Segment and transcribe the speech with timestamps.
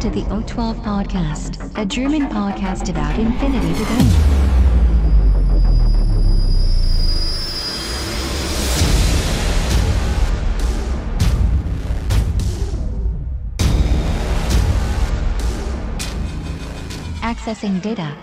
[0.00, 3.96] To the O12 Podcast, a German podcast about infinity to go.
[17.22, 18.16] Accessing data.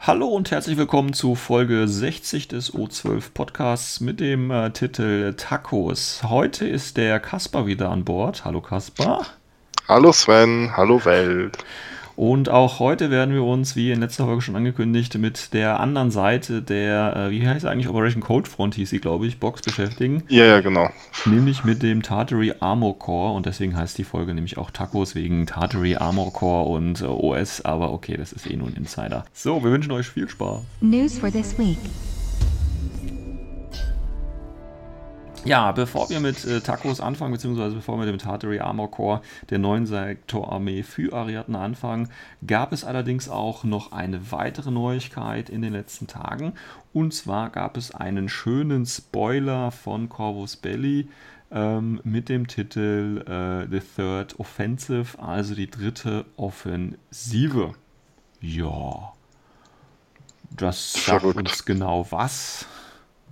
[0.00, 6.22] Hallo und herzlich willkommen zu Folge 60 des O12 Podcasts mit dem äh, Titel Tacos.
[6.24, 8.44] Heute ist der Kaspar wieder an Bord.
[8.44, 9.24] Hallo Kaspar.
[9.88, 11.56] Hallo Sven, hallo Welt.
[12.14, 16.10] Und auch heute werden wir uns, wie in letzter Folge schon angekündigt, mit der anderen
[16.10, 19.62] Seite der, äh, wie heißt sie eigentlich, Operation Cold Front hieß sie, glaube ich, Box
[19.62, 20.24] beschäftigen.
[20.28, 20.90] Ja, ja, genau.
[21.24, 25.46] Nämlich mit dem Tartary Armor Core und deswegen heißt die Folge nämlich auch Tacos wegen
[25.46, 29.24] Tartary Armor Core und äh, OS, aber okay, das ist eh nur ein Insider.
[29.32, 30.60] So, wir wünschen euch viel Spaß.
[30.82, 31.78] News for this week.
[35.48, 39.58] Ja, bevor wir mit äh, Tacos anfangen, beziehungsweise bevor wir mit Tartary Armor Corps der
[39.58, 42.10] neuen Sektorarmee für Ariadne anfangen,
[42.46, 46.52] gab es allerdings auch noch eine weitere Neuigkeit in den letzten Tagen.
[46.92, 51.08] Und zwar gab es einen schönen Spoiler von Corvus Belli
[51.50, 57.72] ähm, mit dem Titel äh, The Third Offensive, also die dritte Offensive.
[58.42, 59.14] Ja,
[60.50, 61.38] das sagt Verrückt.
[61.38, 62.66] uns genau was.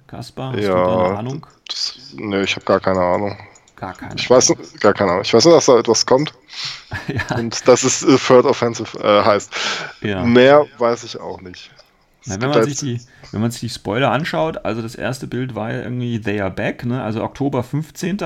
[0.07, 1.47] Kaspar, hast Ja, du da eine Ahnung?
[1.69, 3.37] Das, nee, ich habe gar keine Ahnung.
[3.77, 4.15] Gar keine.
[4.17, 5.23] Ich weiß gar keine Ahnung.
[5.25, 6.33] Ich weiß nur, dass da etwas kommt
[7.09, 9.51] ja, und dass es äh, Third Offensive äh, heißt.
[10.03, 10.23] ja.
[10.25, 11.71] Mehr weiß ich auch nicht.
[12.25, 13.01] Na, wenn, man halt- sich die,
[13.33, 16.51] wenn man sich die Spoiler anschaut, also das erste Bild war ja irgendwie They Are
[16.51, 17.03] Back, ne?
[17.03, 18.19] also Oktober 15.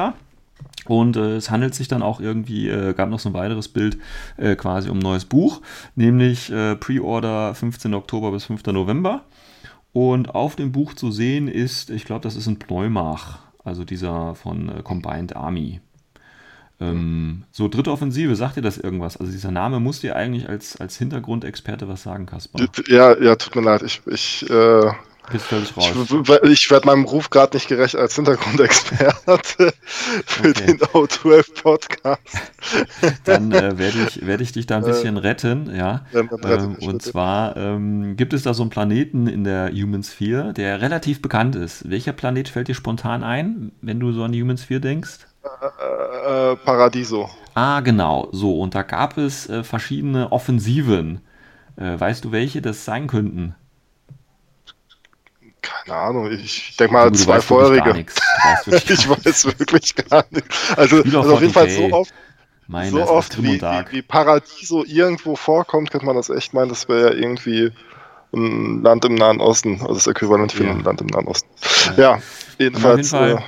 [0.86, 3.98] Und äh, es handelt sich dann auch irgendwie, äh, gab noch so ein weiteres Bild
[4.36, 5.60] äh, quasi um ein neues Buch,
[5.96, 7.92] nämlich äh, Pre-Order 15.
[7.94, 8.64] Oktober bis 5.
[8.66, 9.22] November.
[9.92, 14.34] Und auf dem Buch zu sehen ist, ich glaube, das ist ein Pneumach, also dieser
[14.34, 15.80] von äh, Combined Army.
[16.80, 19.16] Ähm, so, dritte Offensive, sagt dir das irgendwas?
[19.18, 22.66] Also dieser Name muss dir eigentlich als, als Hintergrundexperte was sagen, Kaspar.
[22.86, 23.82] Ja, ja, tut mir leid.
[23.82, 24.92] Ich, ich, äh,
[25.32, 25.92] Bist völlig raus.
[25.94, 29.72] ich, ich werde meinem Ruf gerade nicht gerecht als Hintergrundexperte
[30.26, 30.66] für Okay.
[30.66, 32.20] den O12 Podcast.
[33.24, 36.04] Dann äh, werde ich, werd ich dich da ein bisschen retten, ja.
[36.12, 40.80] Ähm, und zwar ähm, gibt es da so einen Planeten in der Human Sphere, der
[40.80, 41.88] relativ bekannt ist.
[41.88, 45.18] Welcher Planet fällt dir spontan ein, wenn du so an die Human Sphere denkst?
[45.42, 47.30] Äh, Paradiso.
[47.54, 48.58] Ah, genau, so.
[48.60, 51.20] Und da gab es äh, verschiedene Offensiven.
[51.76, 53.54] Äh, weißt du, welche das sein könnten?
[55.84, 56.30] Keine Ahnung.
[56.30, 57.92] Ich denke mal Du, zwei vorherige.
[57.94, 58.16] nichts.
[58.66, 60.46] Ich weiß wirklich gar nicht.
[60.76, 61.76] Also, also auf jeden Fall 40K.
[61.90, 62.14] so oft,
[62.66, 66.88] Meine, so oft wie, wie, wie Paradiso irgendwo vorkommt, könnte man das echt meinen, das
[66.88, 67.72] wäre ja irgendwie
[68.32, 70.70] ein Land im Nahen Osten, also das Äquivalent für Ja.
[70.70, 71.48] ein Land im Nahen Osten.
[71.96, 71.96] Ja.
[71.96, 72.22] Ja,
[72.58, 73.10] jeden jedenfalls.
[73.10, 73.42] Fall, äh,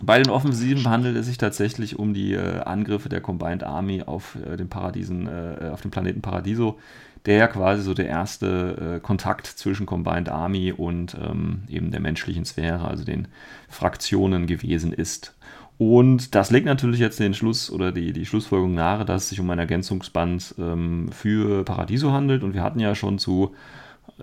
[0.00, 4.36] bei den Offensiven handelt es sich tatsächlich um die äh, Angriffe der Combined Army auf
[4.36, 6.78] äh, den Paradiesen, äh, auf den Planeten Paradiso,
[7.26, 12.00] der ja quasi so der erste äh, Kontakt zwischen Combined Army und ähm, eben der
[12.00, 13.28] menschlichen Sphäre, also den
[13.68, 15.34] Fraktionen gewesen ist.
[15.76, 19.40] Und das legt natürlich jetzt den Schluss oder die, die Schlussfolgerung nahe, dass es sich
[19.40, 22.44] um ein Ergänzungsband ähm, für Paradiso handelt.
[22.44, 23.54] Und wir hatten ja schon zu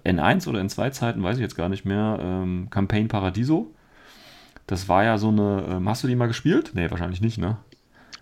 [0.05, 3.73] N1 oder N2 Zeiten, weiß ich jetzt gar nicht mehr, ähm, Campaign Paradiso.
[4.67, 5.65] Das war ja so eine.
[5.69, 6.71] Ähm, hast du die mal gespielt?
[6.73, 7.57] Nee, wahrscheinlich nicht, ne?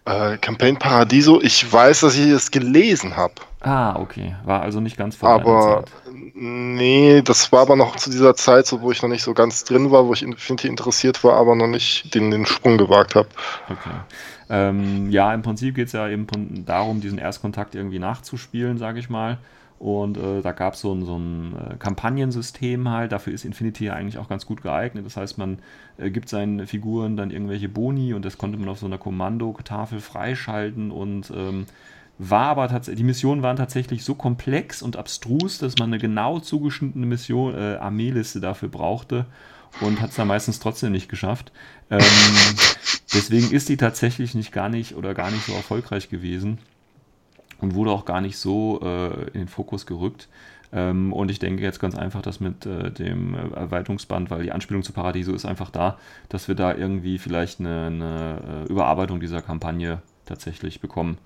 [0.09, 3.36] Äh, Campaign Paradiso, ich weiß, dass ich es gelesen habe.
[3.62, 4.36] Ah, okay.
[4.44, 5.86] War also nicht ganz vor Aber
[6.34, 9.64] nee, das war aber noch zu dieser Zeit, so, wo ich noch nicht so ganz
[9.66, 13.28] drin war, wo ich Infinity interessiert war, aber noch nicht den, den Sprung gewagt habe.
[13.70, 13.96] Okay.
[14.50, 16.26] Ähm, ja, im Prinzip geht es ja eben
[16.66, 19.38] darum, diesen Erstkontakt irgendwie nachzuspielen, sage ich mal.
[19.79, 23.13] Und äh, da gab so es ein, so ein äh, Kampagnensystem halt.
[23.13, 25.06] Dafür ist Infinity ja eigentlich auch ganz gut geeignet.
[25.06, 25.59] Das heißt, man
[25.97, 30.02] äh, gibt seinen Figuren dann irgendwelche Boni und das konnte man auf so einer Kommandotafel
[30.02, 31.66] freischalten und ähm,
[32.17, 36.41] war aber tatsächlich, die Missionen waren tatsächlich so komplex und abstrus, dass man eine genau
[36.41, 39.28] zugeschnittene Mission, äh, Armeeliste dafür brauchte
[39.79, 41.53] und hat es dann meistens trotzdem nicht geschafft.
[41.90, 42.02] Ähm,
[43.14, 46.58] deswegen ist die tatsächlich nicht gar nicht oder gar nicht so erfolgreich gewesen
[47.61, 50.28] und wurde auch gar nicht so äh, in den Fokus gerückt.
[50.72, 54.84] Ähm, und ich denke jetzt ganz einfach, dass mit äh, dem Erweiterungsband, weil die Anspielung
[54.84, 55.97] zu Paradiso ist einfach da,
[56.29, 61.17] dass wir da irgendwie vielleicht eine, eine äh, Überarbeitung dieser Kampagne tatsächlich bekommen.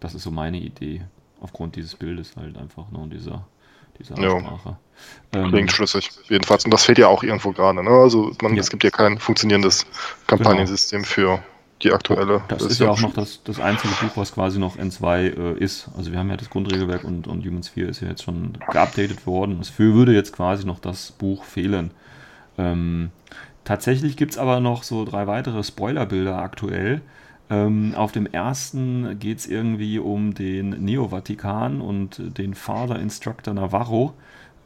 [0.00, 1.02] Das ist so meine Idee,
[1.40, 3.46] aufgrund dieses Bildes halt einfach ne, und dieser,
[4.00, 4.32] dieser Ja.
[4.34, 4.76] Ansprache.
[5.32, 6.64] Ähm, Klingt schlüssig, jedenfalls.
[6.64, 7.84] Und das fehlt ja auch irgendwo gerade.
[7.84, 7.90] Ne?
[7.90, 8.60] Also man, Ja.
[8.60, 9.86] es gibt ja kein funktionierendes
[10.26, 11.40] Kampagnensystem für
[11.82, 12.42] die aktuelle.
[12.48, 15.88] Das ist ja auch noch das, das einzige Buch, was quasi noch N2 äh, ist.
[15.96, 19.26] Also wir haben ja das Grundregelwerk und, und Human Sphere ist ja jetzt schon geupdatet
[19.26, 19.58] worden.
[19.60, 21.90] Es würde jetzt quasi noch das Buch fehlen.
[22.58, 23.10] Ähm,
[23.64, 27.00] tatsächlich gibt es aber noch so drei weitere Spoilerbilder aktuell.
[27.50, 34.14] Ähm, auf dem ersten geht es irgendwie um den Neo-Vatikan und den Father Instructor Navarro.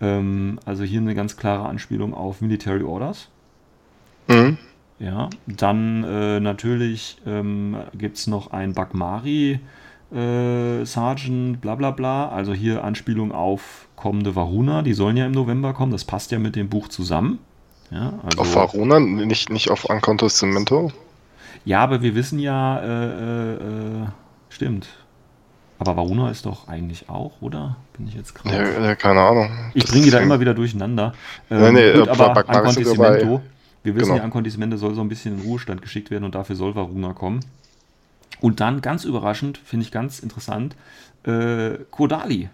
[0.01, 3.29] Ähm, also hier eine ganz klare Anspielung auf Military Orders.
[4.29, 4.59] Mhm.
[4.99, 9.61] Ja, dann äh, natürlich ähm, gibt es noch ein Bagmari
[10.15, 12.29] äh, Sergeant, bla bla bla.
[12.29, 15.93] Also hier Anspielung auf kommende Varuna, die sollen ja im November kommen.
[15.93, 17.41] Das passt ja mit dem Buch zusammen.
[17.91, 20.91] Ja, also, Auf Varuna, nicht, nicht auf Ancontestimento?
[21.65, 24.07] ja aber wir wissen ja, äh, äh, äh,
[24.49, 24.89] stimmt.
[25.79, 27.77] Aber Varuna ist doch eigentlich auch, oder?
[27.97, 28.83] Bin ich jetzt gerade.
[28.83, 29.51] Ja, keine Ahnung.
[29.75, 31.13] Ich bringe die da immer wieder durcheinander.
[31.51, 33.43] Ähm, Nee, nee, gut, äh, aber Bagmari sogar Ancontissimento,
[33.87, 34.17] wir wissen genau.
[34.19, 37.41] ja, Ancontissimento soll so ein bisschen in Ruhestand geschickt werden und dafür soll Varuna kommen.
[38.41, 40.77] Und dann, ganz überraschend, finde ich ganz interessant,
[41.23, 42.51] äh, Kodali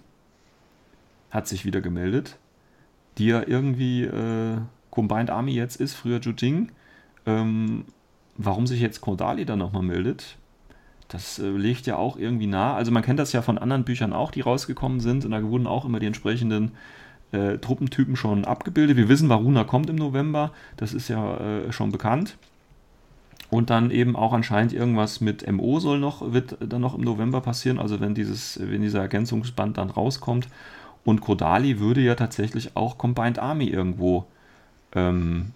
[1.30, 2.36] hat sich wieder gemeldet,
[3.18, 4.58] die ja irgendwie äh,
[4.90, 6.70] Combined Army jetzt ist, früher Jujing.
[7.24, 7.86] Ähm,
[8.36, 10.36] warum sich jetzt Kodali dann nochmal meldet,
[11.08, 12.74] das äh, legt ja auch irgendwie nah.
[12.74, 15.24] Also man kennt das ja von anderen Büchern auch, die rausgekommen sind.
[15.24, 16.72] Und da wurden auch immer die entsprechenden
[17.32, 18.96] äh, Truppentypen schon abgebildet.
[18.96, 20.52] Wir wissen, Varuna kommt im November.
[20.76, 22.36] Das ist ja äh, schon bekannt.
[23.50, 27.42] Und dann eben auch anscheinend irgendwas mit MO soll noch, wird dann noch im November
[27.42, 27.78] passieren.
[27.78, 30.48] Also wenn dieses, wenn dieser Ergänzungsband dann rauskommt.
[31.04, 34.24] Und Kodali würde ja tatsächlich auch Combined Army irgendwo
[34.94, 35.52] ähm,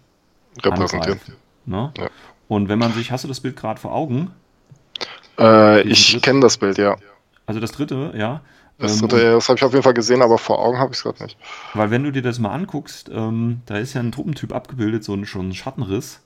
[0.62, 1.12] repräsentiert.
[1.12, 1.36] angreifen,
[1.66, 1.92] Ne?
[1.96, 2.08] Ja.
[2.48, 4.30] Und wenn man sich, hast du das Bild gerade vor Augen?
[5.38, 6.96] Äh, ich kenne das Bild, ja.
[7.44, 8.40] Also das dritte, ja.
[8.78, 11.02] Das, Ähm, das habe ich auf jeden Fall gesehen, aber vor Augen habe ich es
[11.02, 11.38] gerade nicht.
[11.74, 15.14] Weil wenn du dir das mal anguckst, ähm, da ist ja ein Truppentyp abgebildet, so
[15.14, 16.22] ein, schon ein Schattenriss.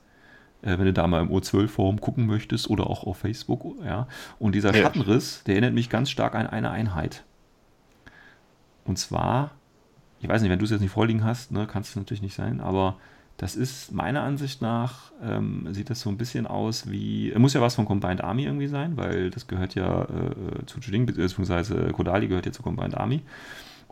[0.62, 4.08] Äh, wenn du da mal im O12-Forum gucken möchtest oder auch auf Facebook, ja.
[4.38, 4.82] Und dieser Ja.
[4.82, 7.24] Schattenriss, der erinnert mich ganz stark an eine Einheit.
[8.84, 9.52] Und zwar,
[10.20, 12.34] ich weiß nicht, wenn du es jetzt nicht vorliegen hast, ne, kann es natürlich nicht
[12.34, 12.96] sein, aber
[13.40, 17.62] das ist meiner Ansicht nach, ähm, sieht das so ein bisschen aus wie, muss ja
[17.62, 22.28] was von Combined Army irgendwie sein, weil das gehört ja äh, zu Juding, beziehungsweise Kodali
[22.28, 23.22] gehört ja zu Combined Army.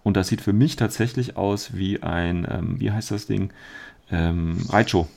[0.04, 3.50] Und das sieht für mich tatsächlich aus wie ein, ähm, wie heißt das Ding?
[4.10, 5.08] Ähm, Raicho.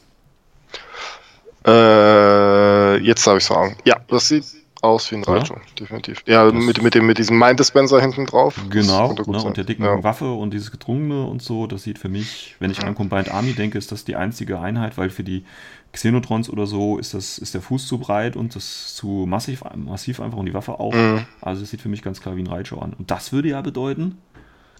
[1.67, 3.75] Äh, jetzt habe ich Augen.
[3.83, 4.45] Ja, das sieht
[4.81, 5.23] aus wie ein?
[5.23, 6.23] Raichu, definitiv.
[6.25, 8.59] Ja, Das- mit, mit, dem, mit diesem Mind-Dispenser hinten drauf.
[8.69, 10.03] Genau, ne, und der dicken ja.
[10.03, 13.53] Waffe und dieses Gedrungene und so, das sieht für mich, wenn ich an Combined Army
[13.53, 15.45] denke, ist das die einzige Einheit, weil für die
[15.93, 20.19] Xenotrons oder so ist, das, ist der Fuß zu breit und das zu massiv, massiv
[20.21, 20.93] einfach und die Waffe auch.
[20.93, 21.25] Mhm.
[21.41, 22.93] Also es sieht für mich ganz klar wie ein Raicho an.
[22.93, 24.17] Und das würde ja bedeuten,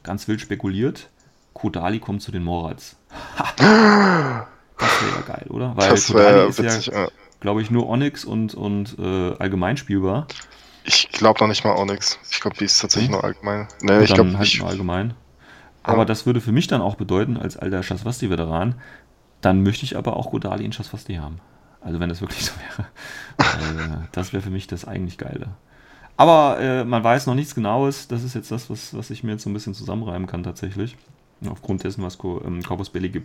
[0.04, 1.10] ganz wild spekuliert,
[1.54, 2.96] Kodali kommt zu den Morats.
[3.38, 4.48] Ha!
[4.78, 5.76] das wäre ja geil, oder?
[5.76, 6.86] Weil Das Kodali ist ja, witzig.
[6.94, 7.08] Ja.
[7.42, 10.28] Glaube ich, nur Onyx und, und äh, allgemein spielbar.
[10.84, 12.18] Ich glaube noch nicht mal Onyx.
[12.32, 13.16] Ich glaube, die ist tatsächlich Hm?
[13.16, 13.68] nur allgemein.
[13.82, 15.14] Nee, ich glaube, halt ich, nur allgemein.
[15.84, 18.76] Aber das würde für mich dann auch bedeuten, als alter Shaswasti-Veteran,
[19.42, 21.40] dann möchte ich aber auch Godali in Shaswasti haben.
[21.82, 22.88] Also wenn das wirklich so wäre.
[23.40, 25.50] Äh, das wäre für mich das eigentlich Geile.
[26.18, 28.08] Aber äh, man weiß noch nichts Genaues.
[28.08, 30.96] Das ist jetzt das, was, was ich mir jetzt so ein bisschen zusammenreimen kann tatsächlich.
[31.50, 33.24] Aufgrund dessen, was ähm, Corpus Belli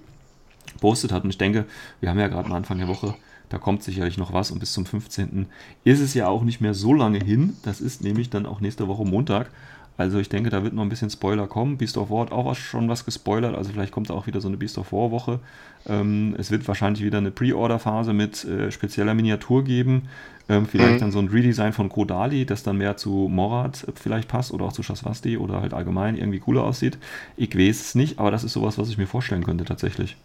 [0.72, 1.24] gepostet hat.
[1.24, 1.66] Und ich denke,
[2.00, 3.14] wir haben ja gerade mal Anfang der Woche,
[3.48, 4.50] da kommt sicherlich noch was.
[4.50, 5.46] Und bis zum 15.
[5.84, 7.56] ist es ja auch nicht mehr so lange hin.
[7.62, 9.50] Das ist nämlich dann auch nächste Woche Montag.
[9.98, 11.78] Also ich denke, da wird noch ein bisschen Spoiler kommen.
[11.78, 13.54] Beast of War hat auch schon was gespoilert.
[13.56, 15.40] Also vielleicht kommt da auch wieder so eine Beast of War Woche.
[15.86, 20.08] Ähm, es wird wahrscheinlich wieder eine Pre-Order-Phase mit äh, spezieller Miniatur geben.
[20.50, 21.00] Ähm, vielleicht Mhm.
[21.00, 24.66] dann so ein Redesign von Kodali, das dann mehr zu Morat äh, vielleicht passt oder
[24.66, 26.98] auch zu Shaswasti oder halt allgemein irgendwie cooler aussieht.
[27.36, 30.16] Ich weiß es nicht, aber das ist sowas, was ich mir vorstellen könnte tatsächlich.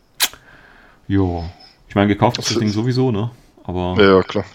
[1.08, 1.50] Jo.
[1.92, 3.32] Ich meine, gekauft ist das Ding sowieso, ne?
[3.66, 4.46] Aber ja, klar.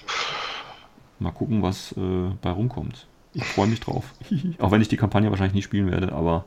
[1.19, 2.01] mal gucken, was äh,
[2.41, 3.07] bei rumkommt.
[3.35, 4.05] Ich freue mich drauf.
[4.59, 6.47] Auch wenn ich die Kampagne wahrscheinlich nie spielen werde, aber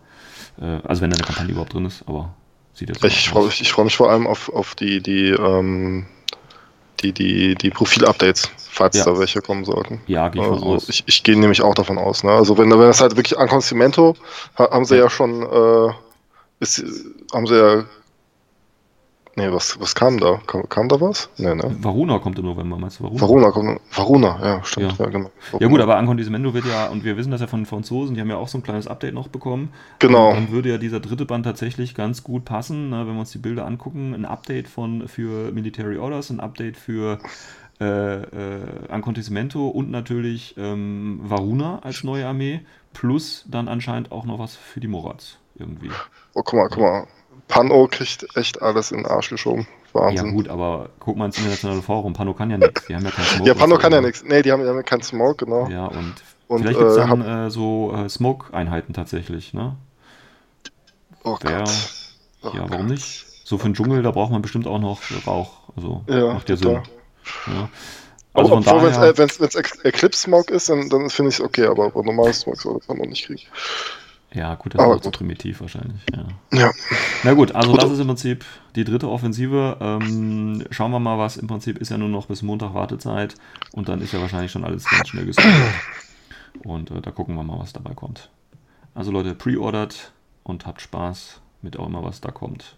[0.59, 2.33] äh, also wenn da eine Kampagne überhaupt drin ist, aber
[2.73, 3.45] sieht jetzt Ich freue aus.
[3.49, 6.07] mich, ich freu mich vor allem auf, auf die, die, ähm,
[7.01, 9.05] die, die, die Profil-Updates, falls Ja.
[9.05, 10.01] da welche kommen sollten.
[10.07, 10.89] Ja, gehe ich von Also, aus.
[10.89, 12.23] ich, ich gehe nämlich auch davon aus.
[12.23, 12.31] Ne?
[12.31, 14.15] Also wenn, wenn das halt wirklich an Consumento,
[14.57, 15.09] ha- haben sie ja, Ja.
[15.11, 15.93] schon, äh,
[16.61, 16.83] ist,
[17.31, 17.85] haben sie ja,
[19.35, 20.39] nee, was, was kam da?
[20.47, 21.29] Kam, kam da was?
[21.37, 21.75] Nee, ne?
[21.79, 23.21] Varuna kommt im November, meinst du Varuna?
[23.21, 25.05] Varuna, kommt, Varuna, ja, stimmt, Ja.
[25.05, 25.31] ja, genau.
[25.59, 28.21] Ja gut, aber Ancondisimento wird ja, und wir wissen das ja von den Franzosen, die
[28.21, 29.73] haben ja auch so ein kleines Update noch bekommen.
[29.99, 30.29] Genau.
[30.29, 33.31] Und dann würde ja dieser dritte Band tatsächlich ganz gut passen, ne, wenn wir uns
[33.31, 34.13] die Bilder angucken.
[34.13, 37.19] Ein Update von, für Military Orders, ein Update für
[37.79, 42.61] äh, äh, und natürlich ähm, Varuna als neue Armee,
[42.93, 45.89] plus dann anscheinend auch noch was für die Morats irgendwie.
[46.33, 47.07] Oh, guck mal, guck mal.
[47.49, 49.67] Pano kriegt echt alles in den Arsch geschoben.
[49.93, 50.33] Ja Wahnsinn.
[50.35, 53.25] gut, aber guck mal ins internationale Forum, Pano kann ja nichts, die haben ja keinen
[53.25, 53.47] Smoke.
[53.49, 54.23] Ja, Pano kann ja nichts.
[54.23, 55.67] Nee, die haben ja keinen Smoke, genau.
[55.67, 56.13] Ja, und,
[56.47, 59.75] Und, vielleicht gibt es äh, dann äh, so äh, Smoke-Einheiten tatsächlich, ne?
[61.23, 61.69] Oh Wer- Gott.
[62.43, 62.69] Oh Ja, Gott.
[62.71, 63.25] warum nicht?
[63.43, 65.53] So für den Dschungel, da braucht man bestimmt auch noch Rauch.
[65.75, 66.55] Also Ja, macht ja.
[66.55, 66.69] Sinn.
[67.47, 67.69] Ja.
[68.35, 72.03] Also Obwohl, wenn es Eclipse Smog ist, dann, dann finde ich es okay, aber, aber
[72.03, 73.41] normales Smog soll das man nicht kriegen.
[74.31, 76.01] Ja, gut, das aber ist auch zu primitiv wahrscheinlich.
[76.13, 76.27] Ja.
[76.57, 76.71] ja.
[77.23, 78.45] Na gut, also das ist im Prinzip
[78.75, 79.77] die dritte Offensive.
[79.79, 83.35] Ähm, schauen wir mal, was im Prinzip ist ja nur noch bis Montag Wartezeit
[83.71, 85.73] und dann ist ja wahrscheinlich schon alles ganz schnell gestartet.
[86.63, 88.29] Und äh, da gucken wir mal, was dabei kommt.
[88.93, 90.11] Also Leute, pre-ordert
[90.43, 92.77] und habt Spaß mit auch immer, was da kommt.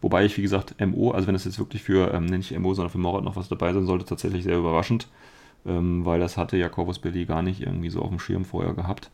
[0.00, 2.90] Wobei ich, wie gesagt, MO, also wenn es jetzt wirklich für, ähm, nicht MO, sondern
[2.90, 5.08] für Morat noch was dabei sein sollte, tatsächlich sehr überraschend,
[5.66, 8.74] ähm, weil das hatte ja Corvus Belli gar nicht irgendwie so auf dem Schirm vorher
[8.74, 9.10] gehabt.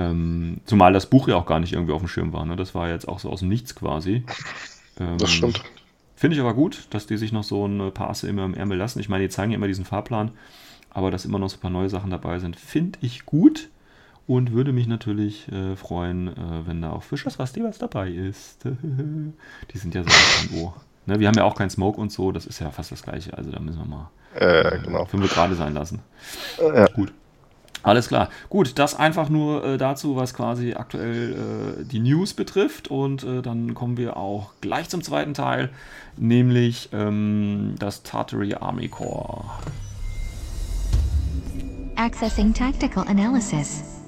[0.00, 2.44] Ähm, zumal das Buch ja auch gar nicht irgendwie auf dem Schirm war.
[2.46, 2.56] Ne?
[2.56, 4.24] Das war jetzt auch so aus dem Nichts quasi.
[4.98, 5.62] Ähm, das stimmt.
[6.16, 8.78] Finde ich aber gut, dass die sich noch so ein paar Asse immer im Ärmel
[8.78, 9.00] lassen.
[9.00, 10.32] Ich meine, die zeigen ja immer diesen Fahrplan,
[10.90, 13.68] aber dass immer noch so ein paar neue Sachen dabei sind, finde ich gut
[14.26, 18.64] und würde mich natürlich äh, freuen, äh, wenn da auch Fischers was was dabei ist.
[18.64, 20.74] die sind ja so irgendwo.
[21.06, 23.36] Ne, wir haben ja auch keinen Smoke und so, das ist ja fast das gleiche,
[23.36, 25.06] also da müssen wir mal äh, genau.
[25.06, 26.00] fünf gerade sein lassen.
[26.58, 26.86] Ja.
[26.86, 27.12] Gut.
[27.82, 28.28] Alles klar.
[28.48, 32.88] Gut, das einfach nur äh, dazu, was quasi aktuell äh, die News betrifft.
[32.88, 35.70] Und äh, dann kommen wir auch gleich zum zweiten Teil,
[36.16, 39.44] nämlich ähm, das Tartary Army Corps.
[41.96, 43.99] Accessing Tactical Analysis.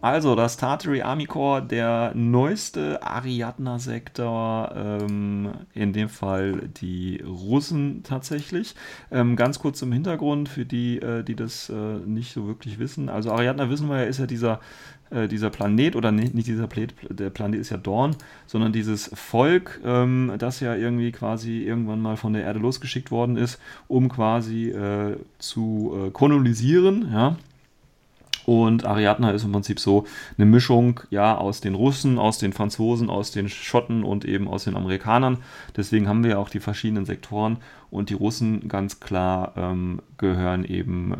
[0.00, 8.76] Also, das Tartary Army Corps, der neueste Ariadna-Sektor, ähm, in dem Fall die Russen tatsächlich.
[9.10, 11.74] Ähm, ganz kurz zum Hintergrund für die, äh, die das äh,
[12.06, 13.08] nicht so wirklich wissen.
[13.08, 14.60] Also, Ariadna wissen wir ja, ist ja dieser,
[15.10, 18.14] äh, dieser Planet, oder nicht, nicht, dieser Planet, der Planet ist ja Dorn,
[18.46, 23.36] sondern dieses Volk, ähm, das ja irgendwie quasi irgendwann mal von der Erde losgeschickt worden
[23.36, 27.36] ist, um quasi äh, zu äh, kolonisieren, ja
[28.48, 30.06] und Ariadna ist im Prinzip so
[30.38, 34.64] eine Mischung ja aus den Russen, aus den Franzosen, aus den Schotten und eben aus
[34.64, 35.36] den Amerikanern.
[35.76, 37.58] Deswegen haben wir ja auch die verschiedenen Sektoren
[37.90, 41.16] und die Russen ganz klar ähm, gehören eben, äh,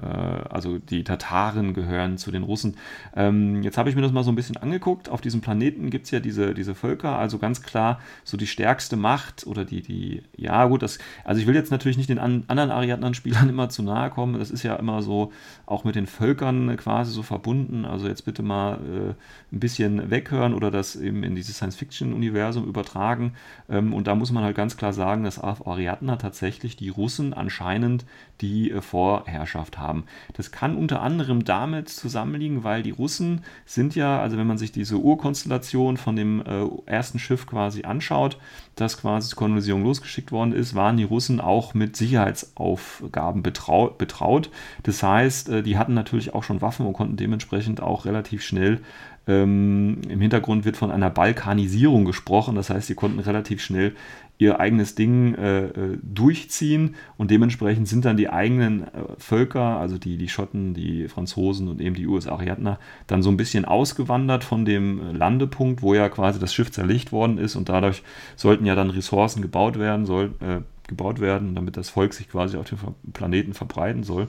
[0.51, 2.77] also die Tataren gehören zu den Russen.
[3.17, 5.09] Ähm, jetzt habe ich mir das mal so ein bisschen angeguckt.
[5.09, 8.97] Auf diesem Planeten gibt es ja diese, diese Völker, also ganz klar so die stärkste
[8.97, 12.45] Macht oder die, die, ja gut, das, also ich will jetzt natürlich nicht den an,
[12.49, 14.39] anderen Ariadnen-Spielern immer zu nahe kommen.
[14.39, 15.33] Das ist ja immer so
[15.65, 17.87] auch mit den Völkern quasi so verbunden.
[17.87, 23.33] Also jetzt bitte mal äh, ein bisschen weghören oder das eben in dieses Science-Fiction-Universum übertragen.
[23.71, 26.89] Ähm, und da muss man halt ganz klar sagen, dass auf Ariadna tatsächlich tatsächlich die
[26.89, 28.05] Russen anscheinend
[28.41, 30.05] die äh, Vorherrschaft haben.
[30.35, 34.73] Das kann unter anderem damit zusammenliegen, weil die Russen sind ja, also wenn man sich
[34.73, 38.39] diese Urkonstellation von dem äh, ersten Schiff quasi anschaut,
[38.75, 44.51] das quasi zur Kolonisierung losgeschickt worden ist, waren die Russen auch mit Sicherheitsaufgaben betraut.
[44.83, 48.81] Das heißt, äh, die hatten natürlich auch schon Waffen und konnten dementsprechend auch relativ schnell
[49.29, 53.95] ähm, Im Hintergrund wird von einer Balkanisierung gesprochen, das heißt, sie konnten relativ schnell
[54.39, 58.87] ihr eigenes Ding äh, äh, durchziehen und dementsprechend sind dann die eigenen äh,
[59.19, 62.79] Völker, also die, die Schotten, die Franzosen und eben die US-Ariadner,
[63.09, 67.39] dann so ein bisschen ausgewandert von dem Landepunkt, wo ja quasi das Schiff zerlegt worden
[67.39, 68.03] ist und dadurch
[68.37, 72.57] sollten ja dann Ressourcen gebaut werden, soll, äh, gebaut werden, damit das Volk sich quasi
[72.57, 72.79] auf dem
[73.13, 74.29] Planeten verbreiten soll.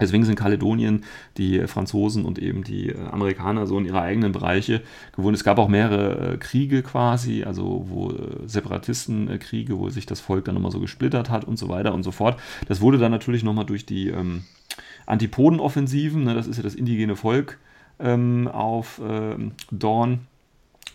[0.00, 1.04] Deswegen sind Kaledonien,
[1.36, 4.82] die Franzosen und eben die äh, Amerikaner so in ihre eigenen Bereiche
[5.14, 5.36] gewohnt.
[5.36, 10.44] Es gab auch mehrere äh, Kriege quasi, also wo äh, Separatistenkriege, wo sich das Volk
[10.44, 12.38] dann nochmal so gesplittert hat und so weiter und so fort.
[12.66, 14.44] Das wurde dann natürlich nochmal durch die ähm,
[15.06, 17.58] Antipodenoffensiven, ne, das ist ja das indigene Volk
[17.98, 20.20] ähm, auf ähm, Dorn,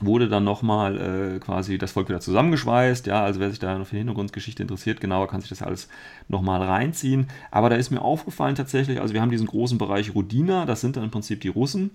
[0.05, 3.07] wurde dann nochmal äh, quasi das Volk wieder zusammengeschweißt.
[3.07, 5.89] Ja, also wer sich da noch für die Hintergrundgeschichte interessiert, genauer kann sich das alles
[6.27, 7.27] nochmal reinziehen.
[7.51, 10.95] Aber da ist mir aufgefallen tatsächlich, also wir haben diesen großen Bereich Rudina, das sind
[10.98, 11.91] dann im Prinzip die Russen.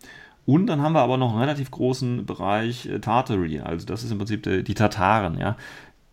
[0.47, 4.11] Und dann haben wir aber noch einen relativ großen Bereich äh, Tartary, also das ist
[4.11, 5.57] im Prinzip die, die Tataren, ja.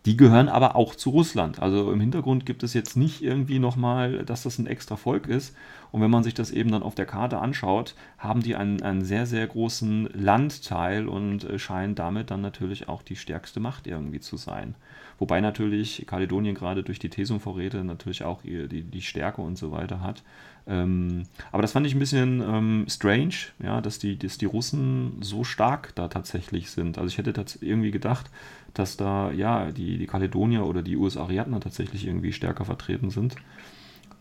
[0.06, 1.60] Die gehören aber auch zu Russland.
[1.60, 5.56] Also im Hintergrund gibt es jetzt nicht irgendwie nochmal, dass das ein extra Volk ist.
[5.90, 9.04] Und wenn man sich das eben dann auf der Karte anschaut, haben die einen, einen
[9.04, 14.20] sehr, sehr großen Landteil und äh, scheinen damit dann natürlich auch die stärkste Macht irgendwie
[14.20, 14.76] zu sein.
[15.18, 20.02] Wobei natürlich Kaledonien gerade durch die Tesum-Vorräte natürlich auch die, die Stärke und so weiter
[20.02, 20.22] hat.
[20.68, 25.18] Ähm, aber das fand ich ein bisschen ähm, strange, ja, dass die, dass die Russen
[25.20, 26.98] so stark da tatsächlich sind.
[26.98, 28.30] Also ich hätte irgendwie gedacht,
[28.74, 33.36] dass da ja die, die Kaledonier oder die US-Ariadner tatsächlich irgendwie stärker vertreten sind.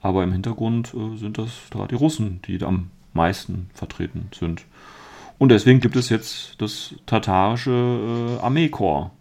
[0.02, 4.66] Aber im Hintergrund äh, sind das da die Russen, die am meisten vertreten sind.
[5.38, 9.12] Und deswegen gibt es jetzt das tatarische äh, Armeekorps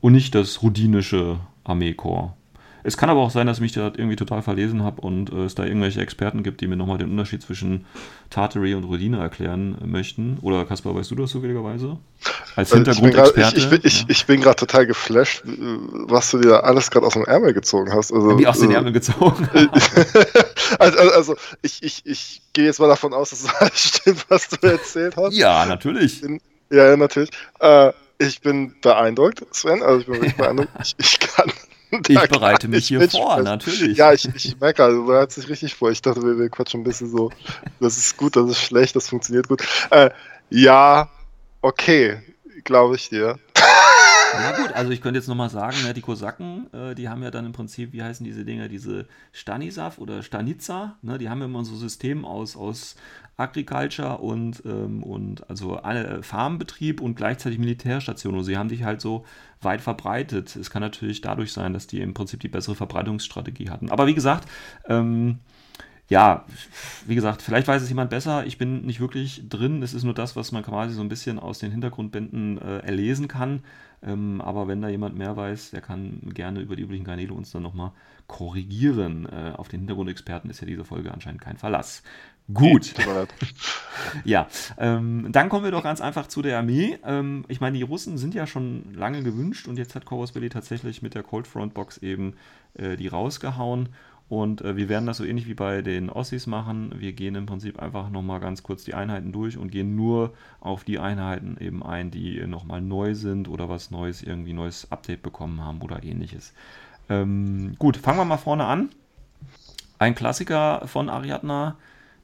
[0.00, 2.39] und nicht das rudinische Armeekorps.
[2.82, 5.44] Es kann aber auch sein, dass ich mich da irgendwie total verlesen habe und äh,
[5.44, 7.86] es da irgendwelche Experten gibt, die mir nochmal den Unterschied zwischen
[8.30, 10.38] Tartary und Rodine erklären möchten.
[10.42, 11.98] Oder Kaspar, weißt du das zufälligerweise?
[12.56, 13.58] Als Hintergrundexperte?
[13.58, 17.24] Ich bin, ich, ich, bin gerade total geflasht, was du dir alles gerade aus dem
[17.24, 18.12] Ärmel gezogen hast.
[18.12, 19.48] Also, Wie aus den äh, Ärmel gezogen?
[20.78, 24.66] also, also, ich, ich, ich gehe jetzt mal davon aus, dass alles stimmt, was du
[24.66, 25.34] erzählt hast.
[25.34, 26.20] Ja, natürlich.
[26.20, 27.30] Bin, ja, natürlich.
[27.60, 29.82] Äh, ich bin beeindruckt, Sven.
[29.82, 30.70] Also ich bin wirklich beeindruckt.
[30.82, 31.50] Ich, ich kann
[32.08, 33.96] ich bereite mich hier vor, natürlich.
[33.98, 35.90] Ja, ich, ich merke, also du hast sich richtig vor.
[35.90, 37.30] Ich dachte, wir, wir quatschen ein bisschen so.
[37.80, 39.62] Das ist gut, das ist schlecht, das funktioniert gut.
[39.90, 40.10] Äh,
[40.50, 41.10] ja,
[41.62, 42.18] okay,
[42.64, 43.38] glaube ich dir.
[44.32, 47.30] Ja gut, also ich könnte jetzt nochmal sagen, ne, die Kosaken, äh, die haben ja
[47.30, 51.46] dann im Prinzip, wie heißen diese Dinger, diese Stanisav oder Stanica, ne, die haben ja
[51.46, 52.96] immer so System aus, aus
[53.36, 58.36] Agriculture und, ähm, und also alle äh, Farmbetrieb und gleichzeitig Militärstation.
[58.36, 59.24] Und sie haben dich halt so
[59.62, 60.54] weit verbreitet.
[60.56, 63.90] Es kann natürlich dadurch sein, dass die im Prinzip die bessere Verbreitungsstrategie hatten.
[63.90, 64.48] Aber wie gesagt,
[64.88, 65.40] ähm,
[66.10, 66.44] ja,
[67.06, 68.44] wie gesagt, vielleicht weiß es jemand besser.
[68.44, 69.80] Ich bin nicht wirklich drin.
[69.80, 73.28] Es ist nur das, was man quasi so ein bisschen aus den Hintergrundbänden äh, erlesen
[73.28, 73.62] kann.
[74.02, 77.52] Ähm, aber wenn da jemand mehr weiß, der kann gerne über die üblichen Kanäle uns
[77.52, 77.92] dann nochmal
[78.26, 79.26] korrigieren.
[79.26, 82.02] Äh, auf den Hintergrundexperten ist ja diese Folge anscheinend kein Verlass.
[82.52, 82.92] Gut.
[84.24, 84.48] ja,
[84.78, 86.98] ähm, dann kommen wir doch ganz einfach zu der Armee.
[87.04, 90.48] Ähm, ich meine, die Russen sind ja schon lange gewünscht und jetzt hat Corvus Belli
[90.48, 92.34] tatsächlich mit der Cold Front Box eben
[92.74, 93.90] äh, die rausgehauen.
[94.30, 96.94] Und äh, wir werden das so ähnlich wie bei den Ossis machen.
[96.96, 100.84] Wir gehen im Prinzip einfach nochmal ganz kurz die Einheiten durch und gehen nur auf
[100.84, 105.64] die Einheiten eben ein, die nochmal neu sind oder was Neues, irgendwie neues Update bekommen
[105.64, 106.54] haben oder ähnliches.
[107.08, 108.90] Ähm, gut, fangen wir mal vorne an.
[109.98, 111.76] Ein Klassiker von Ariadna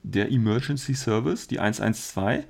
[0.05, 2.45] der Emergency Service, die 112.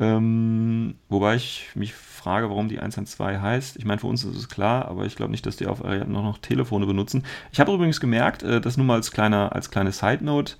[0.00, 3.76] Ähm, wobei ich mich frage, warum die 112 heißt.
[3.76, 6.12] Ich meine, für uns ist es klar, aber ich glaube nicht, dass die auf Ariadne
[6.12, 7.24] noch, noch Telefone benutzen.
[7.52, 10.54] Ich habe übrigens gemerkt, äh, das nur mal als, kleiner, als kleine Side Note,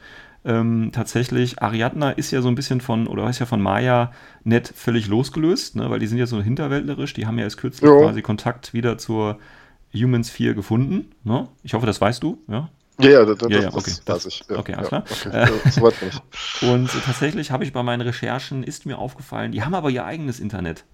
[0.44, 4.12] ähm, tatsächlich, Ariadna ist ja so ein bisschen von, oder ist ja von Maya
[4.44, 7.88] net völlig losgelöst, ne, weil die sind ja so hinterwäldlerisch, die haben ja erst kürzlich
[7.88, 7.98] jo.
[7.98, 9.38] quasi Kontakt wieder zur
[9.92, 11.12] Humans 4 gefunden.
[11.24, 11.48] Ne?
[11.62, 12.70] Ich hoffe, das weißt du, ja?
[13.00, 13.92] Ja, ja, das, ja, ja okay.
[14.04, 14.42] das weiß ich.
[14.48, 15.04] Ja, okay, alles klar.
[15.08, 16.10] Okay,
[16.62, 20.04] äh, und tatsächlich habe ich bei meinen Recherchen, ist mir aufgefallen, die haben aber ihr
[20.04, 20.84] eigenes Internet.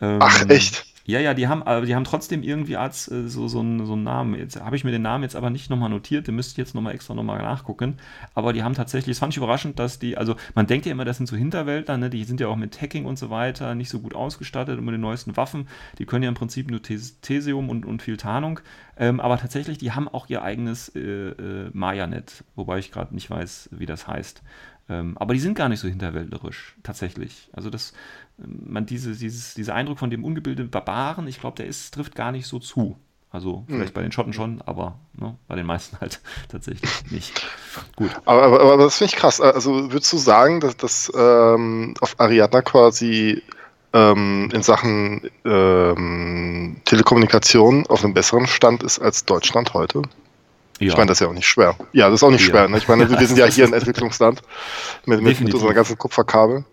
[0.00, 0.86] Ähm, Ach, echt?
[1.06, 3.92] Ja, ja, die haben, aber die haben trotzdem irgendwie als äh, so, so, einen, so
[3.92, 4.34] einen Namen.
[4.36, 6.74] Jetzt habe ich mir den Namen jetzt aber nicht nochmal notiert, den müsste ich jetzt
[6.74, 7.98] nochmal extra nochmal nachgucken.
[8.34, 11.04] Aber die haben tatsächlich, das fand ich überraschend, dass die, also man denkt ja immer,
[11.04, 12.08] das sind so Hinterwäldler, ne?
[12.08, 14.94] die sind ja auch mit Hacking und so weiter nicht so gut ausgestattet und mit
[14.94, 15.68] den neuesten Waffen.
[15.98, 18.60] Die können ja im Prinzip nur Thesium und, und viel Tarnung.
[18.96, 23.28] Ähm, aber tatsächlich, die haben auch ihr eigenes äh, äh, Maya-Net, wobei ich gerade nicht
[23.28, 24.42] weiß, wie das heißt.
[24.88, 27.48] Ähm, aber die sind gar nicht so hinterwäldlerisch, tatsächlich.
[27.52, 27.94] Also das,
[28.36, 32.32] man diese, dieses, dieser Eindruck von dem ungebildeten Barbaren, ich glaube, der ist, trifft gar
[32.32, 32.96] nicht so zu.
[33.30, 33.94] Also vielleicht hm.
[33.94, 37.44] bei den Schotten schon, aber ne, bei den meisten halt tatsächlich nicht.
[37.96, 38.10] Gut.
[38.26, 39.40] Aber, aber, aber das finde ich krass.
[39.40, 43.42] Also würdest du sagen, dass, dass ähm, auf Ariadna quasi
[43.92, 50.02] ähm, in Sachen ähm, Telekommunikation auf einem besseren Stand ist als Deutschland heute?
[50.80, 50.88] Ja.
[50.88, 51.76] Ich meine, das ist ja auch nicht schwer.
[51.92, 52.48] Ja, das ist auch nicht ja.
[52.48, 52.68] schwer.
[52.68, 52.78] Ne?
[52.78, 54.42] Ich meine, wir sind ja hier ein Entwicklungsland
[55.06, 56.64] mit, mit, mit unseren ganzen Kupferkabel.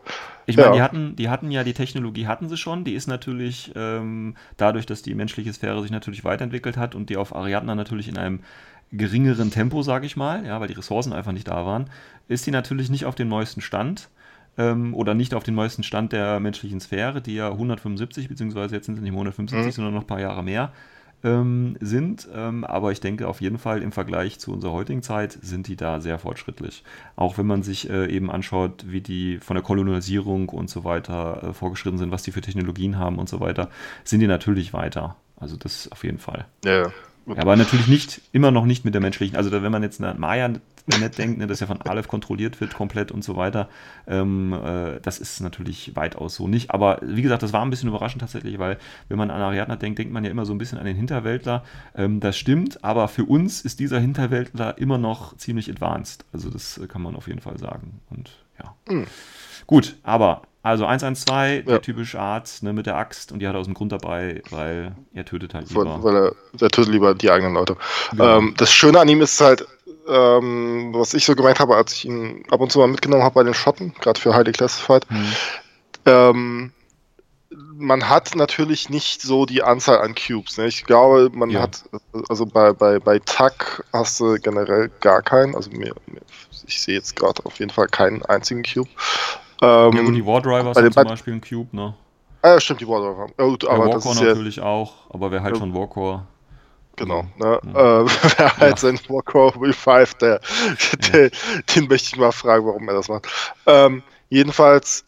[0.47, 0.73] Ich meine, ja.
[0.73, 2.83] die, hatten, die hatten ja die Technologie, hatten sie schon.
[2.83, 7.17] Die ist natürlich ähm, dadurch, dass die menschliche Sphäre sich natürlich weiterentwickelt hat und die
[7.17, 8.39] auf Ariadna natürlich in einem
[8.91, 11.89] geringeren Tempo, sage ich mal, ja, weil die Ressourcen einfach nicht da waren,
[12.27, 14.09] ist die natürlich nicht auf dem neuesten Stand
[14.57, 18.87] ähm, oder nicht auf dem neuesten Stand der menschlichen Sphäre, die ja 175, beziehungsweise jetzt
[18.87, 19.71] sind sie nicht mehr 175, mhm.
[19.71, 20.73] sondern noch ein paar Jahre mehr
[21.23, 22.27] ähm, sind.
[22.33, 25.75] Ähm, aber ich denke auf jeden Fall im Vergleich zu unserer heutigen Zeit sind die
[25.75, 26.83] da sehr fortschrittlich.
[27.15, 31.43] Auch wenn man sich äh, eben anschaut, wie die von der Kolonisierung und so weiter
[31.43, 33.69] äh, vorgeschritten sind, was die für Technologien haben und so weiter,
[34.03, 35.15] sind die natürlich weiter.
[35.37, 36.45] Also das auf jeden Fall.
[36.63, 36.91] Ja, ja,
[37.35, 39.35] aber natürlich nicht, immer noch nicht mit der menschlichen.
[39.37, 40.17] Also wenn man jetzt eine
[40.87, 43.69] Maya-Net denkt, ne, das ja von Aleph kontrolliert wird komplett und so weiter,
[44.07, 46.71] ähm, äh, das ist natürlich weitaus so nicht.
[46.71, 48.77] Aber wie gesagt, das war ein bisschen überraschend tatsächlich, weil
[49.09, 51.63] wenn man an Ariadna denkt, denkt man ja immer so ein bisschen an den Hinterwäldler.
[51.95, 56.25] Ähm, das stimmt, aber für uns ist dieser Hinterwäldler immer noch ziemlich advanced.
[56.33, 58.01] Also das äh, kann man auf jeden Fall sagen.
[58.09, 58.75] Und ja.
[58.89, 59.07] Mhm.
[59.67, 61.71] Gut, aber also 112, ja.
[61.71, 64.43] der typische Arzt ne, mit der Axt und die hat er aus dem Grund dabei,
[64.51, 66.03] weil er tötet halt lieber.
[66.03, 67.77] Weil er, er tötet lieber die eigenen Leute.
[68.15, 68.37] Ja.
[68.37, 69.65] Ähm, das Schöne an ihm ist halt,
[70.07, 73.35] ähm, was ich so gemeint habe, als ich ihn ab und zu mal mitgenommen habe
[73.35, 75.25] bei den Schotten, gerade für Highly Classified, hm.
[76.05, 76.71] ähm,
[77.81, 80.57] man hat natürlich nicht so die Anzahl an Cubes.
[80.57, 80.67] Ne?
[80.67, 81.61] Ich glaube, man ja.
[81.61, 81.83] hat,
[82.29, 85.55] also bei, bei, bei TAC hast du generell gar keinen.
[85.55, 85.93] Also mir,
[86.65, 88.89] ich sehe jetzt gerade auf jeden Fall keinen einzigen Cube.
[89.61, 91.93] Ähm, ja gut, die War Drivers haben zum Beispiel einen Cube, ne?
[92.41, 93.27] Ah, ja, stimmt, die War Driver.
[93.37, 96.25] Ja, gut, aber Warcore natürlich ja, auch, aber wer halt schon Warcore.
[97.01, 97.25] Genau.
[97.37, 97.59] Ne?
[97.73, 98.01] Ja.
[98.01, 98.05] Äh,
[98.37, 98.77] wer halt ja.
[98.77, 100.39] sein Warcore Revive, der,
[101.11, 101.31] der,
[101.75, 103.27] den möchte ich mal fragen, warum er das macht.
[103.65, 105.03] Ähm, jedenfalls,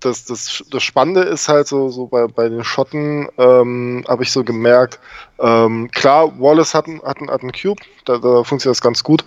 [0.00, 4.32] das, das, das Spannende ist halt so, so bei, bei den Schotten, ähm, habe ich
[4.32, 4.98] so gemerkt,
[5.38, 9.24] ähm, klar, Wallace hat, hat, hat einen Cube, da, da funktioniert das ganz gut.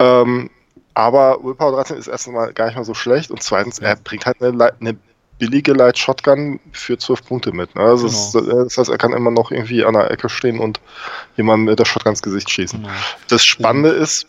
[0.00, 0.50] Ähm,
[0.94, 4.42] aber Willpower 13 ist erstmal gar nicht mal so schlecht und zweitens, er bringt halt
[4.42, 4.98] eine, eine
[5.38, 7.74] billige Light Shotgun für 12 Punkte mit.
[7.74, 7.82] Ne?
[7.82, 8.64] Also genau.
[8.64, 10.80] das, heißt, er kann immer noch irgendwie an der Ecke stehen und
[11.36, 12.82] jemanden mit der Shotgun ins Gesicht schießen.
[12.82, 12.94] Genau.
[13.28, 14.26] Das Spannende und, ist,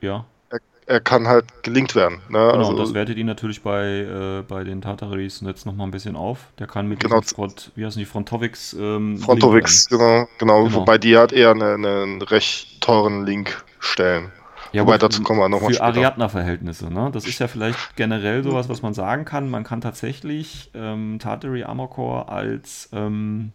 [0.00, 0.24] ja.
[0.50, 2.16] er, er, kann halt gelingt werden.
[2.28, 2.38] Ne?
[2.38, 6.16] Genau, also, das wertet ihn natürlich bei, äh, bei den Tartaris jetzt nochmal ein bisschen
[6.16, 6.38] auf.
[6.58, 10.98] Der kann mit genau, Front, wie heißen die, Frontovics ähm, Frontovics, genau, genau, genau, Wobei
[10.98, 14.32] die hat eher einen, einen recht teuren Link stellen.
[14.72, 17.10] Ja, Wobei, dazu kommen wir nochmal Für Ariadna-Verhältnisse, ne?
[17.12, 19.50] Das ist ja vielleicht generell sowas, was man sagen kann.
[19.50, 23.52] Man kann tatsächlich ähm, Tartary Armor Core als, ähm,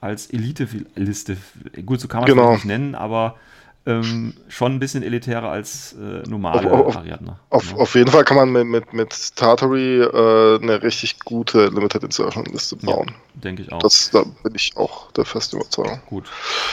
[0.00, 1.36] als Elite-Liste,
[1.84, 2.52] gut, so kann man es genau.
[2.52, 3.36] nicht nennen, aber
[3.84, 7.36] ähm, schon ein bisschen elitärer als äh, normale auf, Ariadne.
[7.50, 7.78] Auf, ja.
[7.78, 12.44] auf, jeden Fall kann man mit, mit, mit Tartary äh, eine richtig gute Limited Insertion
[12.44, 13.08] Liste bauen.
[13.08, 13.80] Ja, denke ich auch.
[13.80, 16.00] Das, da bin ich auch der festen Überzeugung.
[16.06, 16.26] Gut,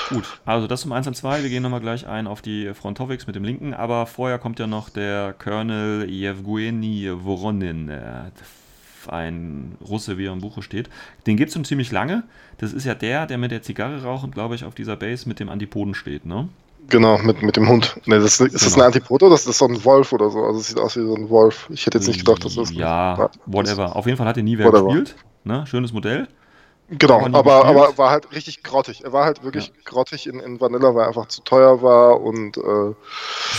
[0.09, 0.39] gut.
[0.45, 1.41] Also das zum 1 und 2.
[1.41, 4.67] Wir gehen nochmal gleich ein auf die Frontovics mit dem linken, aber vorher kommt ja
[4.67, 7.89] noch der Colonel Yevgeny Voronin.
[7.89, 8.31] Äh,
[9.07, 10.89] ein Russe, wie er im Buche steht.
[11.25, 12.23] Den gibt es schon ziemlich lange.
[12.59, 15.39] Das ist ja der, der mit der Zigarre rauchend, glaube ich, auf dieser Base mit
[15.39, 16.49] dem Antipoden steht, ne?
[16.89, 17.99] Genau, mit, mit dem Hund.
[18.05, 18.51] Ne, das, ist genau.
[18.53, 20.43] das eine Antiproto das ist so ein Wolf oder so?
[20.43, 21.67] Also es sieht aus wie so ein Wolf.
[21.69, 22.71] Ich hätte jetzt nicht gedacht, dass das.
[22.71, 23.95] Ja, ja whatever.
[23.95, 24.85] Auf jeden Fall hat er nie wer whatever.
[24.85, 25.15] gespielt.
[25.43, 25.65] Ne?
[25.67, 26.27] Schönes Modell.
[26.91, 29.03] Genau, aber, aber war halt richtig grottig.
[29.03, 29.73] Er war halt wirklich ja.
[29.85, 32.95] grottig in, in Vanilla, weil er einfach zu teuer war und äh, so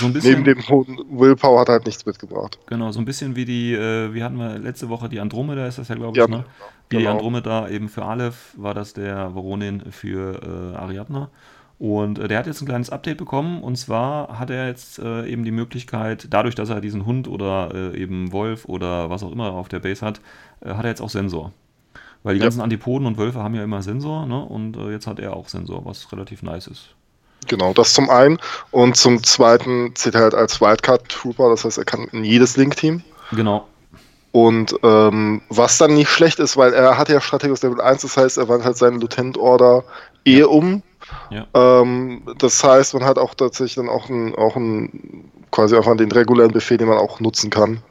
[0.07, 2.59] ein neben dem hohen Willpower hat er halt nichts mitgebracht.
[2.67, 5.79] Genau, so ein bisschen wie die, äh, wie hatten wir letzte Woche die Andromeda, ist
[5.79, 6.45] das ja, glaube ich, ja, ne?
[6.89, 7.11] Wie genau.
[7.11, 11.31] die Andromeda eben für Aleph war das der Voronin für äh, Ariadna.
[11.81, 15.27] Und äh, der hat jetzt ein kleines Update bekommen und zwar hat er jetzt äh,
[15.27, 19.33] eben die Möglichkeit, dadurch, dass er diesen Hund oder äh, eben Wolf oder was auch
[19.33, 20.21] immer auf der Base hat,
[20.61, 21.53] äh, hat er jetzt auch Sensor.
[22.23, 22.45] Weil die ja.
[22.45, 24.45] ganzen Antipoden und Wölfe haben ja immer Sensor, ne?
[24.45, 26.91] Und äh, jetzt hat er auch Sensor, was relativ nice ist.
[27.47, 28.37] Genau, das zum einen.
[28.73, 32.59] Und zum zweiten zählt er halt als Wildcard Trooper, das heißt, er kann in jedes
[32.59, 33.03] Link-Team.
[33.33, 33.67] Genau.
[34.33, 38.19] Und ähm, was dann nicht schlecht ist, weil er hat ja Strategus Level 1, das
[38.19, 39.83] heißt, er wandelt halt seinen Lieutenant Order
[40.27, 40.47] eh ja.
[40.47, 40.83] um
[41.31, 41.47] ja.
[41.55, 44.57] Ähm, das heißt, man hat auch tatsächlich dann auch ein, auch
[45.51, 47.83] quasi einfach den regulären Befehl, den man auch nutzen kann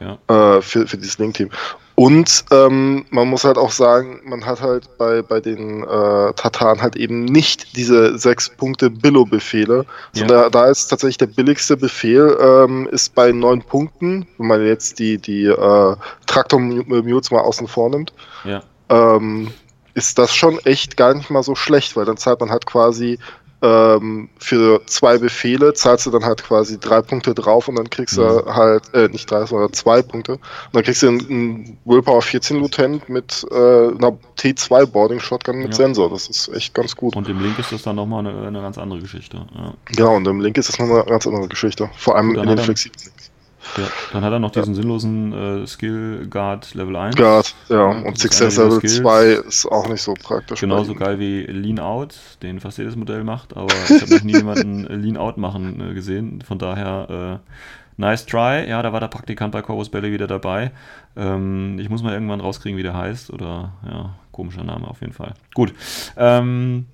[0.00, 0.18] ja.
[0.28, 1.50] äh, für, für dieses Link-Team.
[1.94, 6.82] Und ähm, man muss halt auch sagen, man hat halt bei, bei den äh, Tataren
[6.82, 10.50] halt eben nicht diese sechs Punkte Billo-Befehle, sondern ja.
[10.50, 15.16] da ist tatsächlich der billigste Befehl, ähm, ist bei neun Punkten, wenn man jetzt die,
[15.16, 18.12] die äh, Traktor-Mutes mal außen vor nimmt.
[18.44, 18.62] Ja.
[18.90, 19.48] Ähm,
[19.96, 23.18] ist das schon echt gar nicht mal so schlecht, weil dann zahlt man halt quasi
[23.62, 28.18] ähm, für zwei Befehle, zahlst du dann halt quasi drei Punkte drauf und dann kriegst
[28.18, 28.22] mhm.
[28.22, 30.32] du halt, äh, nicht drei, sondern zwei Punkte.
[30.32, 30.40] Und
[30.74, 35.68] dann kriegst du einen, einen Willpower 14 Lieutenant mit äh, einer T2 Boarding Shotgun mit
[35.68, 35.72] ja.
[35.72, 36.10] Sensor.
[36.10, 37.16] Das ist echt ganz gut.
[37.16, 39.46] Und im Link ist das dann nochmal eine, eine ganz andere Geschichte.
[39.54, 39.72] Ja.
[39.96, 41.88] ja, und im Link ist das nochmal eine ganz andere Geschichte.
[41.96, 43.30] Vor allem in den flexiblen Links.
[43.76, 44.80] Ja, dann hat er noch diesen ja.
[44.80, 47.16] sinnlosen äh, Skill Guard Level 1.
[47.16, 47.86] Guard, ja.
[47.86, 50.60] Und Success Level 2 ist auch nicht so praktisch.
[50.60, 54.32] Genauso geil wie Lean Out, den fast jedes Modell macht, aber ich habe noch nie
[54.36, 56.42] jemanden Lean Out machen äh, gesehen.
[56.42, 57.50] Von daher, äh,
[57.96, 58.68] nice try.
[58.68, 60.72] Ja, da war der Praktikant bei Corvus Belly wieder dabei.
[61.16, 63.32] Ähm, ich muss mal irgendwann rauskriegen, wie der heißt.
[63.32, 65.34] Oder, ja, komischer Name auf jeden Fall.
[65.54, 65.74] Gut.
[66.16, 66.86] Ähm,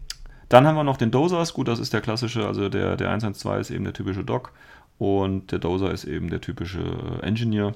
[0.49, 1.55] dann haben wir noch den Dosers.
[1.55, 4.53] Gut, das ist der klassische, also der, der 112 ist eben der typische Doc.
[4.99, 6.83] Und der Dozer ist eben der typische
[7.23, 7.75] Engineer.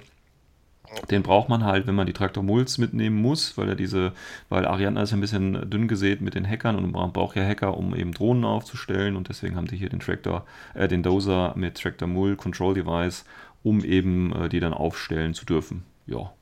[1.10, 4.12] Den braucht man halt, wenn man die Traktor Mulz mitnehmen muss, weil er diese,
[4.48, 7.76] weil Ariadna ist ein bisschen dünn gesät mit den Hackern und man braucht ja Hacker,
[7.76, 11.76] um eben Drohnen aufzustellen und deswegen haben die hier den Traktor, äh, den Dozer mit
[11.76, 13.24] Traktor Mull Control Device,
[13.64, 15.82] um eben äh, die dann aufstellen zu dürfen.
[16.06, 16.32] Ja,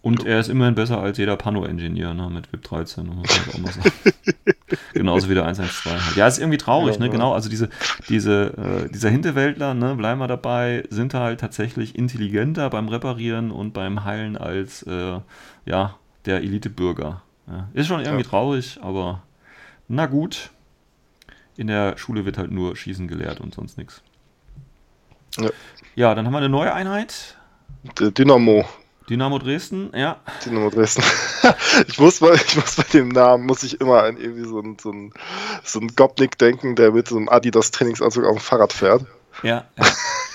[0.00, 3.06] und er ist immerhin besser als jeder Pano-Engineer ne, mit VIP 13.
[3.06, 3.92] Muss auch mal sagen.
[4.92, 6.16] Genauso wie der 112 halt.
[6.16, 7.10] Ja, ist irgendwie traurig, ja, ne?
[7.10, 7.68] Genau, also diese,
[8.08, 13.72] diese, äh, dieser Hinterwäldler, ne, bleiben wir dabei, sind halt tatsächlich intelligenter beim Reparieren und
[13.72, 15.20] beim Heilen als äh,
[15.64, 17.22] ja, der Elite-Bürger.
[17.48, 17.68] Ja.
[17.72, 18.30] Ist schon irgendwie ja.
[18.30, 19.22] traurig, aber
[19.88, 20.50] na gut.
[21.56, 24.00] In der Schule wird halt nur Schießen gelehrt und sonst nichts.
[25.38, 25.50] Ja.
[25.96, 27.36] ja, dann haben wir eine neue Einheit.
[27.98, 28.64] Dynamo.
[29.08, 30.20] Dynamo Dresden, ja.
[30.44, 31.02] Dynamo Dresden.
[31.88, 34.78] ich muss bei, ich muss bei dem Namen, muss ich immer an irgendwie so einen
[34.78, 35.12] so ein,
[35.64, 39.04] so ein Gopnik denken, der mit so einem Adidas Trainingsanzug auf dem Fahrrad fährt.
[39.42, 39.64] Ja.
[39.76, 39.84] ja.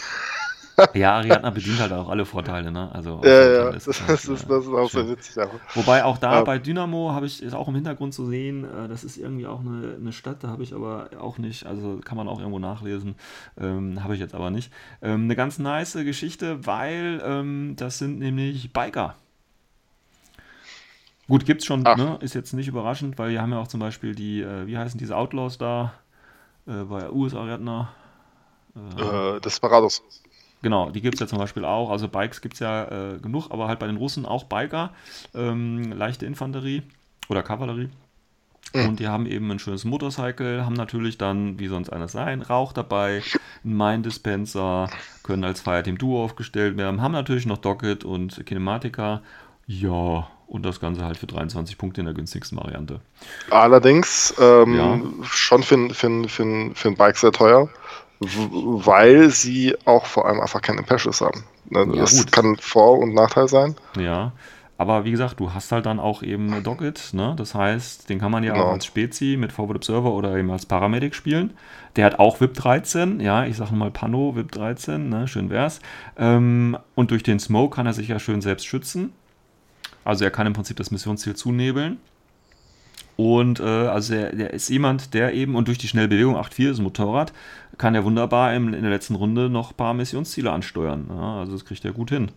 [0.94, 2.90] Ja, Ariadna bedient halt auch alle Vorteile, ne?
[2.94, 5.08] Also Ja, ja, ist das, halt, ist, das äh, ist auch schön.
[5.08, 5.38] sehr witzig.
[5.38, 5.60] Aber.
[5.76, 6.42] Wobei auch da Ja.
[6.42, 9.60] bei Dynamo habe ich, ist auch im Hintergrund zu sehen, äh, das ist irgendwie auch
[9.60, 13.16] eine, eine Stadt, da habe ich aber auch nicht, also kann man auch irgendwo nachlesen,
[13.60, 14.72] ähm, habe ich jetzt aber nicht.
[15.02, 19.16] Ähm, eine ganz nice Geschichte, weil ähm, das sind nämlich Biker.
[21.28, 22.18] Gut, gibt's schon, ne?
[22.22, 24.98] ist jetzt nicht überraschend, weil wir haben ja auch zum Beispiel die, äh, wie heißen
[24.98, 25.94] diese Outlaws da,
[26.68, 27.90] äh, bei US-Ariadna.
[28.98, 30.02] Äh, Desperados.
[30.64, 31.92] Genau, die gibt es ja zum Beispiel auch.
[31.92, 34.92] Also Bikes gibt es ja äh, genug, aber halt bei den Russen auch Biker,
[35.36, 36.82] ähm, leichte Infanterie
[37.30, 37.90] oder Kavallerie.
[38.74, 38.86] Mhm.
[38.88, 42.74] Und die haben eben ein schönes Motorcycle, haben natürlich dann, wie sonst eines sein, Rauch
[42.74, 43.22] dabei,
[43.64, 44.90] einen Mine-Dispenser,
[45.22, 49.22] können als Fireteam Duo aufgestellt werden, haben natürlich noch Docket und Kinematica.
[49.68, 53.00] Ja, und das Ganze halt für 23 Punkte in der günstigsten Variante.
[53.50, 55.00] Allerdings ähm, Ja.
[55.24, 57.70] schon für, ein- für, für, für ein Bike sehr teuer,
[58.26, 61.44] weil sie auch vor allem einfach keine Patches haben.
[61.70, 62.32] Ne, Ja, das gut.
[62.32, 63.76] kann Vor- und Nachteil sein.
[63.98, 64.32] Ja,
[64.78, 67.36] aber wie gesagt, du hast halt dann auch eben Docket, ne?
[67.38, 68.66] Das heißt, den kann man ja Genau.
[68.66, 71.54] auch als Spezi mit Forward Observer oder eben als Paramedic spielen.
[71.96, 75.28] Der hat auch VIP 13, ja, ich sage mal Pano, VIP 13, ne?
[75.28, 75.80] Schön wär's.
[76.18, 79.14] Ähm, und durch den Smoke kann er sich ja schön selbst schützen.
[80.04, 81.98] Also er kann im Prinzip das Missionsziel zunebeln.
[83.16, 86.72] Und äh, also der, der ist jemand, der eben, und durch die schnelle Bewegung, 8-4
[86.72, 87.32] ist ein Motorrad,
[87.78, 91.08] kann er wunderbar im, in der letzten Runde noch ein paar Missionsziele ansteuern.
[91.10, 92.32] Ja, also das kriegt er gut hin.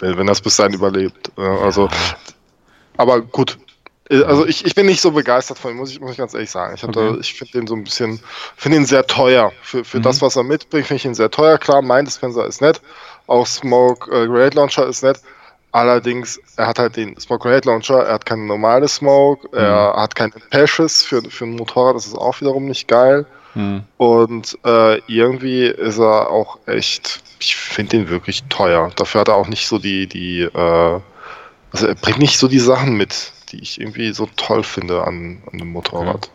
[0.00, 1.32] Wenn, das bis dahin überlebt.
[1.36, 1.88] Ja, also,
[2.96, 3.58] aber gut.
[4.08, 6.34] Äh, Also ich, ich bin nicht so begeistert von ihm, muss ich, muss ich ganz
[6.34, 6.74] ehrlich sagen.
[6.74, 7.16] Ich, Okay.
[7.20, 8.20] ich finde den so ein bisschen,
[8.56, 9.52] finde ihn sehr teuer.
[9.62, 10.02] Für, für Mhm.
[10.02, 11.58] das, was er mitbringt, finde ich ihn sehr teuer.
[11.58, 12.80] Klar, mein Dispenser ist nett.
[13.26, 15.20] Auch Smoke äh, Grenade Launcher ist nett.
[15.72, 20.14] Allerdings, er hat halt den Smoke Grenade Launcher, er hat keine normale Smoke, er hat
[20.14, 23.26] keine Patches für, für ein Motorrad, das ist auch wiederum nicht geil.
[23.52, 23.82] Hm.
[23.96, 28.90] Und äh, irgendwie ist er auch echt, ich finde den wirklich teuer.
[28.96, 31.00] Dafür hat er auch nicht so die, die, äh,
[31.72, 35.42] also er bringt nicht so die Sachen mit, die ich irgendwie so toll finde an,
[35.50, 36.30] an dem Motorrad.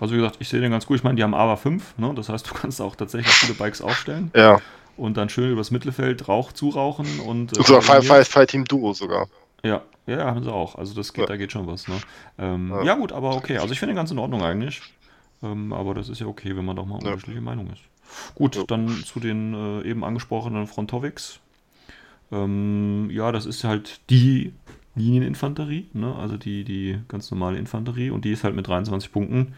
[0.00, 0.96] Also wie gesagt, ich sehe den ganz gut.
[0.96, 2.12] Ich meine, die haben AVA 5, ne?
[2.14, 4.58] das heißt, du kannst auch tatsächlich viele Bikes aufstellen Ja,
[4.96, 8.04] und dann schön übers Mittelfeld Rauch zurauchen und äh, und sogar Fire, kombiniert.
[8.04, 9.28] Fire, Fire Team Duo sogar.
[9.62, 10.76] Ja, ja, haben sie auch.
[10.76, 11.26] Also das geht, Ja.
[11.26, 11.88] da geht schon was.
[11.88, 11.94] Ne?
[12.38, 12.82] Ähm, Ja.
[12.84, 12.94] ja.
[12.94, 13.58] gut, aber okay.
[13.58, 14.80] Also ich finde den ganz in Ordnung eigentlich.
[15.42, 17.08] Ähm, aber das ist ja okay, wenn man doch mal Ja.
[17.10, 17.82] unterschiedliche Meinung ist.
[18.34, 18.64] Gut, Ja.
[18.68, 21.40] dann zu den äh, eben angesprochenen Frontovics.
[22.32, 24.52] Ähm, ja, das ist halt die
[24.94, 26.14] Linieninfanterie, ne?
[26.16, 29.54] also die, die ganz normale Infanterie und die ist halt mit 23 Punkten.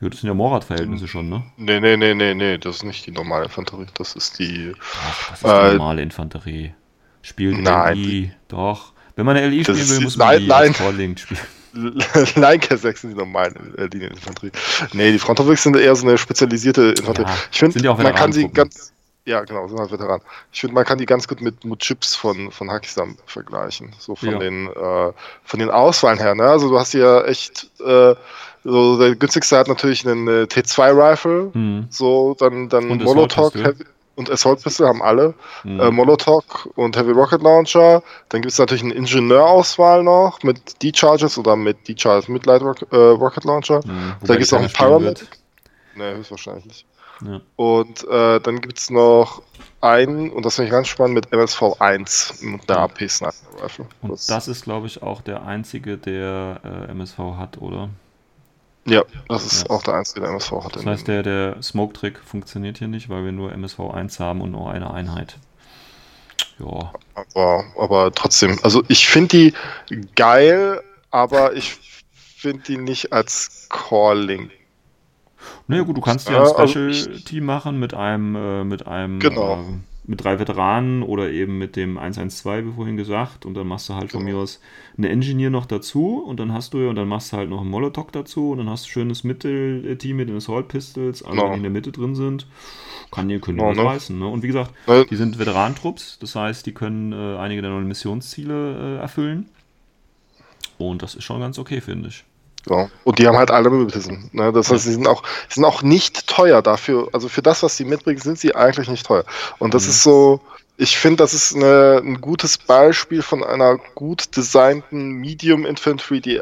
[0.00, 1.42] Ja, das sind ja Morat-Verhältnisse schon, ne?
[1.56, 5.30] Nee, nee, nee, nee, nee, das ist nicht die normale Infanterie, das ist die, Ach,
[5.30, 6.74] das ist Äh, die normale Infanterie.
[7.22, 8.92] Spielt nein, LI, doch.
[9.16, 11.16] Wenn man eine LI spielen will, muss man nein, die nein.
[11.16, 11.40] spielen.
[12.36, 14.52] Linecare 6 sind die normalen äh, Linieninfanterie.
[14.92, 17.28] Nee, die Frontovics sind eher so eine spezialisierte Infanterie.
[17.28, 18.92] Ja, ich finde, man kann sie ganz,
[19.28, 20.20] ja genau, sind halt Veteran.
[20.52, 23.94] Ich finde, man kann die ganz gut mit, mit Chips von, von Hakisam vergleichen.
[23.98, 24.38] So von Ja.
[24.38, 25.12] den, äh,
[25.44, 26.44] von den Auswahlen her, ne?
[26.44, 28.14] Also du hast hier echt, äh,
[28.64, 31.86] so der günstigste hat natürlich einen äh, T2-Rifle, Hm.
[31.90, 33.52] so, dann, dann Und Molotov
[34.16, 35.32] und Assault Pistol haben alle.
[35.62, 35.78] Hm.
[35.78, 36.42] Äh, Molotov
[36.74, 38.02] und Heavy Rocket Launcher.
[38.30, 42.78] Dann gibt es natürlich eine Ingenieurauswahl noch mit D-Charges oder mit D-Charges mit Light Rock,
[42.90, 43.80] äh, Rocket Launcher.
[43.84, 44.14] Hm.
[44.22, 45.20] Da gibt es keiner einen Paramedic.
[45.20, 45.38] wird.
[45.94, 46.86] Ne, höchstwahrscheinlich nicht.
[47.24, 47.40] Ja.
[47.56, 49.42] Und äh, dann gibt es noch
[49.80, 52.78] einen, und das finde ich ganz spannend, mit MSV 1 mit der.
[52.78, 53.86] AP Sniper Rifle.
[54.02, 57.88] Und das, ist, glaube ich, auch der einzige, der äh, MSV hat, oder?
[58.86, 59.70] ja, das ist Ja.
[59.70, 60.76] auch der einzige, der MSV hat.
[60.76, 64.50] Das heißt, der, der Smoke-Trick funktioniert hier nicht, weil wir nur MSV 1 haben und
[64.52, 65.36] nur eine Einheit.
[66.58, 69.28] Ja, aber, aber trotzdem, also ich finde
[69.90, 71.76] die geil, aber ich
[72.36, 74.50] finde die nicht als Calling.
[75.68, 79.18] Naja gut, du kannst ja Ja, ein also Special-Team machen mit einem, äh, mit einem,
[79.20, 79.54] Genau.
[79.54, 79.64] äh,
[80.10, 83.94] mit drei Veteranen oder eben mit dem 112, wie vorhin gesagt, und dann machst du
[83.94, 84.38] halt von Genau.
[84.38, 84.60] mir aus
[84.96, 87.68] eine Engineer noch dazu und dann hast du und dann machst du halt noch einen
[87.70, 91.50] Molotov dazu und dann hast du ein schönes Mittelteam mit den Assault Pistols, also Genau.
[91.50, 92.46] die in der Mitte drin sind.
[93.10, 93.84] Kann dir können Ja, was ne?
[93.84, 94.26] reißen, ne?
[94.26, 95.04] Und wie gesagt, Ne?
[95.10, 99.46] die sind Veteranentrupps, das heißt, die können äh, einige der neuen Missionsziele äh, erfüllen.
[100.78, 102.24] Und das ist schon ganz okay, finde ich.
[102.70, 102.88] Ja.
[103.04, 104.28] Und die haben halt alle Möbeltissen.
[104.32, 104.52] Ne?
[104.52, 107.08] Das heißt, sie sind auch, sind auch nicht teuer dafür.
[107.12, 109.24] Also für das, was sie mitbringen, sind sie eigentlich nicht teuer.
[109.58, 109.90] Und das Mhm.
[109.90, 110.40] ist so,
[110.76, 116.40] ich finde, das ist eine, ein gutes Beispiel von einer gut designten Medium Infantry, die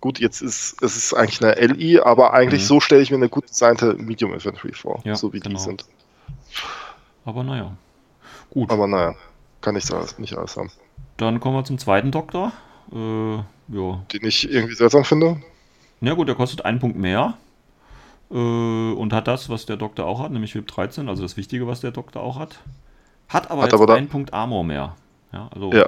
[0.00, 2.66] gut, jetzt ist es ist eigentlich eine LI, aber eigentlich Mhm.
[2.66, 5.56] so stelle ich mir eine gut designte Medium Infantry vor, Ja, so wie genau.
[5.56, 5.84] die sind.
[7.24, 7.72] Aber naja.
[8.50, 9.14] Gut, Aber naja,
[9.60, 10.70] kann ich da nicht alles haben.
[11.16, 12.52] dann kommen wir zum zweiten Doktor.
[12.92, 13.38] Äh,
[13.68, 14.02] ja.
[14.12, 15.40] Den ich irgendwie seltsam finde.
[16.00, 17.34] Na gut, der kostet einen Punkt mehr.
[18.30, 21.66] Äh, und hat das, was der Doktor auch hat, nämlich VIP 13, also das Wichtige,
[21.66, 22.60] was der Doktor auch hat.
[23.28, 24.96] Hat aber Hat aber einen Punkt Armor mehr.
[25.32, 25.86] Ja, also Ja.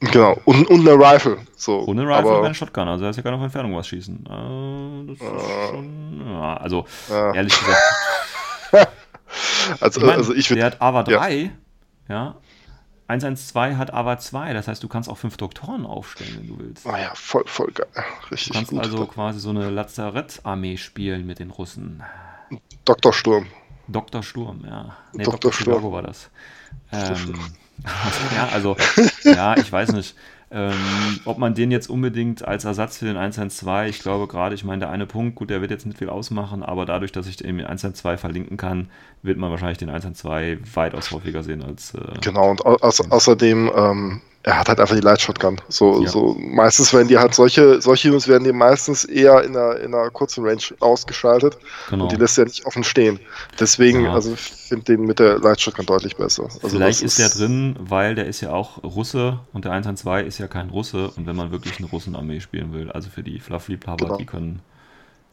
[0.00, 0.38] Genau.
[0.44, 1.38] Und, und eine Rifle.
[1.56, 1.80] So.
[1.86, 3.88] ohne Rifle aber, wäre ein Shotgun, also er ist ja gar nicht auf Entfernung was
[3.88, 4.26] schießen.
[4.26, 7.34] Äh, das ist schon, ja, also Ja.
[7.34, 7.78] ehrlich gesagt,
[9.80, 10.60] also, ich mein, also ich würde.
[10.60, 11.18] der hat AVA ja.
[11.18, 11.50] 3,
[12.08, 12.36] ja.
[13.08, 16.86] 112 hat AVA 2, das heißt, du kannst auch fünf Doktoren aufstellen, wenn du willst.
[16.86, 17.86] Oh ja, voll, voll geil.
[17.94, 18.80] Du Richtig kannst gut.
[18.80, 22.02] also quasi so eine Lazarett-Armee spielen mit den Russen.
[22.84, 23.12] Dr.
[23.12, 23.46] Sturm.
[23.88, 24.22] Dr.
[24.22, 24.96] Sturm, ja.
[25.12, 25.38] Nee, Dr.
[25.38, 25.52] Dr.
[25.52, 25.92] Sturm.
[25.92, 26.30] War das.
[26.90, 27.34] Ähm,
[28.36, 28.76] ja, also,
[29.24, 30.14] ja, ich weiß nicht.
[30.48, 34.62] Ähm, ob man den jetzt unbedingt als Ersatz für den 112, ich glaube gerade, ich
[34.62, 37.36] meine, der eine Punkt, gut, der wird jetzt nicht viel ausmachen, aber dadurch, dass ich
[37.36, 38.88] den 112 verlinken kann,
[39.22, 41.94] wird man wahrscheinlich den 112 weitaus häufiger sehen als.
[41.94, 45.60] Äh, Genau, und au au außerdem, ähm, er hat halt einfach die Light Shotgun.
[45.68, 46.08] So, Ja.
[46.08, 49.92] so meistens werden die halt solche, solche Units werden die meistens eher in einer, in
[49.92, 51.58] einer kurzen Range ausgeschaltet
[51.90, 52.04] genau.
[52.04, 53.18] und die lässt ja nicht offen stehen.
[53.58, 54.12] Deswegen, Ja.
[54.14, 56.44] also ich finde den mit der Light Shotgun deutlich besser.
[56.44, 60.28] Also Vielleicht das ist der drin, weil der ist ja auch Russe und der 112
[60.28, 63.40] ist ja kein Russe und wenn man wirklich eine Russenarmee spielen will, also für die
[63.40, 64.16] Fluffliebhaber, Genau.
[64.16, 64.60] die können.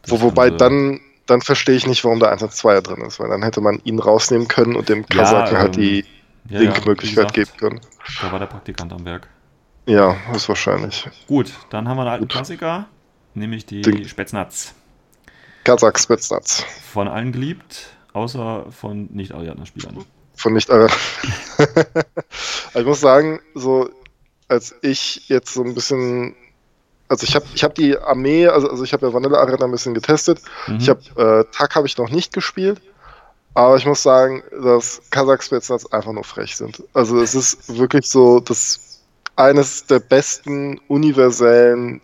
[0.08, 3.62] Wo, wobei dann, dann verstehe ich nicht, warum der 112 drin ist, weil dann hätte
[3.62, 6.06] man ihn rausnehmen können und dem Ja, Kasaken halt ähm, die
[6.50, 7.82] ja, ja, Link-Möglichkeit wie geben können.
[8.22, 9.28] Da war der Praktikant am Werk.
[9.86, 11.08] Ja, ist wahrscheinlich.
[11.28, 12.32] Gut, dann haben wir einen alten Gut.
[12.32, 12.88] Klassiker,
[13.34, 14.74] nämlich die Den- Spätznatz.
[15.64, 16.66] Kazak Spetsnaz.
[16.92, 20.04] Von allen geliebt, außer von Nicht-Ariadner-Spielern.
[20.36, 20.90] Von nicht eurer.
[22.76, 23.90] ich muss sagen, so
[24.48, 26.36] als ich jetzt so ein bisschen.
[27.08, 29.72] Also ich habe ich hab die Armee, also, also ich habe ja Vanilla Arena ein
[29.72, 30.42] bisschen getestet.
[30.68, 30.78] Mhm.
[30.78, 32.82] Ich habe äh, Tag habe ich noch nicht gespielt,
[33.54, 35.02] aber ich muss sagen, dass
[35.40, 36.84] Spetsnaz einfach nur frech sind.
[36.94, 39.02] Also es ist wirklich so das
[39.36, 42.02] eines der besten universellen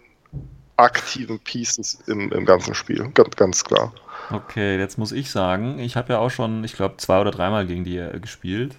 [0.77, 3.93] aktiven Pieces im, im ganzen Spiel, ganz, ganz klar.
[4.31, 7.65] Okay, jetzt muss ich sagen, ich habe ja auch schon, ich glaube, zwei oder dreimal
[7.65, 8.75] gegen die äh, gespielt.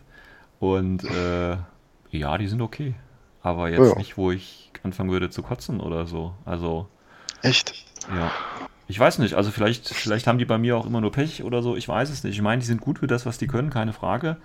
[0.60, 1.56] Und äh,
[2.10, 2.94] ja, die sind okay.
[3.42, 3.96] Aber jetzt Ja.
[3.96, 6.34] nicht, wo ich anfangen würde zu kotzen oder so.
[6.44, 6.88] Also,
[7.42, 7.74] Echt?
[8.14, 8.30] ja.
[8.90, 11.62] Ich weiß nicht, also vielleicht, vielleicht haben die bei mir auch immer nur Pech oder
[11.62, 12.34] so, ich weiß es nicht.
[12.34, 14.36] Ich meine, die sind gut für das, was die können, keine Frage.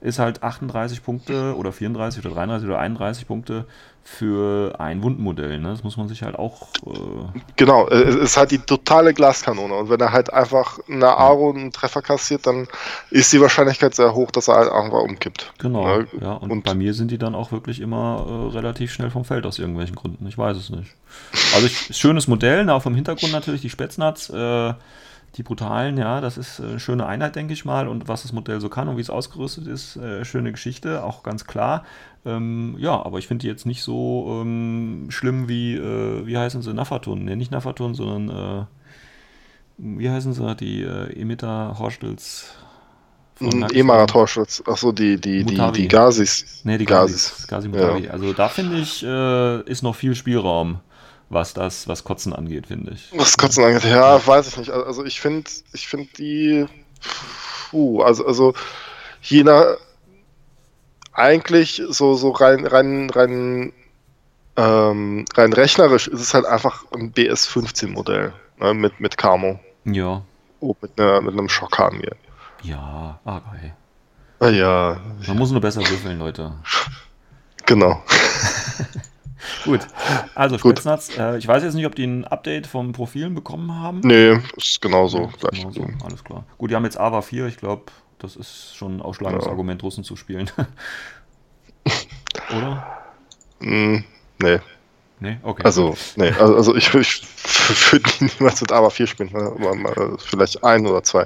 [0.00, 3.66] Ist halt 38 Punkte oder 34 oder 33 oder 31 Punkte
[4.04, 5.58] für ein Wundenmodell.
[5.60, 5.68] Ne?
[5.70, 6.68] Das muss man sich halt auch.
[6.86, 9.74] Äh, Genau, äh, es ist halt die totale Glaskanone.
[9.74, 12.66] Und wenn er halt einfach eine Aro einen Treffer kassiert, dann
[13.10, 15.52] ist die Wahrscheinlichkeit sehr hoch, dass er halt irgendwann umkippt.
[15.58, 16.32] Genau, Ja, ja.
[16.34, 19.46] Und, und- bei mir sind die dann auch wirklich immer äh, relativ schnell vom Feld
[19.46, 20.26] aus irgendwelchen Gründen.
[20.26, 20.90] Ich weiß es nicht.
[21.54, 24.74] Also ich, schönes Modell, na, auch vom Hintergrund natürlich die Spätznats, äh,
[25.36, 27.88] die brutalen, ja, das ist äh, eine schöne Einheit, denke ich mal.
[27.88, 31.22] Und was das Modell so kann und wie es ausgerüstet ist, äh, schöne Geschichte, auch
[31.22, 31.84] ganz klar.
[32.24, 36.62] Ähm, ja, aber ich finde die jetzt nicht so ähm, schlimm wie, äh, wie heißen
[36.62, 37.24] sie, Nafatun?
[37.24, 38.64] Ne, nicht Nafatun, sondern äh,
[39.78, 42.54] wie heißen sie, die äh, Emitter Horstels?
[43.40, 45.82] Emarat Horschutz, achso, die, die, die, Mutavi.
[45.82, 46.60] die Gazis.
[46.64, 47.46] Nee, die Gazis.
[47.48, 48.08] Gazi Mutavi.
[48.08, 50.80] Also da finde ich, äh, ist noch viel Spielraum,
[51.28, 53.10] was das, was Kotzen angeht, finde ich.
[53.16, 54.70] Was Kotzen angeht, ja, weiß ich nicht.
[54.70, 56.66] Also ich finde, ich finde die,
[57.70, 58.54] puh, also, also
[59.22, 59.76] je nach,
[61.12, 63.72] eigentlich so, so rein, rein, rein,
[64.56, 69.58] ähm, rein rechnerisch ist es halt einfach ein BS15-Modell ne, mit, mit Camo.
[69.84, 70.22] Ja.
[70.60, 72.16] Oh, mit, einer, mit einem Schockhahn hier.
[72.62, 73.72] Ja, okay.
[74.38, 76.52] Ah, Ja, Man muss nur besser würfeln, Leute.
[77.66, 78.02] genau.
[79.64, 79.80] Gut.
[80.34, 80.78] Also Gut.
[80.78, 84.00] Spätznatz, äh, ich weiß jetzt nicht, ob die ein Update vom Profilen bekommen haben.
[84.04, 85.30] Nee, ist genauso.
[85.34, 86.44] Ist genauso, alles klar.
[86.58, 87.84] Gut, die haben jetzt AVA 4, ich glaube,
[88.22, 89.50] das ist schon ein ausschlagendes Ja.
[89.50, 90.50] Argument, Russen zu spielen.
[92.56, 92.86] Oder?
[93.60, 94.04] Mm,
[94.42, 94.60] nee,
[95.22, 95.38] Nee?
[95.44, 95.62] Okay.
[95.64, 100.84] also, nee, also, also ich, ich würde niemals mit AVA 4 spielen, ne, vielleicht ein
[100.84, 101.24] oder zwei.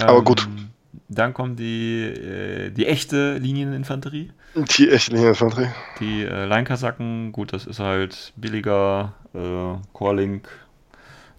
[0.00, 0.46] aber gut.
[0.46, 0.70] Ähm,
[1.08, 4.32] Dann kommt die, äh, die echte Linieninfanterie.
[4.78, 5.68] Die echte Linieninfanterie.
[6.00, 10.48] Die äh, Leinkasaken, gut, das ist halt billiger äh, Core-Link,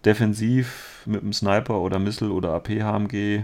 [0.05, 3.41] defensiv mit einem Sniper oder Missile oder AP-HMG.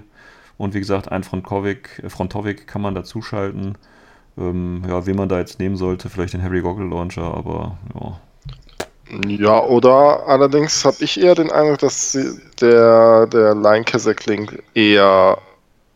[0.57, 3.77] Und wie gesagt, ein Frontovic, Frontovic kann man dazuschalten.
[4.37, 8.19] Ähm, ja, wen man da jetzt nehmen sollte, vielleicht den Harry Goggle Launcher, aber ja.
[9.27, 12.17] Ja, oder allerdings habe ich eher den Eindruck, dass
[12.61, 15.37] der, der Line Kazakh Link eher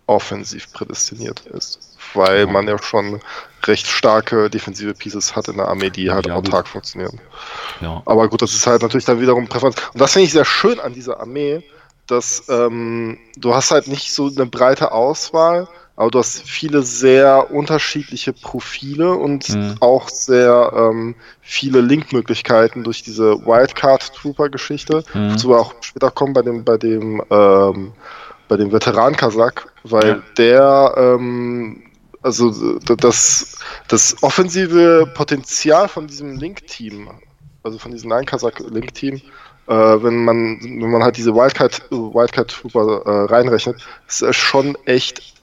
[0.06, 1.98] offensiv prädestiniert ist.
[2.14, 2.46] Weil Ja.
[2.48, 3.20] man ja schon
[3.64, 7.20] recht starke defensive Pieces hat in der Armee, die halt Ja, autark funktionieren.
[7.82, 8.02] ja.
[8.06, 9.76] Aber gut, das ist halt natürlich dann wiederum Präferenz.
[9.94, 11.64] Und das finde ich sehr schön an dieser Armee,
[12.08, 17.52] dass ähm, du hast halt nicht so eine breite Auswahl, aber du hast viele sehr
[17.52, 19.76] unterschiedliche Profile und Mhm.
[19.80, 25.32] auch sehr ähm, viele Linkmöglichkeiten durch diese Wildcard Trooper Geschichte, Mhm.
[25.32, 27.94] wozu wir auch später kommen bei dem bei dem ähm,
[28.48, 30.24] bei dem Veteran Kasach, weil Ja.
[30.38, 31.84] der ähm,
[32.22, 37.10] also das, das offensive Potenzial von diesem Link-Team,
[37.64, 39.22] also von diesem Nine-Kazak-Link-Team,
[39.68, 45.36] äh, wenn man wenn man halt diese Wildcard Wildcard Trooper äh, reinrechnet, ist schon echt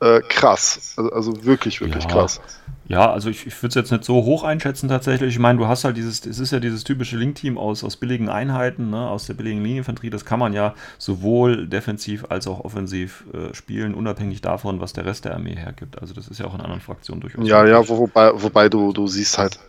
[0.00, 0.94] äh, krass.
[0.96, 2.10] Also, also, wirklich, wirklich ja.
[2.10, 2.40] krass.
[2.88, 5.34] Ja, also ich, ich würde es jetzt nicht so hoch einschätzen tatsächlich.
[5.34, 8.28] Ich meine, du hast halt dieses, es ist ja dieses typische Link-Team aus, aus billigen
[8.28, 10.10] Einheiten, ne, aus der billigen Linienfanterie.
[10.10, 15.04] Das kann man ja sowohl defensiv als auch offensiv äh, spielen, unabhängig davon, was der
[15.04, 16.00] Rest der Armee hergibt.
[16.00, 17.46] Also das ist ja auch in anderen Fraktionen durchaus.
[17.46, 17.74] Ja, möglich.
[17.74, 19.60] ja, wo, wobei, wobei du, du siehst halt,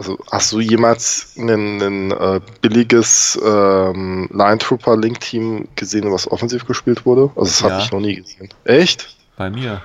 [0.00, 6.66] also hast du jemals ein, äh, billiges ähm, Line Trooper Link Team gesehen, was offensiv
[6.66, 7.30] gespielt wurde?
[7.36, 7.70] Also das ja.
[7.70, 8.48] habe ich noch nie gesehen.
[8.64, 9.14] Echt?
[9.36, 9.82] Bei mir.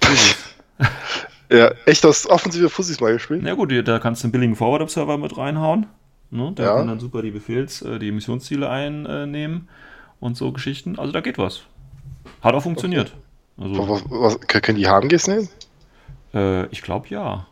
[1.50, 3.40] ja, echt das offensive Fussis mal gespielt?
[3.42, 5.86] Na gut, da kannst du einen billigen Forward Observer mit reinhauen.
[6.30, 6.52] Ne?
[6.52, 6.76] Der ja.
[6.76, 9.68] kann dann super die Befehls-, äh, die Missionsziele einnehmen
[10.20, 11.00] und so Geschichten.
[11.00, 11.62] Also da geht was.
[12.42, 13.12] Hat auch funktioniert.
[13.56, 13.76] Okay.
[13.76, 15.48] Also, was, was, können die HMGs nehmen?
[16.32, 17.48] Äh, ich glaube ja.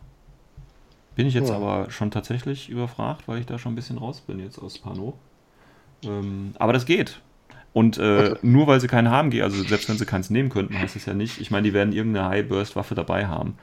[1.20, 1.56] Bin ich jetzt ja.
[1.56, 5.18] aber schon tatsächlich überfragt, weil ich da schon ein bisschen raus bin jetzt aus Pano.
[6.02, 7.20] Ähm, aber das geht.
[7.74, 8.38] Und äh, okay.
[8.40, 11.12] nur weil sie keinen HMG, also selbst wenn sie keins nehmen könnten, heißt das ja
[11.12, 11.38] nicht.
[11.38, 13.58] Ich meine, die werden irgendeine High-Burst-Waffe dabei haben.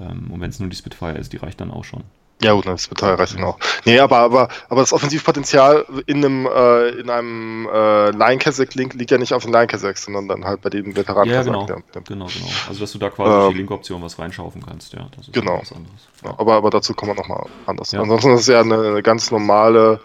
[0.00, 2.04] Ähm, und wenn es nur die Spitfire ist, die reicht dann auch schon.
[2.42, 3.58] Ja gut, das Spitfire reicht dann auch.
[3.84, 8.40] Nee, aber, aber, aber das Offensivpotenzial in einem, äh, in einem äh, line
[8.74, 11.32] link liegt ja nicht auf den line sondern dann halt bei dem Veteranen.
[11.32, 11.64] Ja, genau.
[11.66, 12.48] Der, der, genau, genau.
[12.68, 15.06] Also dass du da quasi ähm, die Link-Option was reinschaufen kannst, ja.
[15.16, 15.60] Das ist genau.
[15.60, 16.08] was anderes.
[16.24, 17.92] Ja, aber, aber dazu kommen wir nochmal anders.
[17.92, 18.02] Ja.
[18.02, 20.00] Ansonsten ist es ja eine, eine ganz normale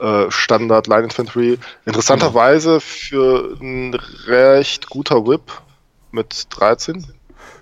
[0.00, 1.58] äh, Standard Line Infantry.
[1.86, 3.94] Interessanterweise für ein
[4.26, 5.52] recht guter Whip
[6.10, 7.06] mit 13.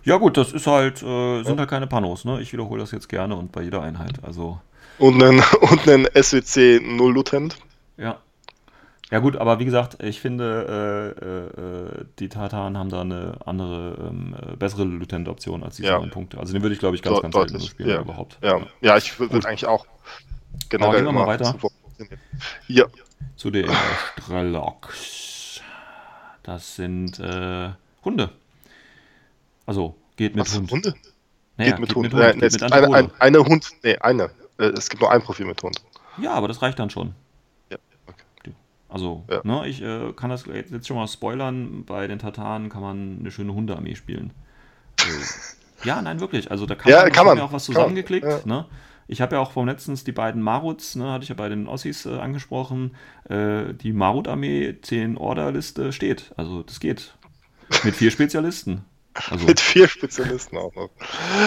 [0.06, 1.58] Ja gut, das ist halt, äh, sind ja.
[1.58, 2.40] halt keine Panos, ne?
[2.40, 4.22] Ich wiederhole das jetzt gerne und bei jeder Einheit.
[4.22, 4.60] Also.
[4.98, 7.58] Und einen, und einen SWC 0 Lutent.
[7.98, 8.18] Ja.
[9.10, 14.08] Ja gut, aber wie gesagt, ich finde, äh, äh, die Tataren haben da eine andere,
[14.08, 15.98] ähm, äh, bessere Lutent-Option als diese ja.
[15.98, 16.38] neun Punkte.
[16.38, 18.00] Also den würde ich, glaube ich, ganz, ganz selten spielen ja.
[18.00, 18.38] überhaupt.
[18.42, 19.86] Ja, ja ich würde eigentlich auch
[20.74, 21.46] aber gehen wir mal weiter.
[21.46, 21.68] Super.
[22.68, 22.84] Ja.
[23.36, 23.70] Zu den
[24.22, 25.60] Strelocks.
[26.42, 27.70] Das sind äh,
[28.04, 28.30] Hunde.
[29.66, 30.70] Also, geht mit Was, Hund.
[30.70, 30.94] Hunde?
[31.56, 32.02] Naja, geht mit geht Hund.
[32.04, 32.22] Mit Hund.
[32.22, 33.70] Nein, geht mit eine, ein, eine Hund.
[33.82, 34.30] Nee, eine.
[34.58, 35.82] Äh, es gibt nur ein Profil mit Hund.
[36.18, 37.14] Ja, aber das reicht dann schon.
[37.70, 38.54] Ja, okay.
[38.88, 39.40] Also, ja.
[39.44, 41.84] Ne, ich äh, kann das jetzt schon mal spoilern.
[41.84, 44.32] Bei den Tataren kann man eine schöne Hundearmee spielen.
[45.00, 46.50] Äh, ja, nein, wirklich.
[46.50, 48.26] Also, da kann ja, man, kann man auch was zusammengeklickt.
[48.26, 48.40] Ja.
[48.44, 48.66] Ne?
[49.08, 51.68] Ich habe ja auch vom letztens die beiden Maruts, ne, hatte ich ja bei den
[51.68, 52.96] Ossis äh, angesprochen.
[53.28, 56.32] Äh, die Marut-Armee 10 Order-Liste steht.
[56.36, 57.14] Also das geht.
[57.84, 58.84] Mit vier Spezialisten.
[59.30, 60.90] Also, Mit vier Spezialisten auch noch.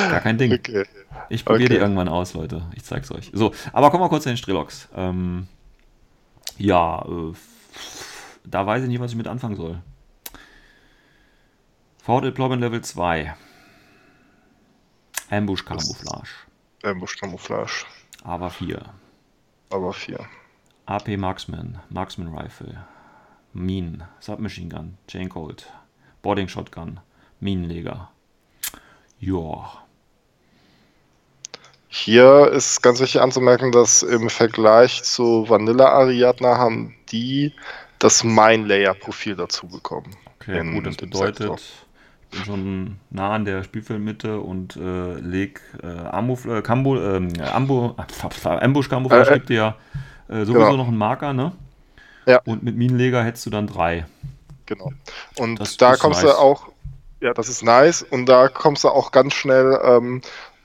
[0.10, 0.54] Gar kein Ding.
[0.54, 0.86] Okay.
[1.30, 1.74] Ich probiere okay.
[1.76, 2.66] die irgendwann aus, Leute.
[2.76, 3.30] Ich zeig's euch.
[3.34, 4.90] So, aber kommen wir kurz zu den Strelocks.
[4.96, 5.48] Ähm,
[6.58, 7.34] ja, äh,
[8.46, 9.82] da weiß ich nicht, was ich mit anfangen soll.
[12.04, 13.36] Forward Deployment Level 2.
[15.30, 16.30] Ambush Camouflage.
[16.84, 17.86] Ambush Camouflage.
[18.24, 18.82] Aber 4.
[19.70, 20.20] Aber 4.
[20.88, 22.84] AP Marksman, Marksman Rifle,
[23.54, 25.72] Minen, Submachine Gun, Chain Colt,
[26.24, 27.00] Boarding Shotgun,
[27.40, 28.10] Minenleger.
[29.20, 29.84] Joa.
[31.88, 37.54] Hier ist ganz wichtig anzumerken, dass im Vergleich zu Vanilla Ariadna haben die
[37.98, 40.16] das Mine Layer Profil dazu bekommen.
[40.36, 41.58] Okay, gut, das bedeutet, Sektor
[42.32, 47.96] bin schon nah an der Spielfeldmitte und äh, leg äh, äh, Kambo, ähm, Ambo,
[48.44, 49.76] Ambush Camouflage äh, gibt dir ja
[50.30, 50.78] sowieso genau.
[50.78, 51.54] noch einen Marker, ne?
[52.26, 52.40] Ja.
[52.46, 54.06] Und mit Minenleger hättest du dann drei.
[54.68, 54.92] Genau.
[55.38, 56.32] Und das da kommst nice.
[56.32, 56.68] du auch,
[57.22, 58.04] ja, das ist nice.
[58.04, 60.22] Und da kommst du auch ganz schnell ähm,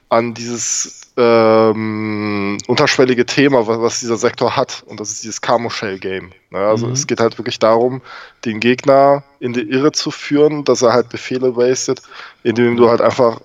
[0.09, 4.85] an dieses ähm, unterschwellige Thema, was, was, dieser Sektor hat.
[4.87, 6.31] Und das ist dieses Camo-Shell-Game.
[6.51, 6.59] Ne?
[6.59, 6.93] Also mhm.
[6.93, 8.03] es geht halt wirklich darum,
[8.45, 12.03] den Gegner in die Irre zu führen, dass er halt Befehle wastet,
[12.43, 13.41] indem du halt einfach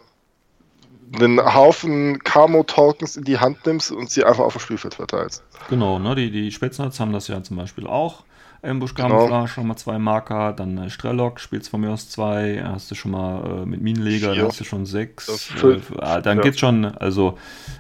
[1.13, 5.43] einen Haufen Camo-Tokens in die Hand nimmst und sie einfach auf dem Spielfeld verteilst.
[5.69, 6.15] Genau, ne?
[6.15, 8.23] die, die Spätznats haben das ja zum Beispiel auch.
[8.61, 9.47] Ambush Camouflage, genau.
[9.47, 13.11] schon mal zwei Marker, dann äh, Strelok, spielst von mir aus zwei, hast du schon
[13.11, 15.51] mal äh, mit Minenleger, dann hast du schon sechs.
[15.63, 16.43] Äh, ah, dann ja.
[16.43, 17.37] geht's schon, also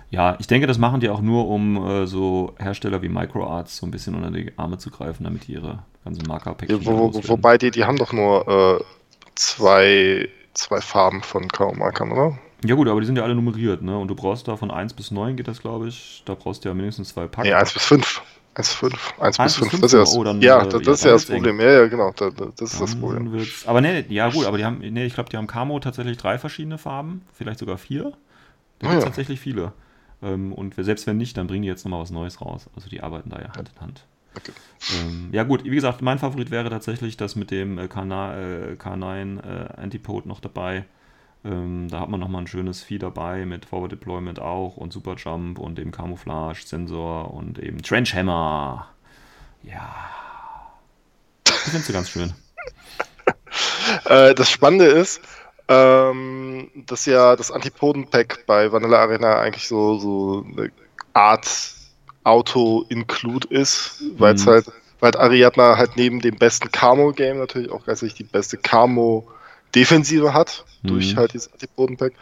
[0.09, 3.85] ja, ich denke, das machen die auch nur, um äh, so Hersteller wie MicroArts so
[3.85, 7.57] ein bisschen unter die Arme zu greifen, damit die ihre ganzen marker ja, wo, Wobei
[7.57, 8.83] die, die haben doch nur äh,
[9.35, 12.39] zwei, zwei Farben von K.O.-Markern, oder?
[12.63, 13.97] Ja gut, aber die sind ja alle nummeriert, ne?
[13.97, 16.23] Und du brauchst da von 1 bis 9 geht das, glaube ich.
[16.25, 17.47] Da brauchst du ja mindestens zwei Packen.
[17.47, 18.21] Nee, 1 bis 5.
[18.59, 19.19] 1,5.
[19.19, 19.71] 1 bis 5.
[19.81, 21.59] Das ist ja das, ja, das, das ist ja das Problem.
[21.59, 22.11] Ja, ja, genau.
[22.15, 23.45] Das, das ist das Problem.
[23.65, 26.37] Aber nee, ja gut, aber die haben, nee, ich glaube, die haben Camo tatsächlich drei
[26.37, 28.13] verschiedene Farben, vielleicht sogar vier.
[28.79, 29.05] Da oh, gibt es ja.
[29.05, 29.73] tatsächlich viele.
[30.21, 32.69] Ähm, und selbst wenn nicht, dann bringen die jetzt nochmal was Neues raus.
[32.75, 34.05] Also die arbeiten da ja Hand in Hand.
[34.35, 34.51] Okay.
[35.01, 39.81] Ähm, ja gut, wie gesagt, mein Favorit wäre tatsächlich das mit dem äh, K9 äh,
[39.81, 40.85] Antipode noch dabei.
[41.45, 45.15] Ähm, da hat man nochmal ein schönes Vieh dabei mit Forward Deployment auch und Super
[45.15, 48.87] Jump und eben Camouflage, Sensor und eben Trench Hammer.
[49.63, 49.93] Ja.
[51.47, 52.33] Ich finde sie ganz schön.
[54.05, 55.19] Äh, das Spannende ist,
[55.67, 60.71] ähm, dass ja das Antipoden-Pack bei Vanilla Arena eigentlich so, so eine
[61.13, 61.73] Art
[62.23, 64.51] Auto-Include ist, weil es mhm.
[64.51, 68.57] halt, weil Ariadna halt neben dem besten Camo-Game natürlich auch gleichzeitig die beste
[69.71, 70.87] Camo-Defensive hat, mhm.
[70.89, 72.13] durch halt dieses Antipoden-Pack.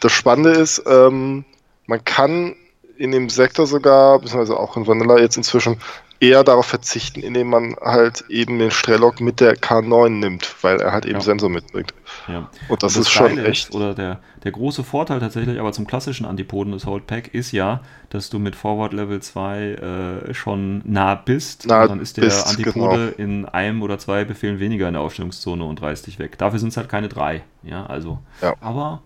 [0.00, 1.44] Das Spannende ist, ähm,
[1.86, 2.56] man kann
[2.98, 5.78] in dem Sektor sogar, beziehungsweise auch in Vanilla jetzt inzwischen,
[6.20, 10.92] eher darauf verzichten, indem man halt eben den Strelok mit der K9 nimmt, weil er
[10.92, 11.20] halt eben ja.
[11.20, 11.92] Sensor mitbringt.
[12.26, 12.38] Ja.
[12.38, 13.68] Und das, Und das ist schon echt.
[13.68, 17.52] Ist, oder der, der große Vorteil tatsächlich, aber zum klassischen Antipoden des Hold Pack ist
[17.52, 21.66] ja, dass du mit Forward Level 2 äh, schon nah bist.
[21.66, 23.30] Nah und dann ist der bist, Antipode genau.
[23.30, 26.38] in einem oder zwei Befehlen weniger in der Aufstellungszone und reißt dich weg.
[26.38, 27.42] Dafür sind es halt keine drei.
[27.62, 28.18] Ja, also.
[28.40, 28.54] Ja.
[28.60, 29.02] Aber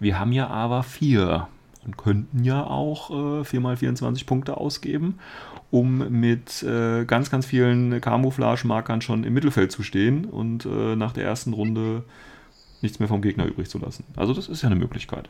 [0.00, 1.48] wir haben ja aber vier
[1.86, 5.18] und könnten ja auch äh, 4x24 Punkte ausgeben
[5.70, 11.12] um mit äh, ganz, ganz vielen Camouflage-Markern schon im Mittelfeld zu stehen und äh, nach
[11.12, 12.04] der ersten Runde
[12.82, 14.04] nichts mehr vom Gegner übrig zu lassen.
[14.16, 15.28] Also das ist ja eine Möglichkeit.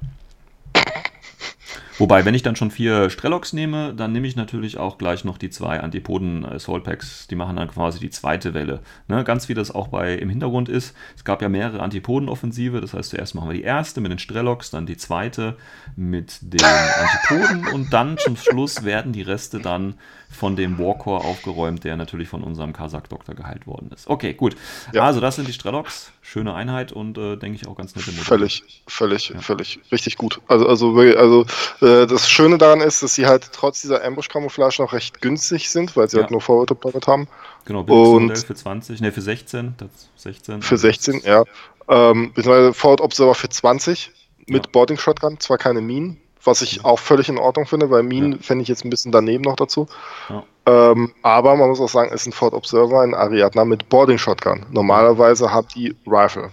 [1.98, 5.38] Wobei, wenn ich dann schon vier Strelocks nehme, dann nehme ich natürlich auch gleich noch
[5.38, 7.26] die zwei Antipoden Soul Packs.
[7.26, 8.80] Die machen dann quasi die zweite Welle.
[9.08, 9.24] Ne?
[9.24, 10.94] Ganz wie das auch bei im Hintergrund ist.
[11.16, 12.80] Es gab ja mehrere Antipoden-Offensive.
[12.80, 15.56] Das heißt, zuerst machen wir die erste mit den Strelocks, dann die zweite
[15.96, 19.94] mit den Antipoden und dann zum Schluss werden die Reste dann
[20.30, 24.08] von dem Warcore aufgeräumt, der natürlich von unserem Kasach-Doktor geheilt worden ist.
[24.08, 24.56] Okay, gut.
[24.92, 25.04] Ja.
[25.04, 26.12] Also, das sind die Strelocks.
[26.20, 28.24] Schöne Einheit und äh, denke ich auch ganz nette Modelle.
[28.24, 29.40] Völlig, völlig, ja.
[29.40, 30.40] völlig richtig gut.
[30.48, 31.46] Also, also, also
[31.80, 35.96] äh, das Schöne daran ist, dass sie halt trotz dieser Ambush-Camouflage noch recht günstig sind,
[35.96, 36.22] weil sie ja.
[36.22, 37.28] halt nur Forward Planet haben.
[37.64, 39.74] Genau, und für 20, ne, für 16.
[39.78, 41.44] Das 16 für 16, ja.
[41.88, 44.10] Ähm, beziehungsweise Forward Observer für 20
[44.46, 44.70] mit ja.
[44.72, 48.38] Boarding Shotgun, zwar keine Minen, was ich auch völlig in Ordnung finde, weil Minen ja.
[48.40, 49.86] fände ich jetzt ein bisschen daneben noch dazu.
[50.28, 50.44] Ja.
[50.66, 54.18] Ähm, aber man muss auch sagen, es ist ein Ford Observer in Ariadna mit Boarding
[54.18, 54.66] Shotgun.
[54.70, 56.50] Normalerweise hat die Rifle.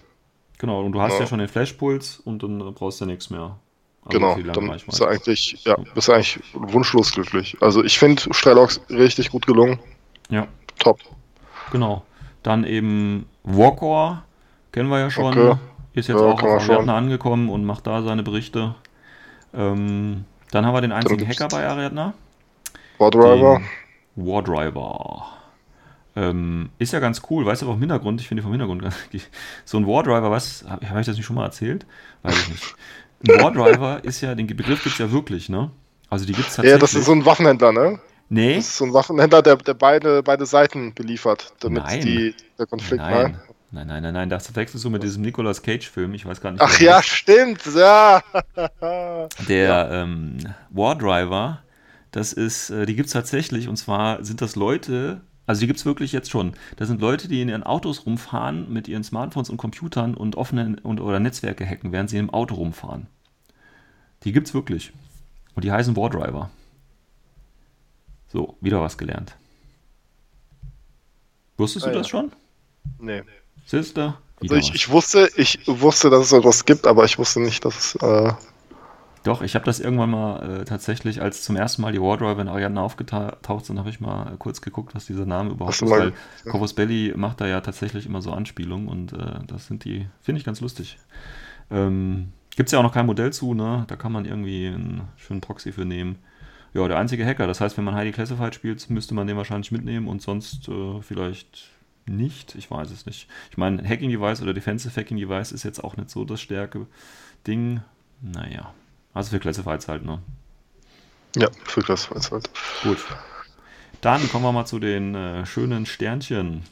[0.59, 3.29] Genau, und du hast ja, ja schon den Flashpuls und dann brauchst du ja nichts
[3.29, 3.57] mehr.
[4.05, 7.57] Also genau, dann bist du eigentlich, ja, bist du eigentlich wunschlos glücklich.
[7.61, 9.79] Also ich finde Strelocks richtig gut gelungen.
[10.29, 10.47] Ja.
[10.79, 10.99] Top.
[11.71, 12.03] Genau.
[12.43, 14.23] Dann eben Warcore,
[14.71, 15.37] kennen wir ja schon.
[15.37, 15.57] Okay.
[15.93, 18.75] Ist jetzt ja, auch auf Ariadna angekommen und macht da seine Berichte.
[19.54, 22.14] Ähm, dann haben wir den einzigen Hacker bei Ariadna.
[22.97, 23.62] Wardriver.
[24.16, 25.26] Wardriver.
[26.16, 28.84] Ähm, ist ja ganz cool, weißt du, im Hintergrund, ich finde vom Hintergrund
[29.66, 31.88] so ein Wardriver, was, habe hab ich das nicht schon mal erzählt?
[32.22, 32.76] Weiß ich nicht.
[33.28, 35.72] Ein Wardriver ist ja, den Begriff gibt es ja wirklich, ne?
[36.10, 36.72] Also die gibt es tatsächlich.
[36.74, 37.99] Ja, das ist so ein Waffenhändler, ne?
[38.30, 38.56] Nee.
[38.58, 42.01] Das ist so ein Waffenhändler, der, der beide, beide Seiten beliefert, damit nein.
[42.01, 43.39] Die, der Konflikt nein.
[43.74, 46.61] Nein, nein, nein, nein, das verwechselst du mit diesem Nicolas Cage-Film, ich weiß gar nicht.
[46.61, 47.07] Ach ja, ist.
[47.07, 48.21] stimmt, ja.
[49.47, 50.03] Der ja.
[50.03, 50.38] Ähm,
[50.69, 51.63] War Driver,
[52.11, 55.80] das ist, äh, die gibt es tatsächlich, und zwar sind das Leute, also die gibt
[55.80, 56.53] es wirklich jetzt schon.
[56.76, 60.76] Das sind Leute, die in ihren Autos rumfahren mit ihren Smartphones und Computern und offene
[60.84, 63.07] und, oder Netzwerke hacken, während sie im Auto rumfahren.
[64.24, 64.93] Die gibt es wirklich.
[65.55, 66.51] Und die heißen War Driver.
[68.28, 69.36] So, wieder was gelernt.
[71.57, 72.32] Wusstest ah, du das schon?
[72.99, 73.24] Nee.
[73.66, 74.20] Sister.
[74.41, 77.95] Also ich, ich, wusste, ich wusste, dass es etwas gibt, aber ich wusste nicht, dass
[77.95, 77.95] es.
[78.01, 78.34] Äh
[79.24, 82.49] Doch, ich habe das irgendwann mal äh, tatsächlich, als zum ersten Mal die Wardrobe in
[82.49, 85.89] Ariadne aufgetaucht sind, habe ich mal kurz geguckt, was dieser Name überhaupt ist.
[85.89, 86.14] Weil
[86.45, 86.51] ja.
[86.51, 90.39] Corvus Belli macht da ja tatsächlich immer so Anspielungen und äh, das sind die, finde
[90.39, 90.97] ich ganz lustig.
[91.72, 93.86] Ähm, Gibt es ja auch noch kein Modell zu, ne?
[93.88, 96.18] Da kann man irgendwie einen schönen Proxy für nehmen.
[96.74, 97.47] Ja, der einzige Hacker.
[97.47, 101.01] Das heißt, wenn man Heidi Classified spielt, müsste man den wahrscheinlich mitnehmen und sonst äh,
[101.01, 101.70] vielleicht
[102.06, 102.56] nicht.
[102.56, 103.28] Ich weiß es nicht.
[103.51, 106.88] Ich meine, Hacking Device oder Defensive Hacking Device ist jetzt auch nicht so das stärke
[107.47, 107.82] Ding.
[108.22, 108.74] Naja.
[109.14, 110.20] Also für Classifieds halt, ne?
[111.36, 112.49] Ja, für Classifieds halt.
[112.84, 112.97] Gut.
[114.01, 116.64] Dann kommen wir mal zu den äh, schönen Sternchen,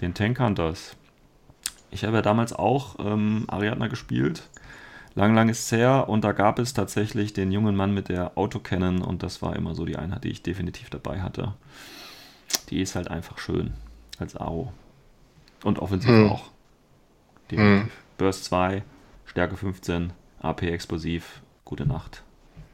[0.00, 0.96] den Tank Hunters.
[1.90, 4.48] Ich habe ja damals auch ähm, Ariadna gespielt.
[5.16, 8.38] Lang, lang ist es her und da gab es tatsächlich den jungen Mann mit der
[8.38, 11.54] Autocannon und das war immer so die Einheit, die ich definitiv dabei hatte.
[12.68, 13.72] Die ist halt einfach schön
[14.20, 14.72] als AO.
[15.64, 16.30] Und offensiv hm.
[16.30, 16.50] auch.
[17.50, 17.84] Definitiv.
[17.84, 17.90] Hm.
[18.18, 18.82] Burst 2,
[19.26, 22.22] Stärke 15, AP explosiv, gute Nacht,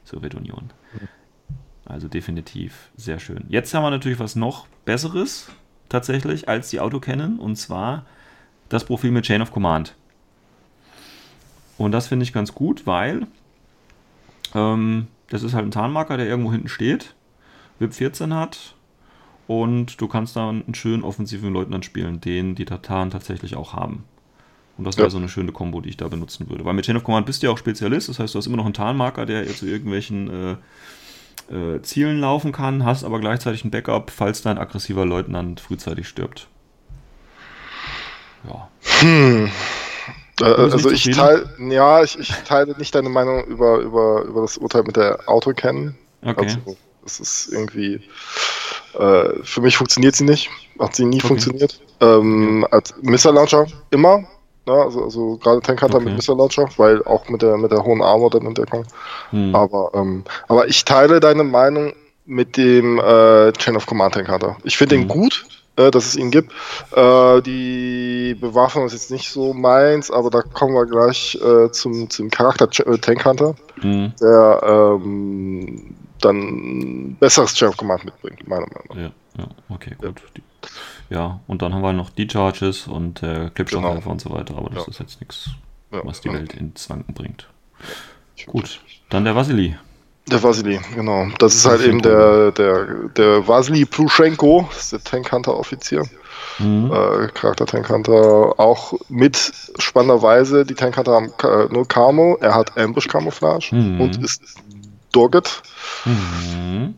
[0.04, 0.70] Sowjetunion.
[0.92, 1.08] Hm.
[1.84, 3.44] Also definitiv sehr schön.
[3.48, 5.48] Jetzt haben wir natürlich was noch Besseres
[5.88, 8.04] tatsächlich als die Auto kennen und zwar
[8.68, 9.94] das Profil mit Chain of Command.
[11.78, 13.26] Und das finde ich ganz gut, weil
[14.54, 17.14] ähm, das ist halt ein Tarnmarker, der irgendwo hinten steht,
[17.78, 18.74] WIP 14 hat
[19.46, 24.04] und du kannst da einen schönen offensiven Leutnant spielen, den die Tataren tatsächlich auch haben.
[24.78, 25.10] Und das wäre Ja.
[25.10, 26.64] so eine schöne Kombo, die ich da benutzen würde.
[26.64, 28.58] Weil mit Chain of Command bist du ja auch Spezialist, das heißt, du hast immer
[28.58, 30.58] noch einen Tarnmarker, der zu irgendwelchen
[31.50, 36.08] äh, äh, Zielen laufen kann, hast aber gleichzeitig ein Backup, falls dein aggressiver Leutnant frühzeitig
[36.08, 36.48] stirbt.
[38.44, 38.68] Ja.
[39.02, 39.48] Äh,
[40.38, 44.58] bist also ich teile, ja, ich, ich teile nicht deine Meinung über, über, über das
[44.58, 45.96] Urteil mit der Autokennen.
[46.22, 46.44] Okay.
[46.44, 46.76] Also,
[47.06, 48.00] es ist irgendwie,
[48.98, 51.26] äh, für mich funktioniert sie nicht, hat sie nie Okay.
[51.28, 51.80] funktioniert.
[52.00, 54.24] Ähm, als Missile Launcher immer,
[54.68, 56.06] ja, also, also gerade Tank Hunter Okay.
[56.06, 58.84] mit Missile Launcher, weil auch mit der, mit der hohen Armor dann in Deckung.
[59.30, 59.54] Hm.
[59.54, 61.92] Aber, ähm, aber ich teile deine Meinung
[62.26, 64.56] mit dem äh, Chain of Command Tank Hunter.
[64.64, 65.02] Ich finde Mhm.
[65.02, 65.46] ihn gut,
[65.76, 66.52] äh, dass es ihn gibt.
[66.92, 72.10] Äh, die Bewaffnung ist jetzt nicht so meins, aber da kommen wir gleich äh, zum,
[72.10, 74.12] zum Charakter Ch- äh, Tank Hunter, Hm.
[74.20, 78.96] der ähm, dann ein besseres of Command mitbringt, meiner Meinung nach.
[78.96, 80.22] Ja, ja, okay, gut.
[80.36, 80.42] Die,
[81.10, 84.10] ja, und dann haben wir noch die Charges und äh, Clipshot-Helfer Genau.
[84.12, 84.90] und so weiter, aber das Ja.
[84.90, 85.50] ist jetzt nichts,
[85.92, 86.34] Ja, was die ja.
[86.34, 87.48] Welt ins Wanken bringt.
[88.46, 89.76] Gut, dann der Vasili.
[90.28, 91.28] Der Vasily, genau.
[91.38, 92.84] Das ist halt eben der, der,
[93.16, 96.02] der Vasily Pluschenko, das ist der Tank Hunter Offizier.
[96.58, 96.90] Mhm.
[96.92, 99.36] äh, Charakter Tank Hunter auch mit
[99.78, 104.00] spannenderweise, die Tank Hunter haben äh, nur Camo, er hat Ambush Camouflage Mhm.
[104.00, 104.42] und ist
[105.12, 105.62] Dogged,
[106.04, 106.94] Mhm.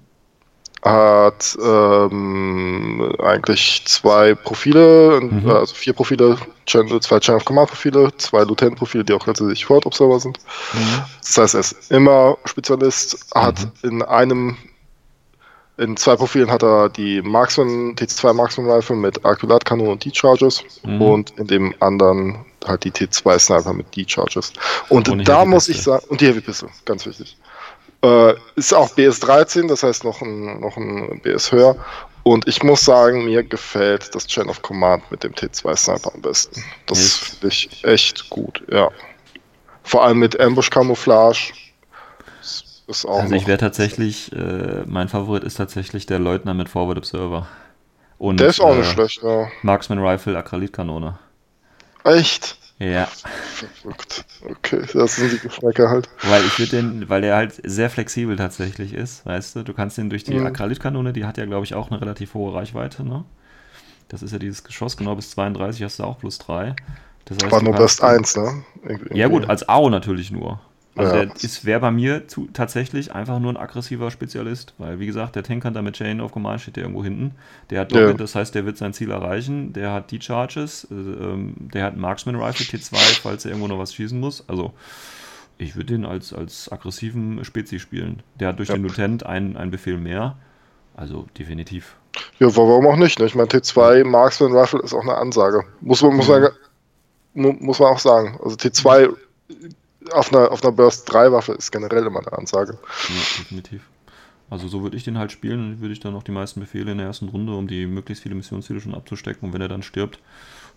[0.84, 5.50] hat ähm, eigentlich zwei Profile, Mhm.
[5.50, 6.36] also vier Profile,
[6.66, 10.38] zwei Chain of Command Profile, zwei Lieutenant Profile, die auch tatsächlich Forward Observer sind.
[10.72, 11.02] Mhm.
[11.20, 13.90] Das heißt, er ist immer Spezialist, hat Mhm.
[13.90, 14.56] in einem,
[15.78, 21.02] in zwei Profilen hat er die Marksman, T2 Marksman Rifle mit Arculat-Kanone und D-Charges Mhm.
[21.02, 24.52] und in dem anderen halt die T2 Sniper mit D-Charges.
[24.88, 27.36] Und Und da muss ich sagen, und die Heavy Pistol, ganz wichtig.
[28.02, 31.76] Äh, ist auch BS13, das heißt noch ein, noch ein BS höher.
[32.22, 36.20] Und ich muss sagen, mir gefällt das Chain of Command mit dem T2 Sniper am
[36.20, 36.62] besten.
[36.86, 38.90] Das finde ich echt gut, ja.
[39.82, 41.54] Vor allem mit Ambush Camouflage.
[42.40, 46.68] Das Ist auch Also ich wäre tatsächlich, äh, mein Favorit ist tatsächlich der Leutnant mit
[46.68, 47.46] Forward Observer.
[48.18, 49.48] Und, Der ist auch äh, nicht schlecht, ja.
[49.62, 51.18] Marksman Rifle, Akralitkanone.
[52.04, 52.57] Echt?
[52.78, 53.06] Ja,
[53.82, 54.24] Verrückt.
[54.48, 56.08] Okay, das sind die Geschmäcker halt.
[56.22, 59.98] weil ich würde den, weil der halt sehr flexibel tatsächlich ist, weißt du, du kannst
[59.98, 60.46] den durch die Mhm.
[60.46, 63.24] Akralitkanone, die hat ja glaube ich auch eine relativ hohe Reichweite, ne?
[64.08, 66.74] Das ist ja dieses Geschoss, genau bis 32 hast du auch plus 3.
[67.26, 68.64] Das heißt, War nur Best den- 1, ne?
[68.84, 70.60] Irgendwie- Ja gut, als AO natürlich nur.
[70.98, 71.24] Also Ja.
[71.26, 75.36] der ist wäre bei mir zu, tatsächlich einfach nur ein aggressiver Spezialist, weil wie gesagt,
[75.36, 77.36] der Tank Hunter mit Chain of Command steht ja irgendwo hinten.
[77.70, 78.00] Der hat Ja.
[78.00, 79.72] Dogged, das heißt, der wird sein Ziel erreichen.
[79.72, 83.68] Der hat die Charges, äh, ähm, der hat einen Marksman Rifle T2, falls er irgendwo
[83.68, 84.44] noch was schießen muss.
[84.48, 84.72] Also
[85.56, 88.22] ich würde den als, als aggressiven Spezi spielen.
[88.40, 88.74] Der hat durch Ja.
[88.74, 90.36] den Lieutenant einen, einen Befehl mehr.
[90.96, 91.94] Also definitiv.
[92.40, 93.20] Ja, warum auch nicht?
[93.20, 93.26] Ne?
[93.26, 95.62] Ich meine, T2 Marksman Rifle ist auch eine Ansage.
[95.80, 96.32] Muss man, muss Mhm.
[96.34, 96.48] man,
[97.34, 98.36] mu- muss man auch sagen.
[98.42, 99.14] Also T2
[100.12, 102.78] auf einer, auf einer Burst 3 Waffe ist generell immer eine Ansage.
[103.08, 103.82] Ja, definitiv.
[104.50, 106.92] Also so würde ich den halt spielen und würde ich dann noch die meisten Befehle
[106.92, 109.46] in der ersten Runde, um die möglichst viele Missionsziele schon abzustecken.
[109.46, 110.20] Und wenn er dann stirbt,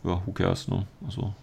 [0.03, 0.85] ja, who cares, ne?
[1.05, 1.33] Also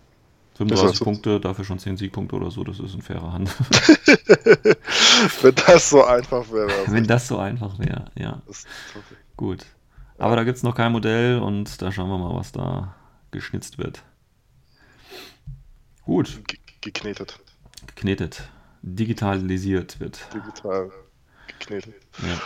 [0.57, 1.05] 35 Ist das so?
[1.05, 3.49] Punkte, dafür schon 10 Siegpunkte oder so, das ist ein fairer Hand.
[5.43, 6.70] Wenn das so einfach wäre.
[6.72, 8.43] Also wenn das so einfach wäre, ja.
[9.37, 9.64] Gut.
[10.18, 12.95] Aber da gibt es noch kein Modell und da schauen wir mal, was da
[13.31, 14.03] geschnitzt wird.
[16.05, 17.39] Gut, ge- geknetet.
[17.99, 18.49] Geknetet,
[18.82, 20.20] digitalisiert wird.
[20.32, 20.92] Digital
[21.49, 21.94] geknetet.
[22.22, 22.40] Ja.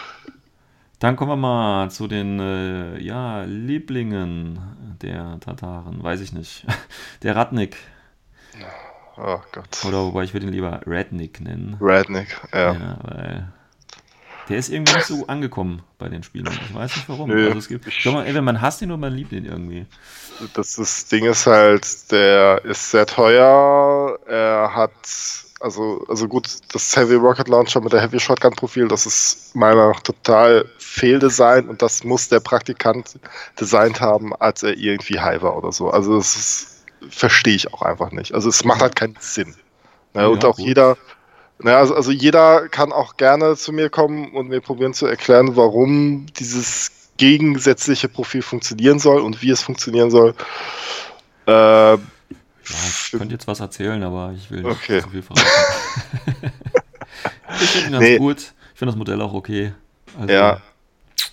[0.98, 6.02] Dann kommen wir mal zu den äh, ja, Lieblingen der Tataren.
[6.02, 6.64] Weiß ich nicht.
[7.22, 7.76] Der Ratnik.
[9.18, 9.84] Oh Gott.
[9.84, 11.76] Oder wobei ich würde ihn lieber Rednick nennen.
[11.80, 12.72] Redneck, ja.
[12.72, 13.52] Ja, weil
[14.52, 16.46] der ist irgendwie nicht so angekommen bei den Spielen.
[16.46, 17.28] Ich weiß nicht warum.
[17.30, 19.86] Nö, also es gibt, ich- glaube, entweder man hasst ihn oder man liebt ihn irgendwie.
[20.54, 24.18] Das, das Ding ist halt, der ist sehr teuer.
[24.26, 24.90] Er hat,
[25.60, 29.76] also, also gut, das Heavy Rocket Launcher mit der Heavy Shotgun Profil, das ist meiner
[29.76, 33.18] Meinung nach total Fehldesign und das muss der Praktikant
[33.58, 35.90] designt haben, als er irgendwie high war oder so.
[35.90, 38.34] Also das verstehe ich auch einfach nicht.
[38.34, 39.54] Also es macht halt keinen Sinn.
[40.14, 40.66] Ne, Ja, und auch gut.
[40.66, 40.96] jeder,
[41.62, 45.56] na, also, also jeder kann auch gerne zu mir kommen und mir probieren zu erklären,
[45.56, 50.34] warum dieses gegensätzliche Profil funktionieren soll und wie es funktionieren soll.
[51.46, 51.98] Äh, Ja,
[52.68, 55.00] ich könnte jetzt was erzählen, aber ich will nicht Okay.
[55.02, 55.46] zu viel verraten.
[57.60, 58.18] ich finde ganz Nee.
[58.18, 58.38] gut.
[58.72, 59.72] Ich finde das Modell auch okay.
[60.18, 60.60] Also, ja.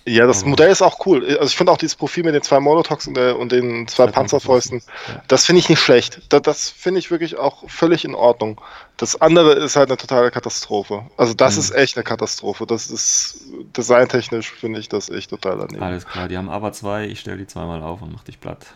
[0.06, 1.24] Ja, das Modell ist auch cool.
[1.26, 4.06] Also ich finde auch dieses Profil mit den zwei Molotox und, der, und den zwei
[4.06, 5.22] Zwei Panzerfäusten, Ja.
[5.28, 6.22] das finde ich nicht schlecht.
[6.30, 8.60] Das, das finde ich wirklich auch völlig in Ordnung.
[8.96, 11.04] Das andere ist halt eine totale Katastrophe.
[11.16, 11.60] Also das Mhm.
[11.60, 12.66] ist echt eine Katastrophe.
[12.66, 13.44] Das ist
[13.76, 15.82] designtechnisch finde ich das echt total daneben.
[15.82, 18.66] Alles klar, die haben aber zwei, ich stelle die zweimal auf und mach dich platt.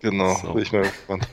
[0.00, 0.52] Genau, So.
[0.52, 1.28] bin ich mal gespannt.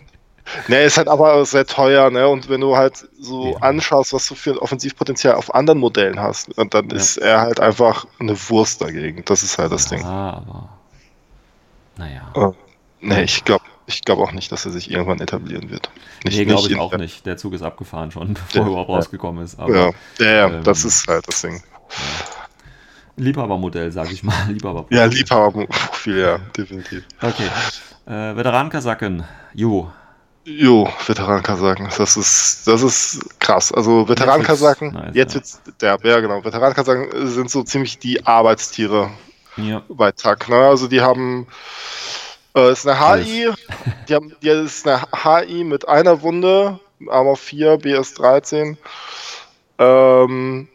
[0.67, 2.27] Ne, ist halt aber sehr teuer, ne?
[2.27, 6.57] Und wenn du halt so anschaust, was du für ein Offensivpotenzial auf anderen Modellen hast,
[6.57, 6.95] und dann Ja.
[6.95, 9.23] ist er halt einfach eine Wurst dagegen.
[9.25, 10.01] Das ist halt das Ding.
[10.01, 10.69] Ja, aber.
[11.97, 12.31] Naja.
[12.33, 12.53] Oh.
[13.01, 15.89] Ne, ich glaube ich glaub auch nicht, dass er sich irgendwann etablieren wird.
[16.23, 17.25] Nicht, nee, glaube ich auch nicht.
[17.25, 18.61] Der Zug ist abgefahren schon, bevor Ja.
[18.61, 19.59] er überhaupt rausgekommen ist.
[19.59, 21.61] Aber Ja, ähm, das ist halt das Ding.
[23.17, 24.33] Liebhabermodell, sag ich mal.
[24.47, 27.03] Liebhaber Ja, Liebhaberprofil, ja, definitiv.
[27.21, 27.47] Okay.
[28.07, 29.23] Äh, Veteran-Kasaken.
[29.53, 29.91] Jo.
[30.45, 33.71] Jo, Veteran-Kasaken, das ist, das ist krass.
[33.71, 34.21] Also wird's
[34.93, 35.35] nice, jetzt ja.
[35.35, 36.43] wird's derb, ja genau.
[36.43, 39.11] Veteran-Kasaken sind so ziemlich die Arbeitstiere
[39.57, 39.83] Ja.
[39.89, 40.49] bei TAC.
[40.49, 40.55] Ne?
[40.55, 41.47] Also die haben,
[42.55, 43.49] äh, ist eine HI,
[44.07, 48.77] die haben, die ist eine HI mit einer Wunde, Armor 4, BS 13.
[49.77, 50.67] Ähm,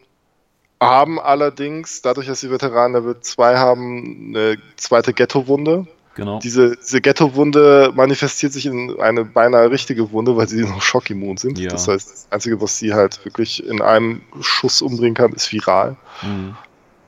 [0.81, 5.87] haben allerdings, dadurch, dass sie Veteranen Level 2 haben, eine zweite Ghetto-Wunde.
[6.15, 6.39] Genau.
[6.39, 11.59] Diese, diese Ghetto-Wunde manifestiert sich in eine beinahe richtige Wunde, weil sie noch schockimmun sind.
[11.59, 11.69] Ja.
[11.69, 15.97] Das heißt, das Einzige, was sie halt wirklich in einem Schuss umbringen kann, ist viral.
[16.21, 16.55] Mhm.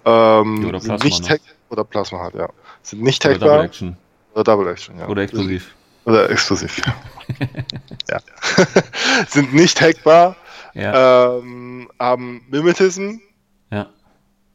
[0.04, 2.50] Ähm, oder Plasma nicht hack oder Plasma hat, ja.
[2.84, 3.98] Sind nicht Oder Double hackbar Action.
[4.34, 5.08] oder Double Action, ja.
[5.08, 5.74] Oder explosiv.
[6.06, 6.82] Oder explosiv,
[8.10, 8.20] ja.
[9.28, 10.36] sind nicht hackbar,
[10.74, 11.38] Ja.
[11.38, 13.20] ähm, haben Mimetism
[13.72, 13.88] ja.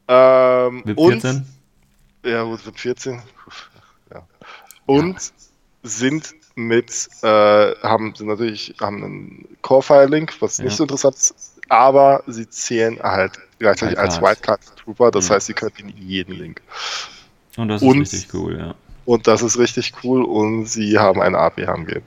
[0.08, 1.46] ähm, und 14.
[2.24, 3.14] Ja, gut, wird 14.
[3.14, 3.20] Ja.
[4.98, 5.32] Und
[5.82, 7.26] sind mit, äh,
[7.82, 10.64] haben sind natürlich, haben einen Core-File-Link, was Ja.
[10.64, 11.34] nicht so interessant ist,
[11.68, 14.60] aber sie zählen halt gleichzeitig als Wildcard.
[14.60, 15.34] Wildcard-Trooper, das Mhm.
[15.34, 16.60] heißt, sie können in jeden Link.
[17.56, 18.74] Und das Und- ist richtig cool, ja.
[19.04, 22.02] Und das ist richtig cool und sie haben eine AP-HMG.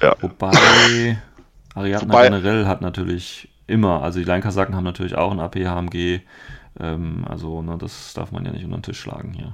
[0.00, 0.14] Ja.
[0.20, 1.18] Wobei
[1.74, 6.20] Ariadne Wobei- generell hat natürlich immer, also die Leinkasaken haben natürlich auch ein AP-HMG.
[6.80, 9.52] Ähm, also, ne, das darf man ja nicht unter den Tisch schlagen hier.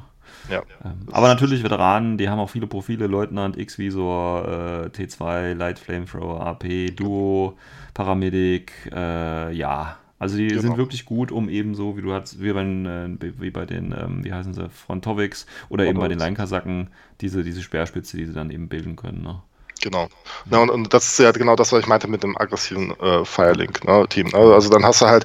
[0.50, 0.62] Ja.
[0.84, 6.46] Ähm, aber natürlich Veteranen, die haben auch viele Profile, Leutnant, X-Visor, äh, T2, Light Flamethrower,
[6.46, 7.56] AP, Duo,
[7.94, 9.96] Paramedic, äh, ja.
[10.20, 10.60] Also die Genau.
[10.62, 13.66] sind wirklich gut, um eben so, wie du hast, wie bei den, äh, wie bei
[13.66, 16.50] den ähm, wie heißen sie, Frontovics oder eben bei den Frontovics.
[16.50, 16.88] Leinkasaken,
[17.20, 19.22] diese, diese Speerspitze, die sie dann eben bilden können.
[19.22, 19.40] Ne?
[19.80, 20.08] Genau.
[20.50, 23.24] Ja, und, und das ist ja genau das, was ich meinte mit dem aggressiven äh,
[23.24, 24.26] Firelink-Team.
[24.28, 24.36] Ne?
[24.38, 25.24] Also dann hast du halt,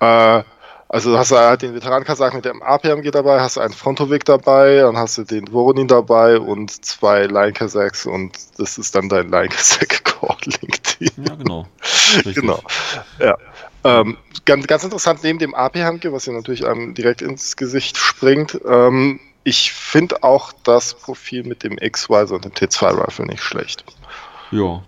[0.00, 0.42] äh,
[0.88, 4.76] also hast du halt den Veteran-Kasach mit dem APMG dabei, hast du einen Frontovic dabei,
[4.76, 11.10] dann hast du den Voronin dabei und zwei Line-Kasachs und das ist dann dein Line-Kasach-Core-Link-Team.
[11.26, 11.66] Ja, genau.
[12.16, 12.36] Richtig.
[12.36, 12.62] Genau.
[13.18, 13.36] Ja.
[13.84, 18.58] Ähm, ganz, ganz interessant, neben dem AP-Handke, was ja natürlich einem direkt ins Gesicht springt,
[18.66, 23.84] ähm, ich finde auch das Profil mit dem X-Wiser und dem T2-Rifle nicht schlecht.
[24.50, 24.82] Ja.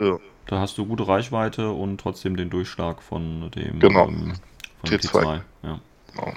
[0.00, 0.16] Ja.
[0.46, 4.08] Da hast du gute Reichweite und trotzdem den Durchschlag von dem, Genau.
[4.08, 4.32] ähm,
[4.80, 5.10] von dem T2.
[5.10, 5.40] T2.
[5.62, 5.80] Ja.
[6.14, 6.32] Genau.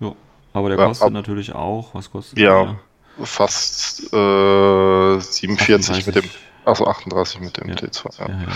[0.00, 0.12] ja.
[0.54, 3.26] Aber der Ja, kostet ab- natürlich auch, was kostet Ja, der?
[3.26, 6.40] fast äh, 47 mit dem, 38.
[6.64, 7.74] achso 38 mit dem Ja.
[7.76, 8.18] T2.
[8.20, 8.28] Ja.
[8.28, 8.48] Ja, ja.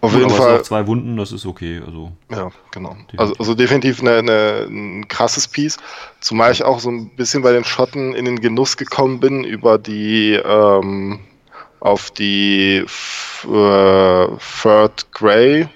[0.00, 1.82] Auf Gut, jeden Fall, zwei Wunden, das ist okay.
[1.84, 2.90] Also, ja, genau.
[2.90, 3.18] Definitiv.
[3.18, 5.76] Also, also definitiv eine, eine, ein krasses Piece,
[6.20, 9.76] zumal ich auch so ein bisschen bei den Schotten in den Genuss gekommen bin über
[9.76, 11.18] die ähm,
[11.80, 12.84] auf die
[13.44, 14.26] äh,
[14.62, 15.68] Third Grey,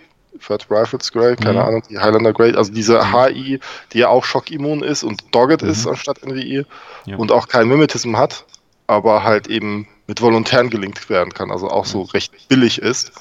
[0.46, 1.66] Third Rifles Grey, keine Mhm.
[1.66, 3.60] Ahnung, die Highlander Grey, also diese HI,
[3.92, 5.68] die ja auch schockimmun ist und dogged Mhm.
[5.70, 6.64] ist anstatt NVI
[7.06, 7.16] Ja.
[7.16, 8.44] und auch kein Mimetism hat,
[8.86, 13.12] aber halt eben mit Volontären gelinkt werden kann, also auch so recht billig ist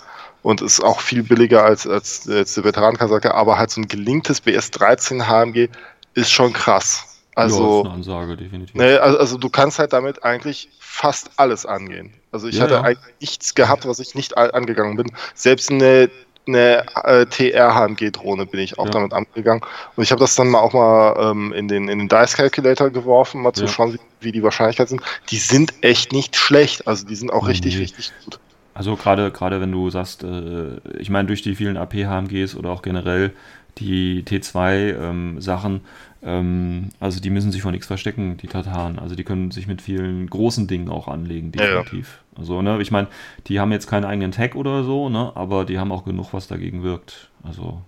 [0.42, 4.42] und ist auch viel billiger als, als, als der Veteranenkasacke, aber halt so ein gelinktes
[4.42, 5.70] BS-13 HMG
[6.16, 7.06] ist schon krass.
[7.38, 8.76] ja, Also, eine Ansage, definitiv.
[8.76, 12.14] ne, also, also du kannst halt damit eigentlich fast alles angehen.
[12.34, 12.82] Also ich Ja, hatte ja.
[12.82, 15.12] eigentlich nichts gehabt, was ich nicht angegangen bin.
[15.36, 16.10] Selbst eine,
[16.48, 18.92] eine äh, TR-HMG-Drohne bin ich auch Ja.
[18.92, 19.62] damit angegangen.
[19.96, 22.90] Und ich habe das dann mal auch mal ähm, in, den, in den Dice Calculator
[22.90, 23.68] geworfen, mal zu Ja.
[23.68, 25.04] schauen, wie, wie die Wahrscheinlichkeiten sind.
[25.30, 26.88] Die sind echt nicht schlecht.
[26.88, 27.82] Also die sind auch richtig, Nee.
[27.82, 28.40] richtig gut.
[28.74, 32.82] Also gerade gerade wenn du sagst, äh, ich meine durch die vielen AP-HMGs oder auch
[32.82, 33.36] generell
[33.78, 35.82] die T2-Sachen,
[36.24, 39.00] ähm, also die müssen sich vor nichts verstecken, die Tataren.
[39.00, 41.82] Also die können sich mit vielen großen Dingen auch anlegen, Ja, ja.
[41.82, 42.20] definitiv.
[42.36, 43.08] Also, ne, ich meine,
[43.48, 46.48] die haben jetzt keinen eigenen Tag oder so, ne, aber die haben auch genug, was
[46.48, 47.30] dagegen wirkt.
[47.44, 47.82] Also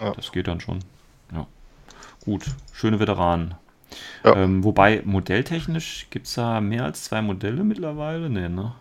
[0.00, 0.12] Ja.
[0.12, 0.80] das geht dann schon.
[1.32, 1.46] Ja.
[2.24, 3.54] Gut, schöne Veteranen.
[4.24, 4.34] Ja.
[4.36, 8.28] Ähm, wobei modelltechnisch gibt es da mehr als zwei Modelle mittlerweile?
[8.28, 8.72] Nee, ne?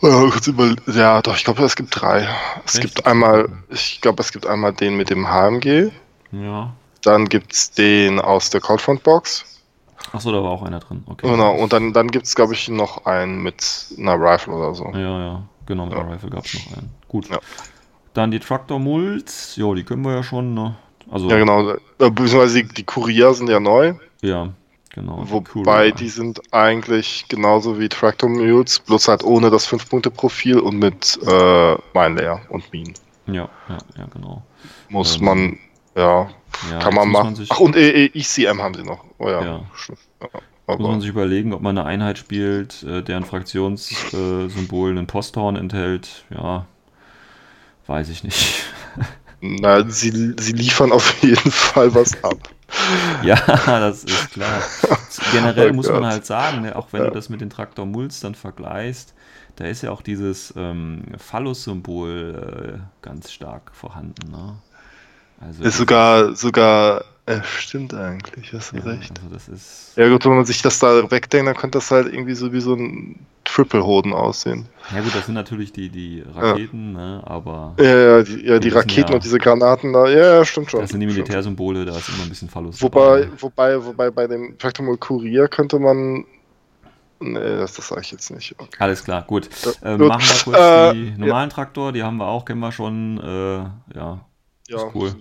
[0.00, 2.28] Ja, doch, ich glaube, es gibt drei.
[2.64, 2.82] Es Echt?
[2.94, 5.90] gibt einmal, ich glaube, es gibt einmal den mit dem HMG,
[6.32, 6.72] Ja.
[7.02, 9.44] dann gibt es den aus der Coldfront Box.
[10.12, 11.02] Achso, da war auch einer drin.
[11.06, 11.28] Okay.
[11.28, 14.84] Genau, und dann, dann gibt es, glaube ich, noch einen mit einer Rifle oder so.
[14.92, 16.04] Ja, ja, genau, mit Ja.
[16.04, 16.90] der Rifle gab es noch einen.
[17.08, 17.28] Gut.
[17.28, 17.38] Ja.
[18.14, 20.76] Dann die Tractor Mults, jo, die können wir ja schon, ne?
[21.10, 21.74] Also, Ja, genau.
[21.98, 23.94] Beziehungsweise die, die Kurier sind ja neu.
[24.22, 24.48] ja,
[24.98, 25.24] genau.
[25.28, 31.18] Wobei die sind eigentlich genauso wie Tractor Mules, bloß halt ohne das 5-Punkte-Profil und mit
[31.26, 32.94] äh, Minelayer und Minen.
[33.26, 34.42] Ja, ja, ja, genau.
[34.88, 35.58] Muss Ähm, man,
[35.96, 36.30] ja,
[36.70, 37.46] Ja, kann man machen.
[37.48, 39.04] Ach, und äh, äh, ECM haben sie noch.
[39.18, 39.42] Oh ja.
[39.42, 39.66] Ja.
[40.20, 40.76] ja.
[40.76, 46.24] Muss man sich überlegen, ob man eine Einheit spielt, äh, deren Fraktionssymbol einen Posthorn enthält.
[46.30, 46.66] Ja,
[47.86, 48.64] weiß ich nicht.
[49.40, 52.50] na, sie, sie liefern auf jeden Fall was ab.
[53.20, 53.36] ja,
[53.80, 54.70] das ist klar.
[55.30, 56.04] Generell Oh muss man Gott.
[56.04, 57.04] halt sagen, ne, auch wenn Ja.
[57.04, 59.14] du das mit den Traktor Mulz dann vergleichst,
[59.56, 64.30] da ist ja auch dieses ähm, Phallus-Symbol äh, ganz stark vorhanden.
[64.30, 64.62] Ne?
[65.40, 69.12] Also, Ist sogar, sogar, äh, stimmt eigentlich, hast du ja, recht.
[69.22, 69.92] also das ist.
[69.96, 72.60] Ja gut, wenn man sich das da wegdenkt, dann könnte das halt irgendwie so wie
[72.60, 74.66] so ein Triple-Hoden aussehen.
[74.94, 77.22] Ja gut, das sind natürlich die, die Raketen, ne?
[77.26, 80.70] aber Ja, ja, die, ja, die Raketen ja- und diese Granaten da, ja, ja, stimmt
[80.70, 80.80] schon.
[80.80, 81.06] das sind die.
[81.06, 82.80] Militärsymbole, da ist immer ein bisschen Phallus.
[82.82, 83.42] Wobei, dabei.
[83.42, 86.24] wobei, wobei bei dem Tractor Courier könnte man.
[87.20, 88.54] Nee, das, das sage ich jetzt nicht.
[88.58, 88.76] Okay.
[88.78, 89.48] Alles klar, gut.
[89.64, 90.08] Ja, Ähm, gut.
[90.08, 93.18] machen wir kurz Äh, die normalen Traktor, die haben wir auch, kennen wir schon.
[93.18, 94.20] Äh, ja,
[94.68, 95.16] Ja, Ist cool.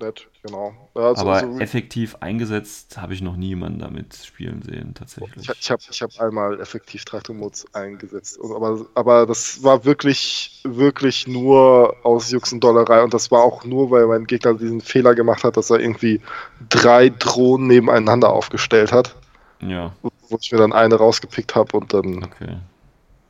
[0.00, 0.74] Nett, genau.
[0.94, 5.48] Also, aber so, effektiv eingesetzt habe ich noch niemanden damit spielen sehen, tatsächlich.
[5.48, 8.38] ich, ich habe ich hab einmal effektiv Traktor-Mods eingesetzt.
[8.42, 13.02] Aber, aber das war wirklich, wirklich nur aus Jux und Dollerei.
[13.04, 16.20] Und das war auch nur, weil mein Gegner diesen Fehler gemacht hat, dass er irgendwie
[16.68, 19.14] drei Drohnen nebeneinander aufgestellt hat.
[19.60, 22.46] Ja, Wo ich mir dann eine rausgepickt habe und dann okay.
[22.46, 22.60] Dann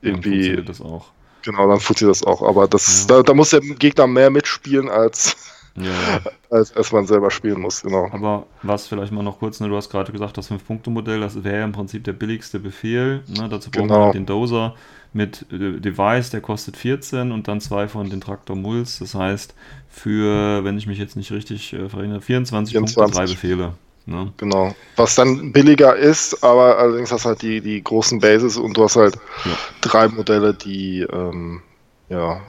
[0.00, 0.30] irgendwie.
[0.30, 1.06] funktioniert das auch.
[1.42, 2.42] Genau, dann funktioniert das auch.
[2.42, 3.16] Aber das, Ja.
[3.18, 5.36] da, da muss der Gegner mehr mitspielen, als,
[5.76, 8.08] Ja, als, als man selber spielen muss, genau.
[8.12, 11.58] Aber was vielleicht mal noch kurz, ne, du hast gerade gesagt, das 5-Punkte-Modell, das wäre
[11.58, 13.22] ja im Prinzip der billigste Befehl.
[13.28, 13.48] Ne?
[13.48, 14.04] Dazu brauchen wir Genau.
[14.04, 14.74] halt den Dozer
[15.12, 18.98] mit äh, Device, der kostet 14 und dann zwei von den Traktor Mulls.
[18.98, 19.54] Das heißt,
[19.88, 23.14] für, wenn ich mich jetzt nicht richtig äh, verhindere, 24, Punkte, 24.
[23.14, 23.74] drei Befehle.
[24.06, 24.32] Ne?
[24.38, 24.74] Genau.
[24.96, 28.84] Was dann billiger ist, aber allerdings hast du halt die, die großen Bases und du
[28.84, 29.58] hast halt Ja.
[29.80, 31.62] drei Modelle, die ähm,
[32.08, 32.40] ja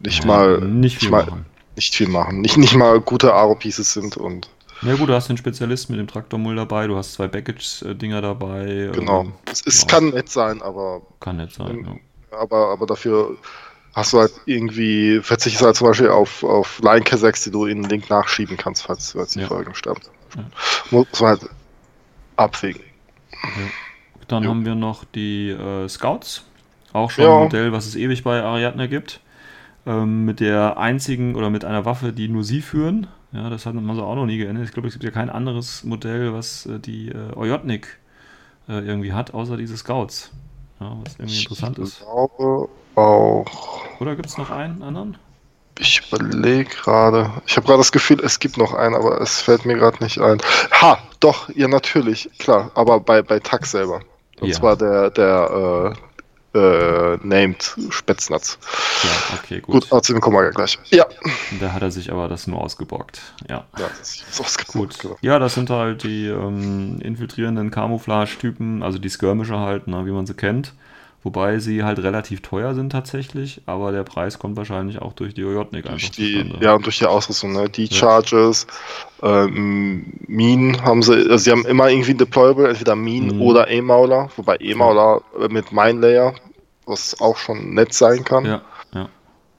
[0.00, 1.46] nicht Ja, mal nicht viel mal, machen.
[1.76, 2.40] Nicht viel machen.
[2.40, 4.48] Nicht, nicht mal gute Aro-Pieces sind und
[4.82, 8.90] Ja gut, du hast den Spezialisten mit dem Traktormull dabei, du hast zwei Package-Dinger dabei.
[8.92, 9.22] genau.
[9.22, 9.86] ähm, Es, es ja.
[9.88, 11.84] kann nett sein, aber, Kann nett sein,
[12.32, 12.38] ja.
[12.38, 13.36] aber, aber dafür
[13.94, 17.82] hast du halt irgendwie, verzichtest halt zum Beispiel auf, auf Line K6, die du in
[17.82, 19.46] den Link nachschieben kannst, falls, falls die Ja.
[19.46, 20.00] Folgen sterben.
[20.36, 20.44] Ja.
[20.90, 21.48] Muss man halt
[22.36, 22.82] abwägen.
[24.28, 24.50] Dann Jo.
[24.50, 26.44] haben wir noch die äh, Scouts.
[26.92, 29.20] Auch schon ein Modell, was es ewig bei Ariadne gibt.
[29.86, 33.06] Ähm, mit der einzigen oder mit einer Waffe, die nur sie führen.
[33.32, 34.64] Ja, das hat man so auch noch nie geändert.
[34.66, 37.98] Ich glaube, es gibt ja kein anderes Modell, was äh, die äh, Oyotnik
[38.68, 40.32] äh, irgendwie hat, außer diese Scouts.
[40.80, 42.00] Ja, was irgendwie interessant ich ist.
[42.00, 44.00] glaube auch.
[44.00, 45.18] Oder gibt es noch einen anderen?
[45.78, 47.30] Ich überlege gerade.
[47.46, 50.18] Ich habe gerade das Gefühl, es gibt noch einen, aber es fällt mir gerade nicht
[50.20, 50.38] ein.
[50.72, 54.00] Ha, doch, ja, natürlich, klar, aber bei, bei TAC selber.
[54.40, 54.54] Und Ja.
[54.54, 55.98] zwar der, der äh,
[56.56, 58.58] äh, Named Spätznatz.
[59.04, 59.74] Ja, okay, gut.
[59.82, 60.78] Gut, aber zu dem kommen wir ja gleich.
[60.90, 61.06] Ja,
[61.60, 63.20] Da hat er sich aber das nur ausgeborgt.
[63.48, 63.64] Ja.
[63.78, 64.74] ja das ist ausgebucht.
[64.74, 64.98] Gut.
[65.00, 65.16] Genau.
[65.20, 70.26] Ja, das sind halt die ähm, infiltrierenden Camouflage-Typen, also die Skirmisher halt, ne, wie man
[70.26, 70.72] sie kennt.
[71.22, 75.44] Wobei sie halt relativ teuer sind tatsächlich, aber der Preis kommt wahrscheinlich auch durch die
[75.44, 76.64] Ojotnik einfach Durch die, zustande.
[76.64, 77.68] ja, und durch die Ausrüstung, ne?
[77.68, 77.96] Die Ja.
[77.96, 78.68] Charges,
[79.22, 83.42] ähm, Minen haben sie, also sie haben immer irgendwie ein Deployable, entweder Minen Mhm.
[83.42, 86.34] oder E-Mauler, wobei E-Mauler äh, mit Mine Layer,
[86.86, 88.44] was auch schon nett sein kann.
[88.44, 88.62] Ja,
[88.94, 89.08] ja.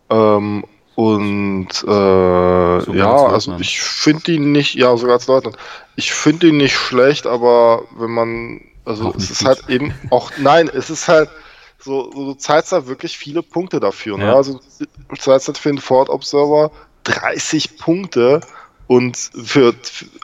[0.10, 0.64] Ähm,
[0.96, 5.56] und äh, ja, als also ich finde die nicht, ja, sogar als Leutnant.
[5.96, 9.48] Ich finde die nicht schlecht, aber wenn man, also es ist gut.
[9.48, 11.30] halt eben auch, nein, es ist halt
[11.78, 14.18] so, so du zahlst da wirklich viele Punkte dafür.
[14.18, 14.26] Ne?
[14.26, 14.36] Ja.
[14.36, 16.72] Also du zahlst halt für den Ford Observer
[17.04, 18.42] 30 Punkte
[18.88, 19.74] und für,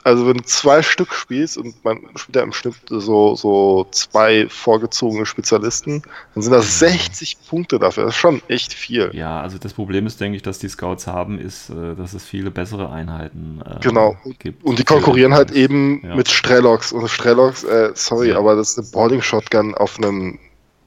[0.04, 4.46] also wenn du zwei Stück spielst und man spielt ja im Schnitt so, so zwei
[4.48, 6.02] vorgezogene Spezialisten,
[6.34, 8.04] dann sind das 60 Punkte dafür.
[8.04, 9.10] Das ist schon echt viel.
[9.12, 12.24] ja, also das Problem ist, denke ich, dass die Scouts haben, ist, äh, dass es
[12.24, 14.16] viele bessere Einheiten äh, Genau.
[14.38, 14.64] gibt.
[14.64, 16.16] Und die konkurrieren halt eben Ja.
[16.16, 16.92] mit Strelocks.
[16.92, 18.38] Und Strelocks, äh, sorry, Ja.
[18.38, 20.38] aber das ist eine Boarding Shotgun auf einem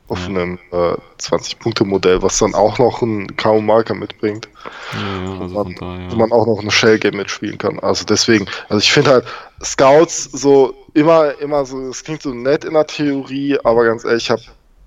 [0.08, 0.28] auf Ja.
[0.28, 4.48] einem äh, 20-Punkte-Modell, was dann auch noch einen KO-Marker mitbringt,
[4.94, 6.12] Ja, ja, also man, daher.
[6.12, 7.80] wo man auch noch eine Shell-Game mitspielen kann.
[7.80, 9.26] Also deswegen, also ich finde halt
[9.64, 14.24] Scouts so immer, immer so, es klingt so nett in der Theorie, aber ganz ehrlich,
[14.24, 14.42] ich habe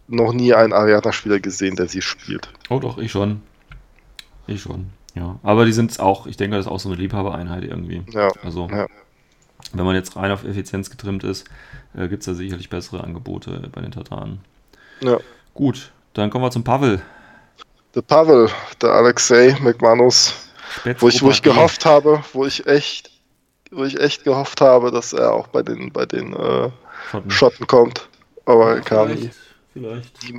[0.08, 2.48] noch nie einen Ariadna-Spieler gesehen, der sie spielt.
[2.68, 3.42] Oh doch, ich schon.
[4.46, 5.38] Ich schon, ja.
[5.42, 8.02] Aber die sind auch, ich denke, das ist auch so eine Liebhabereinheit irgendwie.
[8.10, 8.86] Ja, Also, ja.
[9.72, 11.46] wenn man jetzt rein auf Effizienz getrimmt ist,
[11.94, 14.40] äh, gibt es da sicherlich bessere Angebote bei den Tatanen.
[15.00, 15.18] Ja.
[15.54, 17.02] Gut, dann kommen wir zum Pavel.
[17.94, 18.48] Der Pavel,
[18.80, 20.32] der Alexei McManus,
[20.78, 23.10] Spätz wo ich, wo ich gehofft habe, wo ich echt,
[23.70, 26.70] wo ich echt gehofft habe, dass er auch bei den, bei den äh,
[27.10, 28.08] Schotten, Schotten kommt.
[28.46, 29.08] Aber ja, kam.
[29.08, 29.34] Vielleicht.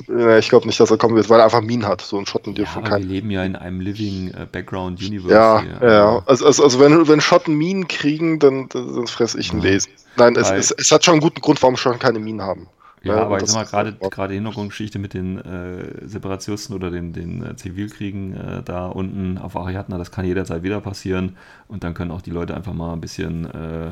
[0.10, 2.02] Ja, ich glaube nicht, dass er kommen wird, weil er einfach Minen hat.
[2.02, 3.04] So ein Schotten dürfen ja, kein.
[3.04, 5.34] Wir leben ja in einem Living uh, Background Universe.
[5.34, 5.90] Ja, hier.
[5.90, 6.24] ja.
[6.26, 9.94] Also, also, also wenn, wenn Schotten Minen kriegen, dann, dann fresse ich ein Wesen.
[10.18, 12.68] Nein, es, es, es, hat schon einen guten Grund, warum Schotten keine Minen haben.
[13.04, 17.14] Ja, ja aber ich sag mal, gerade gerade Hintergrundgeschichte mit den äh, Separatisten oder den,
[17.14, 21.38] den äh, Zivilkriegen äh, da unten auf Ariadna, das kann jederzeit wieder passieren
[21.68, 23.92] und dann können auch die Leute einfach mal ein bisschen äh,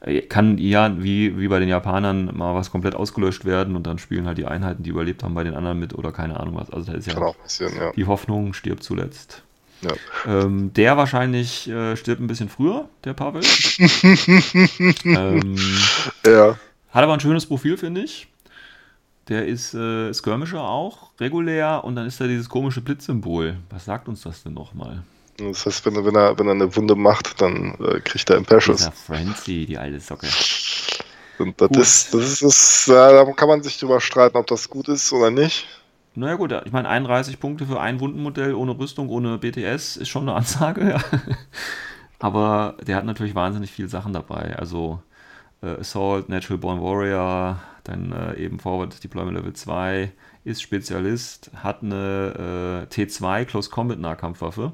[0.00, 3.98] äh, kann ja, wie, wie bei den Japanern, mal was komplett ausgelöscht werden und dann
[3.98, 6.70] spielen halt die Einheiten, die überlebt haben, bei den anderen mit oder keine Ahnung was.
[6.70, 7.92] Also da ist ja, ja.
[7.92, 9.42] die Hoffnung stirbt zuletzt.
[9.80, 9.92] Ja.
[10.26, 13.42] Ähm, der wahrscheinlich äh, stirbt ein bisschen früher, der Pavel.
[15.04, 15.56] ähm,
[16.26, 16.58] ja.
[16.90, 18.28] Hat aber ein schönes Profil, finde ich.
[19.28, 23.56] Der ist äh, Skirmisher auch, regulär, und dann ist da dieses komische Blitzsymbol.
[23.68, 25.02] Was sagt uns das denn nochmal?
[25.36, 28.78] Das heißt, wenn, wenn, er, wenn er eine Wunde macht, dann äh, kriegt er Impassions.
[28.78, 30.26] Dieser Frenzy, die alte Socke.
[31.38, 34.68] Und das ist, das ist, das, ja, da kann man sich drüber streiten, ob das
[34.68, 35.66] gut ist oder nicht.
[36.14, 40.22] Naja gut, ich meine 31 Punkte für ein Wundenmodell ohne Rüstung, ohne BTS ist schon
[40.22, 41.00] eine Ansage, ja.
[42.18, 44.56] Aber der hat natürlich wahnsinnig viele Sachen dabei.
[44.58, 45.00] Also
[45.62, 50.12] äh, Assault, Natural Born Warrior, dann äh, eben Forward Deployment Level 2,
[50.44, 54.72] ist Spezialist, hat eine äh, T2 Close Combat Nahkampfwaffe.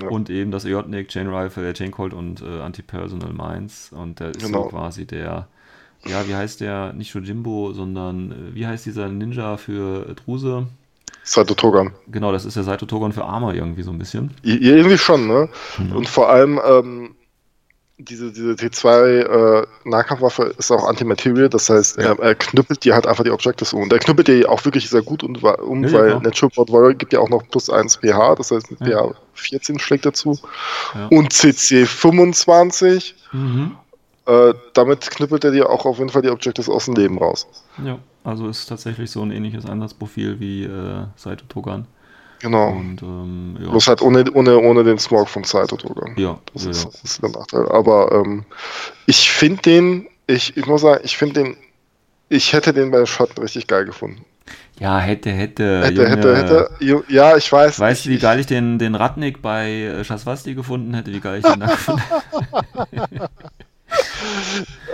[0.00, 0.08] Ja.
[0.08, 3.92] Und eben das Jotnik, Chain Rifle, Chain Colt und äh, Anti-Personal Mines.
[3.92, 4.64] Und der ist genau.
[4.64, 5.48] so quasi der,
[6.04, 10.66] ja, wie heißt der, nicht Shojimbo, sondern äh, wie heißt dieser Ninja für Druse?
[11.22, 11.92] Saito Togan.
[12.08, 14.32] Genau, das ist der Saito Togan für Armor irgendwie so ein bisschen.
[14.42, 15.48] irgendwie schon, ne?
[15.78, 15.92] Mhm.
[15.92, 17.14] Und vor allem, ähm,
[17.98, 22.12] diese, diese T2 äh, Nahkampfwaffe ist auch Anti-Material, das heißt, ja.
[22.12, 23.82] er, er, knüppelt dir halt einfach die Objectives um.
[23.82, 26.72] Und er knüppelt dir auch wirklich sehr gut um, um ja, weil ja, Natural Board
[26.72, 30.38] Warrior gibt ja auch noch plus 1 pH, das heißt mit pH 14 schlägt dazu.
[31.10, 33.14] Und CC 25.
[33.32, 33.76] Mhm.
[34.26, 37.46] Äh, damit knüppelt er dir auch auf jeden Fall die Objectives aus dem Leben raus.
[37.82, 41.86] Ja, also ist tatsächlich so ein ähnliches Einsatzprofil wie äh, Saito Togan.
[42.40, 42.70] Genau.
[42.70, 43.70] Und, ähm, ja.
[43.70, 46.14] Bloß halt ohne, ohne, ohne den Smog von Zeitdruckern.
[46.16, 46.38] Ja.
[46.52, 47.68] Das, ja, ist, das ist der Nachteil.
[47.70, 48.44] Aber ähm,
[49.06, 51.56] ich finde den, ich, ich muss sagen, ich finde den,
[52.28, 54.24] ich hätte den bei Schotten richtig geil gefunden.
[54.78, 55.84] Ja, hätte, hätte.
[55.84, 57.04] Hätte, Junge, hätte, hätte.
[57.08, 57.80] Ja, ich weiß.
[57.80, 61.38] Weißt du, wie geil ich den, den Ratnik bei äh, Schaswasti gefunden hätte, wie geil
[61.38, 62.02] ich den da gefunden
[62.90, 63.30] hätte?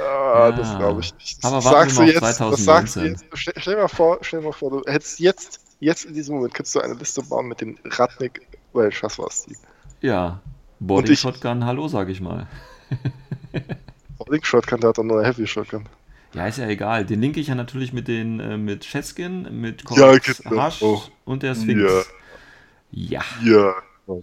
[0.00, 0.52] ah, ja.
[0.52, 1.42] Das glaube ich nicht.
[1.42, 2.50] Das Aber sagst du jetzt, 2019.
[2.50, 6.04] Das sagst du jetzt, stell, stell, mal vor, stell mal vor, du hättest jetzt jetzt
[6.04, 9.56] in diesem Moment kannst du eine Liste bauen mit den Radnik Welsh Haswasti.
[10.00, 10.40] Ja,
[10.80, 12.46] Body Shotgun, hallo, sag ich mal.
[14.18, 15.84] Body Shotgun, der hat doch nur eine Heavy Shotgun.
[16.34, 17.04] Ja, ist ja egal.
[17.04, 21.02] Den linke ich ja natürlich mit den äh, mit Cheskin, mit Cox ja, Hasch oh.
[21.24, 22.08] und der Sphinx.
[22.90, 23.22] Ja.
[23.42, 23.74] Ja.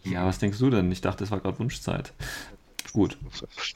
[0.04, 0.92] Ja, was denkst du denn?
[0.92, 2.14] Ich dachte, es war gerade Wunschzeit.
[2.94, 3.18] Gut.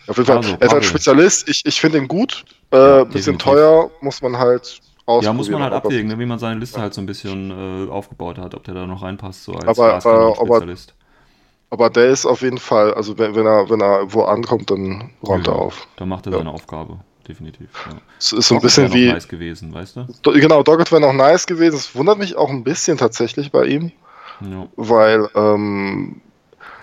[0.08, 1.48] Auf jeden Fall, also, er ist ein Spezialist.
[1.48, 2.46] Ich, ich finde ihn gut.
[2.72, 6.40] Äh, ja, bisschen teuer, muss man halt ja, muss man halt abwägen, ne, wie man
[6.40, 9.54] seine Liste halt so ein bisschen äh, aufgebaut hat, ob der da noch reinpasst, so
[9.54, 10.66] als aber, äh, aber,
[11.70, 15.12] aber der ist auf jeden Fall, also wenn, wenn er, wenn er wo ankommt, dann
[15.28, 15.88] räumt ja, er auf.
[15.98, 16.38] Dann macht er ja.
[16.38, 17.68] seine Aufgabe, definitiv.
[17.90, 17.98] Ja.
[18.18, 19.12] Es ist so ein bisschen wie.
[19.12, 20.32] nice gewesen, weißt du?
[20.34, 21.76] Genau, Doggett wäre noch nice gewesen.
[21.76, 23.92] Es wundert mich auch ein bisschen tatsächlich bei ihm.
[24.40, 24.68] Ja.
[24.76, 26.22] Weil, ähm,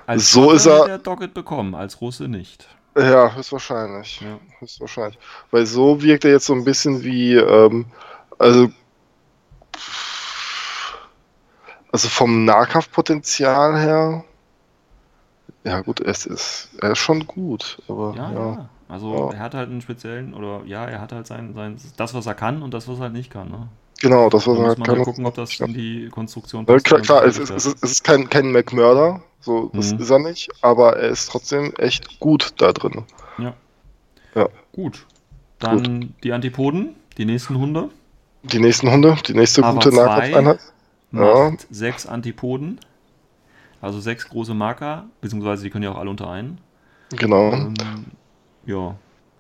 [0.07, 0.87] als so ist er.
[0.87, 2.67] der Doggett bekommen, als Russe nicht.
[2.97, 4.21] Ja, höchstwahrscheinlich.
[4.21, 4.39] Ja.
[4.59, 5.19] Höchstwahrscheinlich.
[5.51, 7.87] Weil so wirkt er jetzt so ein bisschen wie, ähm,
[8.39, 8.69] also,
[11.93, 14.25] also vom Nahkampfpotenzial her,
[15.65, 18.33] ja gut, es ist, er ist schon gut, aber ja.
[18.33, 18.69] ja.
[18.89, 19.37] Also ja.
[19.37, 22.35] er hat halt einen speziellen, oder ja, er hat halt sein, sein, das, was er
[22.35, 23.49] kann und das, was er halt nicht kann.
[23.49, 23.69] Ne?
[24.01, 24.99] Genau, das, er halt kann.
[24.99, 26.85] Mal gucken, ob das in die Konstruktion passt.
[26.87, 30.01] Klar, klar es, ist, es, ist, es ist kein, kein McMurder, so, das mhm.
[30.01, 33.05] ist er nicht, aber er ist trotzdem echt gut da drin.
[33.39, 33.55] Ja.
[34.35, 34.49] Ja.
[34.73, 35.07] Gut.
[35.59, 36.11] Dann gut.
[36.25, 37.91] die Antipoden, die nächsten Hunde.
[38.43, 40.61] Die nächsten Hunde, die nächste Aber gute Nahkampfeinheit.
[41.13, 41.53] Ja.
[41.71, 42.81] Sechs Antipoden,
[43.83, 46.59] also sechs große Marker, beziehungsweise die können ja auch alle unter einen.
[47.11, 47.53] Genau.
[47.53, 47.75] Ähm,
[48.65, 48.95] ja,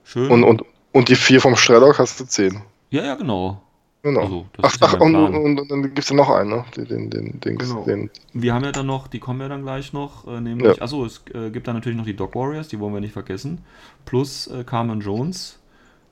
[0.04, 0.30] schön.
[0.30, 2.60] Und, und, und die vier vom Strelok hast du zehn.
[2.90, 3.62] Ja, ja, genau.
[4.02, 4.20] Genau.
[4.20, 6.64] Also, ach, ach ja und, und, und, dann gibt es ja noch einen, ne?
[6.76, 7.84] Den, den, den, genau.
[7.84, 10.82] den, Wir haben ja dann noch, die kommen ja dann gleich noch, äh, nämlich, ja.
[10.82, 13.58] achso, es äh, gibt dann natürlich noch die Dog Warriors, die wollen wir nicht vergessen,
[14.06, 15.58] plus äh, Carmen Jones,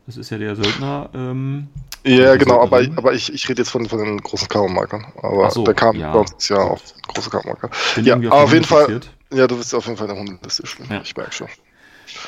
[0.07, 1.09] das ist ja der Söldner.
[1.15, 1.69] Ähm,
[2.05, 5.07] ja, genau, aber, aber ich, ich rede jetzt von, von den großen Kammermarkern.
[5.23, 6.13] Aber so, der kam ja.
[6.13, 7.71] bei uns ja auch große Kammermarker.
[8.03, 9.01] Ja, auf, auf jeden Fall.
[9.33, 10.65] Ja, du bist auf jeden Fall der Hundeliste.
[10.89, 11.03] Ja.
[11.03, 11.49] Ich merke schon.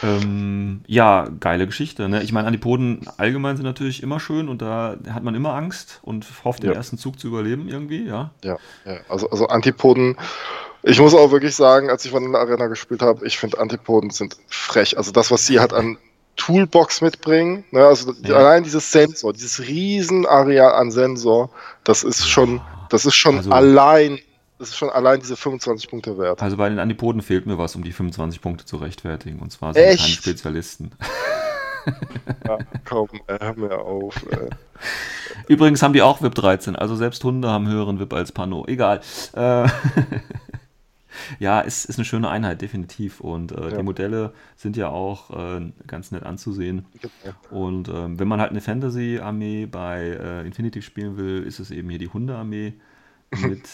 [0.02, 2.08] Ähm, ja, geile Geschichte.
[2.08, 2.22] Ne?
[2.22, 6.26] Ich meine, Antipoden allgemein sind natürlich immer schön und da hat man immer Angst und
[6.44, 6.76] hofft, den ja.
[6.76, 8.30] ersten Zug zu überleben irgendwie, ja.
[8.44, 8.98] Ja, ja.
[9.08, 10.16] Also, also Antipoden,
[10.82, 14.10] ich muss auch wirklich sagen, als ich von der Arena gespielt habe, ich finde Antipoden
[14.10, 14.96] sind frech.
[14.96, 15.98] Also das, was sie hat an
[16.36, 17.64] Toolbox mitbringen.
[17.70, 17.84] Ne?
[17.84, 18.36] Also Ja.
[18.36, 21.50] allein dieses Sensor, dieses Riesenareal an Sensor,
[21.84, 24.18] das ist schon, das ist schon Also- allein,
[24.60, 26.40] das ist schon allein diese 25 Punkte wert.
[26.42, 29.40] Also bei den Antipoden fehlt mir was, um die 25 Punkte zu rechtfertigen.
[29.40, 30.00] Und zwar sind die Echt?
[30.02, 30.92] keine Spezialisten.
[32.46, 34.14] Ja, komm, äh, hör mir auf.
[34.30, 34.50] Äh.
[35.48, 38.66] Übrigens haben die auch VIP 13, also selbst Hunde haben höheren VIP als Pano.
[38.66, 39.00] Egal.
[39.32, 39.66] Äh,
[41.38, 43.20] ja, es ist eine schöne Einheit, definitiv.
[43.20, 43.76] Und äh, Ja.
[43.78, 46.84] die Modelle sind ja auch äh, ganz nett anzusehen.
[47.00, 47.34] Genau.
[47.64, 51.88] Und ähm, wenn man halt eine Fantasy-Armee bei äh, Infinity spielen will, ist es eben
[51.88, 52.74] hier die Hunde-Armee
[53.40, 53.68] mit,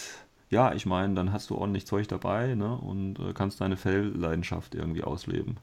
[0.57, 2.77] ja, ich meine, dann hast du ordentlich Zeug dabei ne?
[2.77, 5.59] und äh, kannst deine Fellleidenschaft irgendwie ausleben.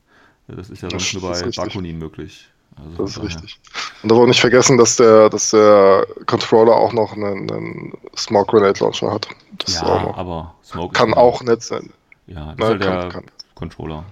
[0.48, 1.50] Äh, Das ist ja Das- sonst nur bei.
[1.56, 2.48] Bakunin möglich.
[2.76, 3.60] Also Das ist daher- richtig.
[4.04, 8.52] Und aber auch nicht vergessen, dass der, dass der Controller auch noch einen, einen Smoke
[8.52, 9.28] Grenade Launcher hat.
[9.60, 11.92] Das auch Ja, aber Smoke Kann auch nett sein.
[12.28, 13.26] Ja, das Na, ist halt kann- der kann.
[13.56, 14.04] Controller.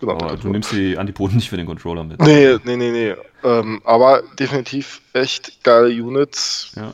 [0.00, 2.20] Genau, Aber du nimmst die Antipoden nicht für den Controller mit.
[2.22, 3.14] Nee, nee, nee, nee.
[3.44, 6.72] Ähm, aber definitiv echt geile Units.
[6.76, 6.92] Ja.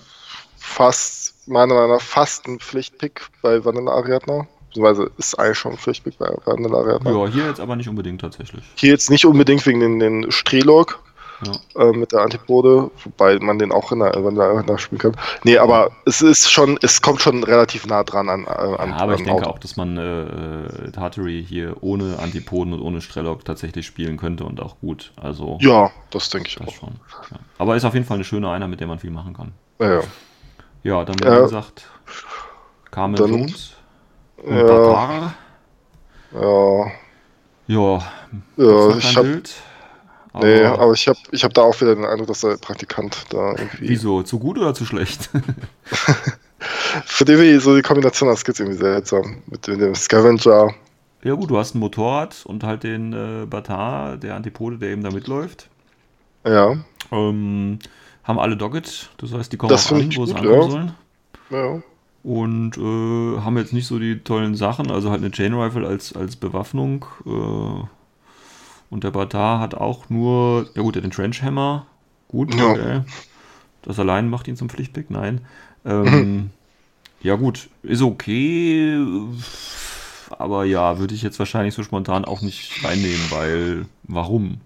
[0.56, 4.46] Fast, meiner Meinung nach, fast ein Pflichtpick bei Vanilla Ariadna.
[4.68, 7.10] Beziehungsweise ist eigentlich schon ein Pflichtpick bei Vanilla Ariadna.
[7.10, 8.62] ja, hier jetzt aber nicht unbedingt tatsächlich.
[8.74, 11.02] Hier jetzt nicht unbedingt wegen den, den Strelog
[11.42, 11.82] Ja.
[11.82, 15.16] äh, mit der Antipode, wobei man den auch in der Vanilla Ariadna spielen kann.
[15.44, 18.96] Nee, aber es ist schon, es kommt schon relativ nah dran an, äh, an Ja,
[18.96, 19.50] aber ich an denke Auto.
[19.50, 20.22] auch, dass man äh,
[20.88, 25.12] äh, Tartary hier ohne Antipoden und ohne Strelok tatsächlich spielen könnte und auch gut.
[25.16, 26.72] Also Ja, das denke ich das auch.
[26.74, 26.96] schon.
[27.30, 27.38] Ja.
[27.58, 29.52] Aber ist auf jeden Fall eine schöne Einheit, mit der man viel machen kann.
[29.78, 30.02] Ja, ja.
[30.86, 31.40] Ja, dann wie Ja.
[31.40, 31.88] gesagt,
[32.92, 33.72] Carmel Dann- Jones
[34.36, 34.62] und Ja.
[34.62, 35.34] Batar.
[36.32, 36.86] ja.
[37.68, 37.98] Ja,
[38.56, 39.54] Ja, ich kein hab, Bild.
[40.34, 43.50] nee, aber ich habe ich hab da auch wieder den Eindruck, dass der Praktikant da
[43.56, 43.88] irgendwie.
[43.88, 44.22] Wieso?
[44.22, 45.28] Zu gut oder zu schlecht?
[47.04, 49.42] Für den wie so die Kombination das Skits irgendwie seltsam.
[49.46, 50.72] Mit dem, dem Scavenger.
[51.24, 55.02] ja gut, du hast ein Motorrad und halt den äh, Batar, der Antipode, der eben
[55.02, 55.68] da mitläuft.
[56.46, 56.76] Ja,
[57.10, 57.78] Ähm,
[58.26, 60.70] haben alle Dogged, das heißt, die kommen Das auch an, wo sie gut, ankommen ja.
[60.70, 60.94] sollen.
[61.50, 61.82] ja.
[62.22, 66.14] Und äh, haben jetzt nicht so die tollen Sachen, also halt eine Chain Rifle als,
[66.14, 67.04] als Bewaffnung.
[67.24, 67.84] Äh,
[68.90, 71.86] und der Batar hat auch nur, ja gut, den Trench Hammer.
[72.28, 72.70] Gut, Ja.
[72.72, 73.00] okay.
[73.82, 75.42] Das allein macht ihn zum Pflichtpick, nein.
[75.84, 76.50] Ähm,
[77.22, 78.98] ja gut, ist okay.
[80.30, 84.60] Aber ja, würde ich jetzt wahrscheinlich so spontan auch nicht reinnehmen, weil warum?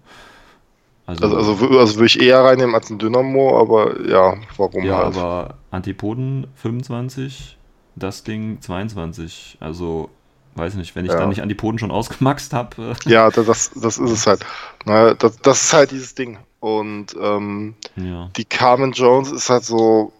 [1.21, 4.97] Also, also, wür- also würde ich eher reinnehmen als ein Dynamo, aber ja, warum Ja,
[4.97, 5.17] halt?
[5.17, 7.57] aber Antipoden 25,
[7.95, 9.57] das Ding 22.
[9.59, 10.09] Also,
[10.55, 11.19] weiß nicht, wenn ich Ja.
[11.19, 12.93] dann nicht Antipoden schon ausgemaxt habe.
[13.05, 13.45] Ja, das,
[13.75, 14.45] das, ist es halt.
[14.85, 16.37] Na, das, das ist halt dieses Ding.
[16.59, 18.29] Und ähm, Äh, ja.
[18.37, 20.13] die Carmen Jones ist halt so,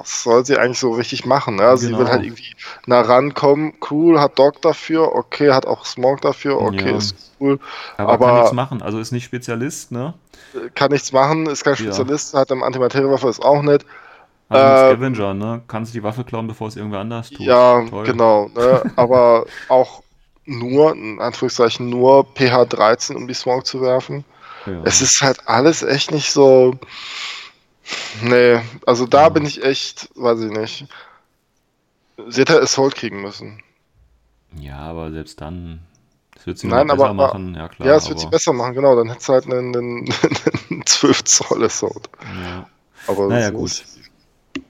[0.00, 1.56] was soll sie eigentlich so richtig machen?
[1.56, 1.62] Ne?
[1.62, 1.98] Also Genau.
[1.98, 2.54] sie will halt irgendwie
[2.86, 3.74] nah rankommen.
[3.90, 6.96] Cool, hat Doc dafür, okay, hat auch Smog dafür, okay, Ja.
[6.96, 7.58] ist cool.
[7.96, 8.82] Aber, kann Aber- nichts machen.
[8.82, 10.14] Also ist nicht Spezialist, ne?
[10.74, 11.78] Kann nichts machen, ist kein Ja.
[11.92, 13.84] Spezialist, hat eine Antimateriewaffe, ist auch nett.
[14.48, 15.62] Also ein Ähm, Scavenger, ne?
[15.68, 17.40] Kannst die Waffe klauen, bevor es irgendwer anders tut.
[17.40, 18.04] Ja, Toll.
[18.04, 18.48] genau.
[18.54, 18.82] Ne?
[18.96, 20.02] Aber auch
[20.44, 24.24] nur, in Anführungszeichen, nur PH13, um die Smog zu werfen.
[24.66, 24.80] Ja.
[24.84, 26.74] Es ist halt alles echt nicht so.
[28.22, 30.86] Nee, also da bin ich echt, weiß ich nicht.
[32.28, 33.62] Sie hätte Assault kriegen müssen.
[34.56, 35.80] ja, aber selbst dann.
[36.34, 37.88] Das wird sie Nein, besser aber- machen, ja klar.
[37.88, 38.96] ja, es wird aber, sie besser machen, genau.
[38.96, 40.14] Dann hätte es halt einen, einen,
[40.70, 42.08] einen 12 Zoll Assault.
[42.42, 42.66] Ja.
[43.06, 43.66] Aber Naja, gut.
[43.70, 43.98] ist-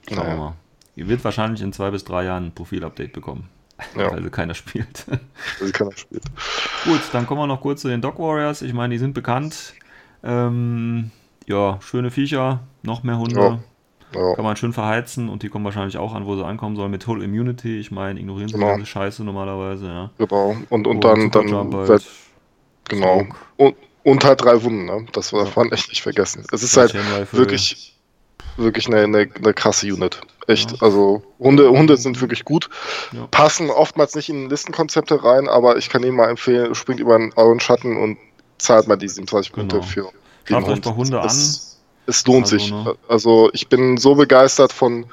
[0.07, 0.35] Schauen wir Naja.
[0.35, 0.53] mal.
[0.95, 3.49] Ihr wird wahrscheinlich in zwei bis drei Jahren ein Profil-Update bekommen.
[3.97, 4.11] Ja.
[4.11, 5.05] Weil keiner spielt.
[5.59, 6.21] Sie kann auch spielen.
[6.83, 8.61] Gut, dann kommen wir noch kurz zu den Dog Warriors.
[8.61, 9.73] Ich meine, die sind bekannt.
[10.23, 11.09] Ähm,
[11.51, 13.59] ja, schöne Viecher, noch mehr Hunde.
[14.13, 14.33] Ja.
[14.35, 17.07] Kann man schön verheizen und die kommen wahrscheinlich auch an, wo sie ankommen sollen mit
[17.07, 17.79] Hull Immunity.
[17.79, 18.67] Ich meine, ignorieren sie Genau.
[18.67, 20.09] ganze Scheiße normalerweise, ja.
[20.17, 20.55] Genau.
[20.69, 22.03] Und, und dann, dann Superjump halt,
[22.89, 23.25] genau.
[23.55, 25.05] Und, und halt drei Wunden, ne?
[25.13, 26.43] Das darf man echt nicht vergessen.
[26.51, 26.93] Es ist halt
[27.31, 27.95] wirklich,
[28.57, 30.19] wirklich eine, eine, eine krasse Unit.
[30.47, 30.71] Echt.
[30.71, 30.77] Ja.
[30.81, 32.69] Also Hunde, Hunde sind wirklich gut.
[33.13, 33.27] Ja.
[33.31, 37.31] Passen oftmals nicht in Listenkonzepte rein, aber ich kann Ihnen mal empfehlen, springt über einen
[37.37, 38.17] euren Schatten und
[38.57, 39.87] zahlt mal die 27 Punkte Genau.
[39.87, 40.09] für
[40.45, 42.71] Schaut euch bei Hunde es, Es lohnt Also, sich.
[42.71, 42.95] ne?
[43.07, 45.05] Also ich bin so begeistert von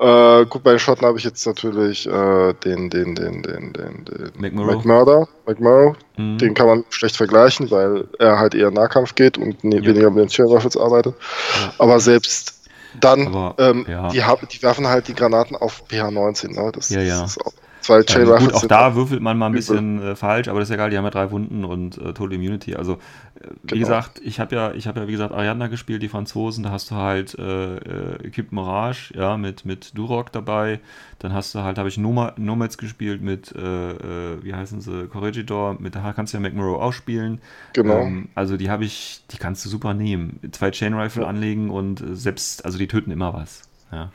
[0.00, 4.04] äh, gut, bei den Schotten habe ich jetzt natürlich äh, den, den, den, den, den,
[4.04, 4.76] den McMurrow.
[4.76, 5.28] McMurdo.
[5.44, 5.96] McMurrow.
[6.16, 6.38] Mhm.
[6.38, 9.84] Den kann man schlecht vergleichen, weil er halt eher Nahkampf geht und ne, Ja.
[9.86, 11.16] weniger mit den Chair Rifles arbeitet.
[11.60, 11.72] Ja.
[11.78, 12.60] Aber selbst
[13.00, 14.08] dann, Aber, ähm, ja.
[14.08, 14.22] die,
[14.52, 16.54] die werfen halt die Granaten auf PH19.
[16.54, 16.70] Ne?
[16.72, 17.24] Das, Ja, ja.
[17.24, 20.58] ist auch, Zwei ähm, Gut, auch da würfelt man mal ein bisschen äh, falsch, aber
[20.60, 22.74] das ist egal, die haben ja drei Wunden und äh, Total Immunity.
[22.74, 22.98] Also,
[23.40, 23.80] äh, wie genau.
[23.80, 26.90] gesagt, ich habe ja, ich habe ja, wie gesagt, Ariadna gespielt, die Franzosen, da hast
[26.90, 30.80] du halt äh, äh Equipe Mirage, ja, mit, mit Durok dabei.
[31.18, 35.76] Dann hast du halt, habe ich Nomads gespielt mit, äh, äh, wie heißen sie, Corregidor,
[35.80, 37.40] mit da kannst du ja McMurrow auch spielen.
[37.72, 38.00] Genau.
[38.00, 40.40] Ähm, also die habe ich, die kannst du super nehmen.
[40.52, 41.28] Zwei Chain Rifle ja.
[41.28, 43.62] anlegen und selbst, also die töten immer was.
[43.90, 44.12] Ja.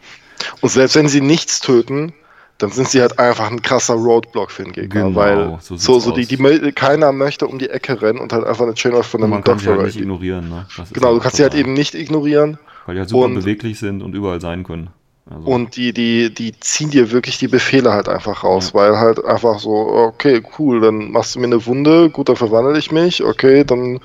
[0.62, 2.14] Und selbst wenn sie nichts töten,
[2.58, 6.00] dann sind sie halt einfach ein krasser Roadblock für den Gegner, genau, weil so, so,
[6.00, 9.06] so die, die, keiner möchte um die Ecke rennen und halt einfach eine Chain of
[9.06, 10.66] von einem Man kann sie halt nicht ignorieren, ne?
[10.94, 12.58] Genau, du kannst sie halt eben nicht ignorieren.
[12.86, 14.90] Weil die halt super und, beweglich sind und überall sein können.
[15.30, 15.48] Also.
[15.48, 18.80] Und die, die, die ziehen dir wirklich die Befehle halt einfach raus, ja.
[18.80, 22.78] weil halt einfach so, okay, cool, dann machst du mir eine Wunde, gut, dann verwandle
[22.78, 24.00] ich mich, okay, dann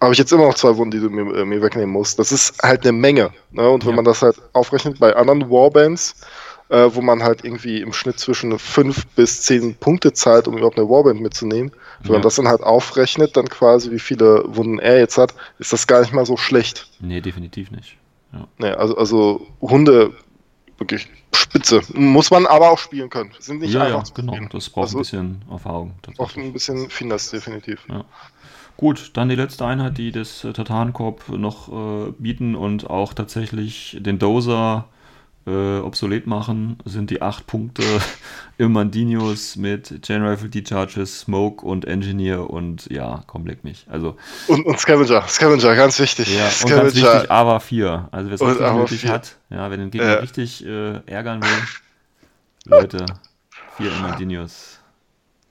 [0.00, 2.18] habe ich jetzt immer noch zwei Wunden, die du mir, äh, mir wegnehmen musst.
[2.18, 3.30] Das ist halt eine Menge.
[3.50, 3.68] Ne?
[3.68, 3.96] Und wenn ja.
[3.96, 6.14] man das halt aufrechnet bei anderen Warbands,
[6.68, 10.78] äh, wo man halt irgendwie im Schnitt zwischen fünf bis zehn Punkte zahlt, um überhaupt
[10.78, 11.72] eine Warband mitzunehmen.
[12.00, 12.12] Wenn ja.
[12.14, 15.86] man das dann halt aufrechnet, dann quasi wie viele Wunden er jetzt hat, ist das
[15.86, 16.90] gar nicht mal so schlecht.
[17.00, 17.96] Nee, definitiv nicht.
[18.32, 18.46] Ja.
[18.58, 20.12] Nee, also, also Hunde
[20.76, 21.80] wirklich spitze.
[21.94, 23.32] Muss man aber auch spielen können.
[23.38, 24.34] Sind nicht ja, einfach ja, genau.
[24.34, 24.48] Spielen.
[24.52, 25.94] Das braucht also, ein bisschen Erfahrung.
[26.18, 27.80] Auch ein bisschen Finesse, definitiv.
[27.88, 28.04] Ja.
[28.76, 33.96] Gut, dann die letzte Einheit, die das äh, Tartankorb noch äh, bieten und auch tatsächlich
[34.00, 34.88] den Dozer
[35.48, 37.82] äh, obsolet machen, sind die acht Punkte
[38.58, 43.86] im Mandinius mit Chain Rifle Decharges, Smoke und Engineer und ja, komm, leck mich.
[43.90, 44.16] Also,
[44.46, 46.36] und, und Scavenger, Scavenger, ganz wichtig.
[46.36, 46.76] Ja, Scavenger.
[46.76, 48.08] und ganz wichtig, AVA 4.
[48.10, 49.10] Also wer es richtig nötig 4.
[49.10, 50.18] hat, ja, wenn den Gegner ja.
[50.18, 51.48] richtig äh, ärgern will,
[52.66, 53.06] Leute,
[53.78, 54.78] 4 im Mandinius.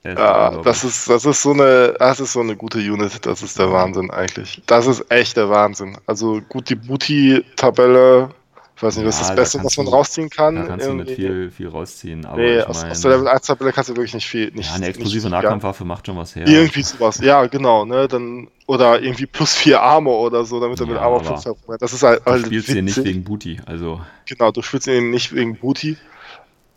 [0.04, 3.58] Ja, das ist, das ist so eine, das ist so eine gute Unit, das ist
[3.58, 4.62] der Wahnsinn eigentlich.
[4.66, 5.98] Das ist echt der Wahnsinn.
[6.06, 8.30] Also gut, die Booty-Tabelle
[8.78, 10.54] ich weiß nicht, was ja, das Beste, da was man du, rausziehen kann.
[10.54, 11.04] Da kannst irgendwie.
[11.04, 12.24] du nicht viel, viel rausziehen.
[12.24, 14.52] Aber nee, aus, mein, aus, der Level 1 Tabelle kannst du wirklich nicht viel.
[14.52, 16.46] Nicht, ja, eine exklusive Nahkampfwaffe macht schon was her.
[16.46, 17.84] Irgendwie sowas, ja, genau.
[17.84, 21.44] Ne, dann, oder irgendwie plus 4 Armor oder so, damit er ja, mit Armor 5
[21.44, 21.82] hat.
[21.82, 22.20] Das ist halt.
[22.24, 23.60] Du halt spielst ihn nicht wegen Booty.
[23.66, 24.00] Also.
[24.26, 25.96] Genau, du spielst ihn nicht wegen Booty.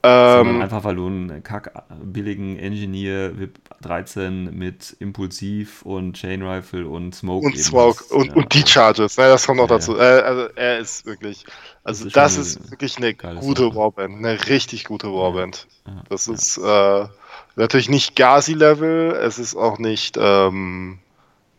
[0.03, 1.72] Ähm, einfach weil du einen kack
[2.03, 8.34] billigen Engineer VIP 13 mit Impulsiv und Chain Rifle und Smoke und Smoke und, ja,
[8.34, 9.95] und die Charges, ne, das kommt noch ja, dazu.
[9.95, 10.18] Ja.
[10.18, 11.45] Äh, also er ist wirklich,
[11.84, 13.76] also das ist, das ist wirklich eine gute Sache.
[13.76, 15.68] Warband, eine richtig gute Warband.
[16.10, 17.06] das ist äh,
[17.56, 20.98] natürlich nicht Gazi-Level, es ist auch nicht ähm,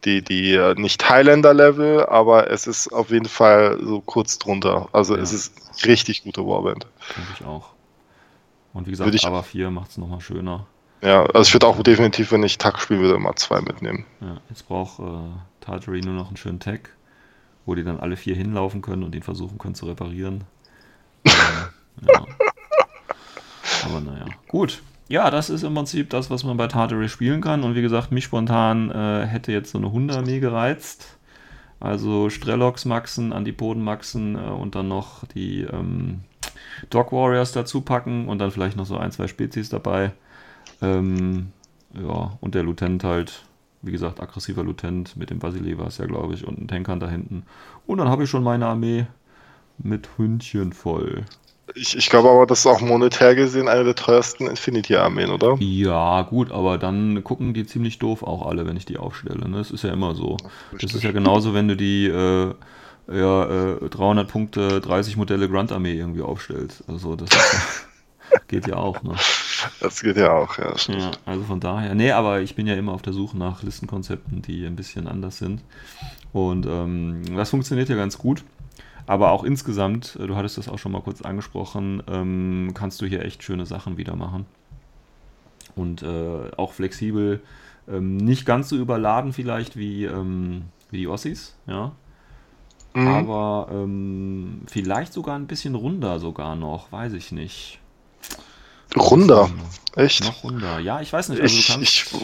[0.04, 4.88] die, die äh, nicht Highlander-Level, aber es ist auf jeden Fall so kurz drunter.
[4.92, 6.86] Also es ist richtig gute Warband.
[6.98, 7.72] Finde ich auch.
[8.72, 10.66] Und wie gesagt, aber 4 macht es nochmal schöner.
[11.02, 14.06] Ja, also ich würde auch definitiv, wenn ich Tag spielen würde, mal zwei mitnehmen.
[14.20, 15.12] Ja, jetzt braucht äh,
[15.60, 16.90] Tartary nur noch einen schönen Tag,
[17.66, 20.44] wo die dann alle vier hinlaufen können und ihn versuchen können zu reparieren.
[21.24, 21.32] ähm,
[22.06, 22.24] ja.
[23.84, 24.80] Aber naja, gut.
[25.08, 27.64] Ja, das ist im Prinzip das, was man bei Tartary spielen kann.
[27.64, 31.18] Und wie gesagt, mich spontan äh, hätte jetzt so eine 100 gereizt.
[31.80, 36.20] Also Strelocks Maxen, Antipoden Maxen äh, und dann noch die ähm,
[36.90, 40.12] Dog Warriors dazu packen und dann vielleicht noch so ein, zwei Spezies dabei.
[40.80, 41.52] Ähm,
[41.94, 43.44] ja, und der Lutent halt,
[43.82, 47.00] wie gesagt, aggressiver Lutent mit dem Basile war es ja, glaube ich, und ein Tankern
[47.00, 47.44] da hinten.
[47.86, 49.06] Und dann habe ich schon meine Armee
[49.78, 51.24] mit Hündchen voll.
[51.74, 55.56] Ich, ich glaube aber, das ist auch monetär gesehen eine der teuersten Infinity-Armeen, oder?
[55.60, 59.48] Ja, gut, aber dann gucken die ziemlich doof auch alle, wenn ich die aufstelle.
[59.48, 59.58] Ne?
[59.58, 60.36] Das ist ja immer so.
[60.72, 60.80] Richtig.
[60.80, 62.52] Das ist ja genauso, wenn du die äh,
[63.08, 66.82] ja, äh, 300 Punkte, 30 Modelle Grand Armee irgendwie aufstellt.
[66.86, 67.30] Also das
[68.48, 69.14] geht ja auch, ne?
[69.80, 71.10] Das geht ja auch, ja, ja.
[71.24, 74.66] Also von daher, nee, aber ich bin ja immer auf der Suche nach Listenkonzepten, die
[74.66, 75.62] ein bisschen anders sind.
[76.32, 78.44] Und ähm, das funktioniert ja ganz gut.
[79.06, 83.06] Aber auch insgesamt, äh, du hattest das auch schon mal kurz angesprochen, ähm, kannst du
[83.06, 84.46] hier echt schöne Sachen wieder machen.
[85.74, 87.40] Und äh, auch flexibel,
[87.88, 91.92] ähm, nicht ganz so überladen vielleicht wie, ähm, wie die Ossis, ja.
[92.94, 93.08] Mhm.
[93.08, 97.78] Aber ähm, vielleicht sogar ein bisschen runder sogar noch, weiß ich nicht.
[98.96, 99.48] Runder?
[99.96, 100.24] Echt?
[100.24, 100.78] Noch runder.
[100.78, 101.40] Ja, ich weiß nicht.
[101.40, 102.14] Also ich, ich,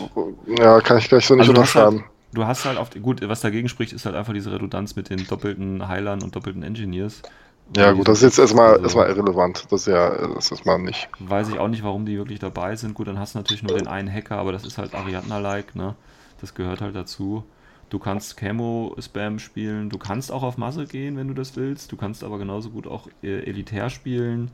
[0.59, 2.01] ja, kann ich gleich so nicht also unterschreiben.
[2.01, 5.09] Halt, du hast halt auf, gut, was dagegen spricht, ist halt einfach diese Redundanz mit
[5.09, 7.23] den doppelten Heilern und doppelten Engineers.
[7.77, 9.67] Ja, gut, das ist jetzt erstmal, also, erstmal irrelevant.
[9.71, 11.09] Das ist ja, das ist mal nicht.
[11.19, 12.95] Weiß ich auch nicht, warum die wirklich dabei sind.
[12.95, 15.95] Gut, dann hast du natürlich nur den einen Hacker, aber das ist halt Ariadna-like, ne?
[16.41, 17.45] Das gehört halt dazu.
[17.91, 21.91] Du kannst Camo-Spam spielen, du kannst auch auf Masse gehen, wenn du das willst.
[21.91, 24.51] Du kannst aber genauso gut auch äh, elitär spielen.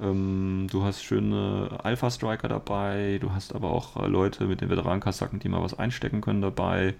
[0.00, 5.38] Ähm, du hast schöne Alpha-Striker dabei, du hast aber auch äh, Leute mit den Veteranenkasaken,
[5.38, 6.94] die mal was einstecken können dabei.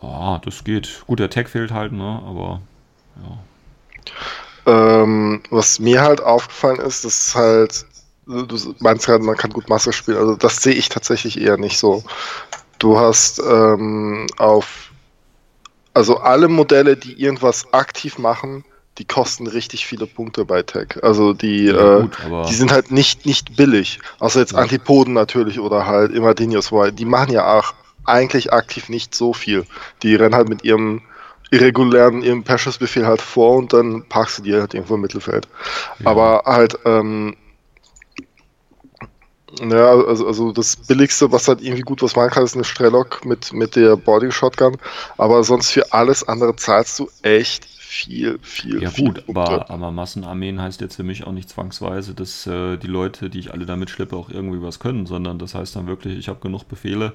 [0.00, 1.02] Oh, das geht.
[1.06, 2.22] Gut, der Tag fehlt halt, ne?
[2.24, 2.62] Aber
[3.22, 5.02] ja.
[5.02, 7.86] Ähm, was mir halt aufgefallen ist, dass halt
[8.28, 10.18] du meinst gerade, man kann gut Masse spielen.
[10.18, 12.04] Also das sehe ich tatsächlich eher nicht so.
[12.78, 14.90] Du hast ähm, auf,
[15.94, 18.64] also alle Modelle, die irgendwas aktiv machen,
[18.98, 21.02] die kosten richtig viele Punkte bei Tech.
[21.02, 24.00] Also die, ja, gut, äh, die sind halt nicht, nicht billig.
[24.18, 24.58] Außer jetzt ja.
[24.58, 27.74] Antipoden natürlich oder halt Immerdinius, weil die machen ja auch
[28.04, 29.64] eigentlich aktiv nicht so viel.
[30.02, 31.02] Die rennen halt mit ihrem
[31.50, 35.48] irregulären, ihrem Precious-Befehl halt vor und dann parkst du die halt irgendwo im Mittelfeld.
[36.00, 36.10] Ja.
[36.10, 37.36] Aber halt, ähm,
[39.60, 43.24] ja, also, also das billigste, was halt irgendwie gut was machen kann, ist eine Strelok
[43.24, 44.76] mit, mit der Boarding Shotgun.
[45.16, 48.82] Aber sonst für alles andere zahlst du echt viel, viel.
[48.82, 52.76] Ja viel gut, aber, aber Massenarmeen heißt jetzt für mich auch nicht zwangsweise, dass äh,
[52.76, 55.86] die Leute, die ich alle da mitschleppe, auch irgendwie was können, sondern das heißt dann
[55.86, 57.14] wirklich, ich habe genug Befehle,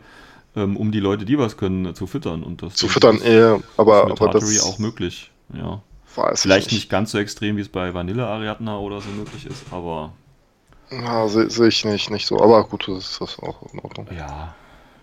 [0.56, 2.44] ähm, um die Leute, die was können, äh, zu füttern.
[2.44, 5.32] Und das zu füttern, ja, aber, ist aber das auch möglich.
[5.53, 5.82] Ja.
[6.36, 6.74] Vielleicht nicht.
[6.74, 10.11] nicht ganz so extrem, wie es bei Vanille Ariadna oder so möglich ist, aber
[11.02, 12.40] ja, sehe seh ich nicht, nicht so.
[12.40, 14.07] Aber gut, das ist das auch in Ordnung.
[14.15, 14.53] Ja,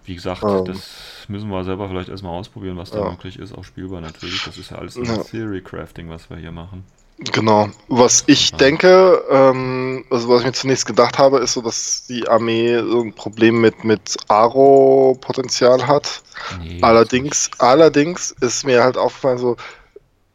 [0.04, 0.88] wie gesagt, ähm, das
[1.28, 3.10] müssen wir selber vielleicht erstmal ausprobieren, was da ja.
[3.10, 4.44] möglich ist, auch spielbar natürlich.
[4.44, 5.18] Das ist ja alles ja.
[5.18, 6.84] Theory Crafting, was wir hier machen.
[7.32, 7.68] Genau.
[7.88, 8.56] Was ich ja.
[8.56, 13.02] denke, ähm, also was ich mir zunächst gedacht habe, ist so, dass die Armee so
[13.02, 16.22] ein Problem mit, mit Aro-Potenzial hat.
[16.62, 19.56] Nee, allerdings, allerdings ist mir halt aufgefallen, so,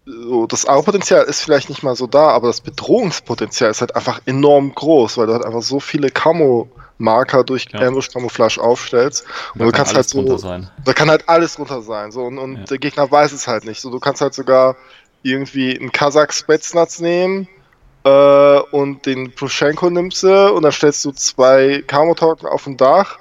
[0.05, 4.21] so, das Augenpotenzial ist vielleicht nicht mal so da, aber das Bedrohungspotenzial ist halt einfach
[4.25, 7.79] enorm groß, weil du halt einfach so viele Camo-Marker durch ja.
[7.79, 9.25] Ambush-Camouflage aufstellst.
[9.53, 10.37] Und da du kannst halt so.
[10.37, 10.69] Sein.
[10.83, 12.11] Da kann halt alles drunter sein.
[12.11, 12.63] So, und, und ja.
[12.63, 13.81] der Gegner weiß es halt nicht.
[13.81, 14.75] So, du kannst halt sogar
[15.23, 17.47] irgendwie einen Kasach Spetsnaz nehmen
[18.03, 23.17] äh, und den Pruschenko nimmst du und dann stellst du zwei Camo-Token auf dem Dach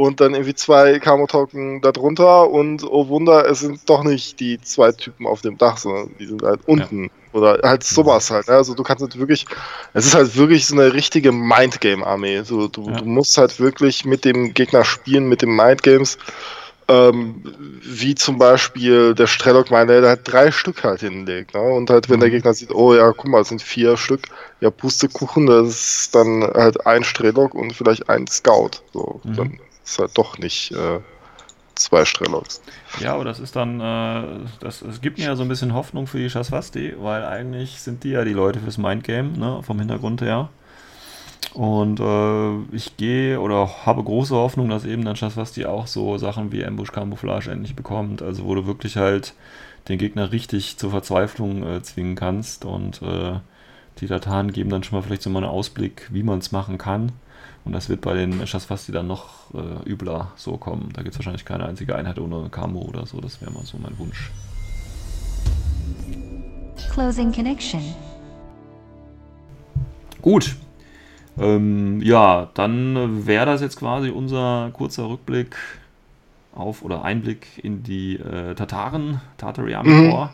[0.00, 4.92] und dann irgendwie zwei Camo-Token darunter und oh Wunder, es sind doch nicht die zwei
[4.92, 7.04] Typen auf dem Dach, sondern die sind halt unten.
[7.04, 7.10] Ja.
[7.34, 8.48] Oder halt sowas halt.
[8.48, 8.54] Ne?
[8.54, 9.44] Also du kannst halt wirklich,
[9.92, 12.44] es ist halt wirklich so eine richtige Mindgame-Armee.
[12.44, 12.96] So, du, ja.
[12.96, 16.16] du musst halt wirklich mit dem Gegner spielen, mit den Mindgames.
[16.88, 17.42] Ähm,
[17.82, 21.52] wie zum Beispiel der Strelok meine, der hat drei Stück halt hinlegt.
[21.52, 21.60] Ne?
[21.60, 22.20] Und halt, wenn mhm.
[22.20, 24.22] der Gegner sieht, oh ja, guck mal, es sind vier Stück,
[24.62, 28.80] ja, Pustekuchen, das ist dann halt ein Strelok und vielleicht ein Scout.
[28.94, 29.36] So, mhm.
[29.36, 31.00] dann ist halt doch nicht äh,
[31.74, 32.60] zwei Strelocks.
[33.00, 36.06] Ja, aber das ist dann, äh, das, es gibt mir ja so ein bisschen Hoffnung
[36.06, 40.22] für die Shaswasti, weil eigentlich sind die ja die Leute fürs Mindgame, ne, vom Hintergrund
[40.22, 40.50] her.
[41.54, 46.52] Und äh, ich gehe oder habe große Hoffnung, dass eben dann Shaswasti auch so Sachen
[46.52, 48.22] wie Ambush Camouflage endlich bekommt.
[48.22, 49.34] Also wo du wirklich halt
[49.88, 52.64] den Gegner richtig zur Verzweiflung äh, zwingen kannst.
[52.64, 53.40] Und äh,
[54.00, 56.78] die Dateien geben dann schon mal vielleicht so mal einen Ausblick, wie man es machen
[56.78, 57.12] kann.
[57.70, 60.88] Und das wird bei den Schasfasti dann noch äh, übler so kommen.
[60.92, 63.20] Da gibt es wahrscheinlich keine einzige Einheit ohne Camo oder so.
[63.20, 64.32] Das wäre mal so mein Wunsch.
[66.92, 67.80] Closing Connection.
[70.20, 70.56] Gut.
[71.38, 75.54] Ähm, ja, dann wäre das jetzt quasi unser kurzer Rückblick
[76.52, 80.28] auf oder Einblick in die äh, Tataren, Tartary Army mhm.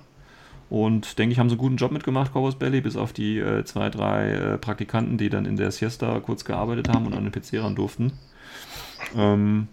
[0.69, 3.65] Und denke ich, haben sie einen guten Job mitgemacht, Corvus Belly, bis auf die äh,
[3.65, 7.33] zwei, drei äh, Praktikanten, die dann in der Siesta kurz gearbeitet haben und an den
[7.33, 8.13] PC ran durften.
[9.17, 9.69] Ähm,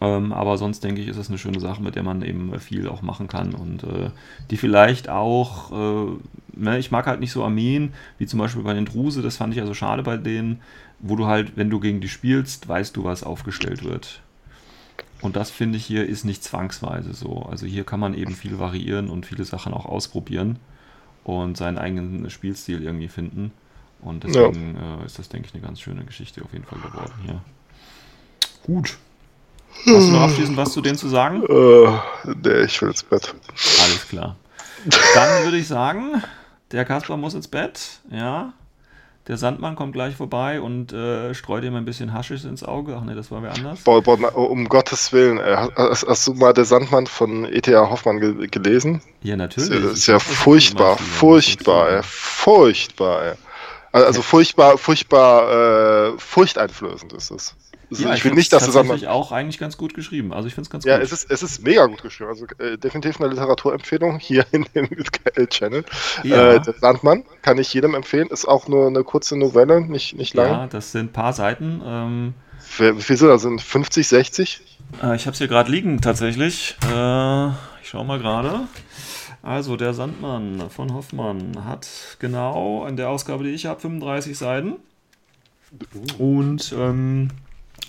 [0.00, 2.88] ähm, aber sonst denke ich, ist es eine schöne Sache, mit der man eben viel
[2.88, 4.10] auch machen kann und äh,
[4.50, 6.12] die vielleicht auch, äh,
[6.54, 9.54] ne, ich mag halt nicht so Armeen, wie zum Beispiel bei den Druse, das fand
[9.54, 10.60] ich also schade bei denen,
[11.00, 14.22] wo du halt, wenn du gegen die spielst, weißt du, was aufgestellt wird.
[15.20, 17.42] Und das finde ich hier ist nicht zwangsweise so.
[17.42, 20.58] Also hier kann man eben viel variieren und viele Sachen auch ausprobieren
[21.24, 23.52] und seinen eigenen Spielstil irgendwie finden.
[24.00, 25.02] Und deswegen ja.
[25.02, 27.40] äh, ist das, denke ich, eine ganz schöne Geschichte auf jeden Fall geworden hier.
[28.62, 28.96] Gut.
[29.86, 31.42] Hast du noch abschließend was zu denen zu sagen?
[31.42, 31.98] Äh,
[32.44, 33.34] nee, ich will ins Bett.
[33.82, 34.36] Alles klar.
[35.14, 36.22] Dann würde ich sagen,
[36.70, 38.52] der Kasper muss ins Bett, ja.
[39.28, 42.96] Der Sandmann kommt gleich vorbei und äh, streut ihm ein bisschen Haschisch ins Auge.
[42.98, 43.82] Ach ne, das war wer anders.
[43.82, 45.38] Boah, boah, um Gottes Willen.
[45.38, 47.90] Äh, hast, hast, du mal der Sandmann von E.T.A.
[47.90, 49.02] Hoffmann ge gelesen?
[49.22, 49.68] Ja, natürlich.
[49.68, 53.34] Das ist ist ja furchtbar, furchtbar, ey, furchtbar, ey.
[53.92, 57.54] Also furchtbar, furchtbar, äh, furchteinflößend ist es.
[57.90, 60.32] Also ja, ich, finde nicht, dass es tatsächlich auch eigentlich ganz gut geschrieben.
[60.34, 61.00] Also ich finde es ganz ja, gut.
[61.00, 62.30] Ja, es ist, es ist mega gut geschrieben.
[62.30, 64.88] Also äh, definitiv eine Literaturempfehlung hier in dem
[65.48, 65.84] Channel.
[66.22, 66.54] Ja.
[66.54, 68.28] Äh, der Sandmann kann ich jedem empfehlen.
[68.28, 70.50] Ist auch nur eine kurze Novelle, nicht, nicht lang.
[70.50, 71.80] Ja, das sind ein paar Seiten.
[71.84, 72.34] Ähm,
[72.78, 73.42] wie viel sind das?
[73.42, 74.60] Sind 50, 60?
[75.02, 76.76] Äh, ich habe es hier gerade liegen tatsächlich.
[76.84, 77.48] Äh,
[77.82, 78.68] ich schaue mal gerade.
[79.42, 81.88] Also der Sandmann von Hoffmann hat
[82.18, 84.74] genau in der Ausgabe, die ich habe, 35 Seiten.
[86.18, 87.30] Und ähm,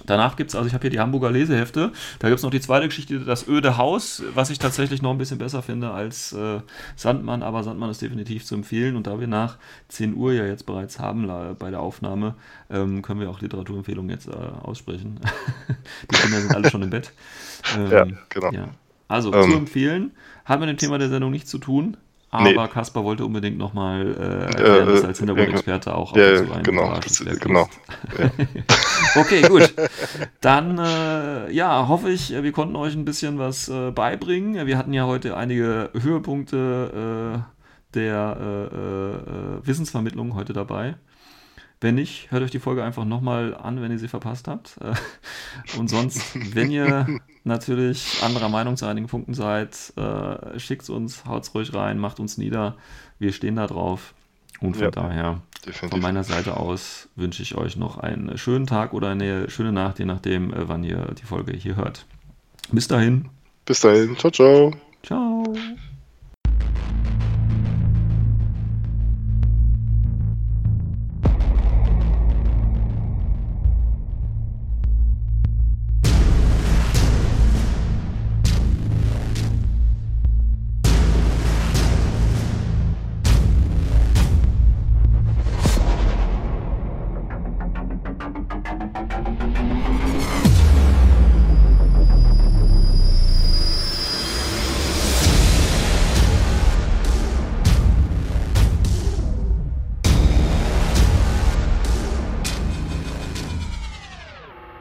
[0.10, 2.60] Danach gibt es, also ich habe hier die Hamburger Lesehefte, da gibt es noch die
[2.60, 6.62] zweite Geschichte, das öde Haus, was ich tatsächlich noch ein bisschen besser finde als äh,
[6.96, 9.58] Sandmann, aber Sandmann ist definitiv zu empfehlen und da wir nach
[9.90, 11.28] 10 Uhr ja jetzt bereits haben
[11.60, 12.34] bei der Aufnahme,
[12.72, 15.20] ähm, können wir auch Literaturempfehlungen jetzt äh, aussprechen.
[16.12, 17.12] die Kinder sind alle schon im Bett.
[17.78, 18.52] Ähm, ja, genau.
[18.52, 18.70] Ja.
[19.08, 20.12] Also ähm, zu empfehlen,
[20.44, 21.98] hat mit dem Thema der Sendung nichts zu tun,
[22.32, 22.68] aber nee.
[22.68, 26.54] Kaspar wollte unbedingt nochmal äh, erklären, äh, dass als Hintergrundexperte auch ja, ab und zu
[26.54, 27.68] ein genau, das, genau.
[28.18, 28.30] Ja.
[29.22, 29.74] okay, gut.
[30.40, 34.68] Dann äh, ja, hoffe ich, wir konnten euch ein bisschen was äh, beibringen.
[34.68, 40.96] Wir hatten ja heute einige Höhepunkte äh, der äh, Wissensvermittlung heute dabei.
[41.82, 44.78] Wenn nicht, hört euch die Folge einfach nochmal an, wenn ihr sie verpasst habt.
[45.78, 47.08] Und sonst, wenn ihr
[47.46, 52.38] natürlich anderer Meinung zu einigen Punkten seid, äh, schickt uns, haut's ruhig rein, macht uns
[52.38, 52.76] nieder.
[53.18, 54.14] Wir stehen da drauf.
[54.60, 55.90] Und von ja, daher, definitiv.
[55.90, 60.00] von meiner Seite aus, wünsche ich euch noch einen schönen Tag oder eine schöne Nacht,
[60.00, 62.06] je nachdem, äh, wann ihr die Folge hier hört.
[62.72, 63.30] Bis dahin.
[63.66, 64.18] Bis dahin.
[64.18, 64.74] Ciao, ciao.
[65.04, 65.44] Ciao.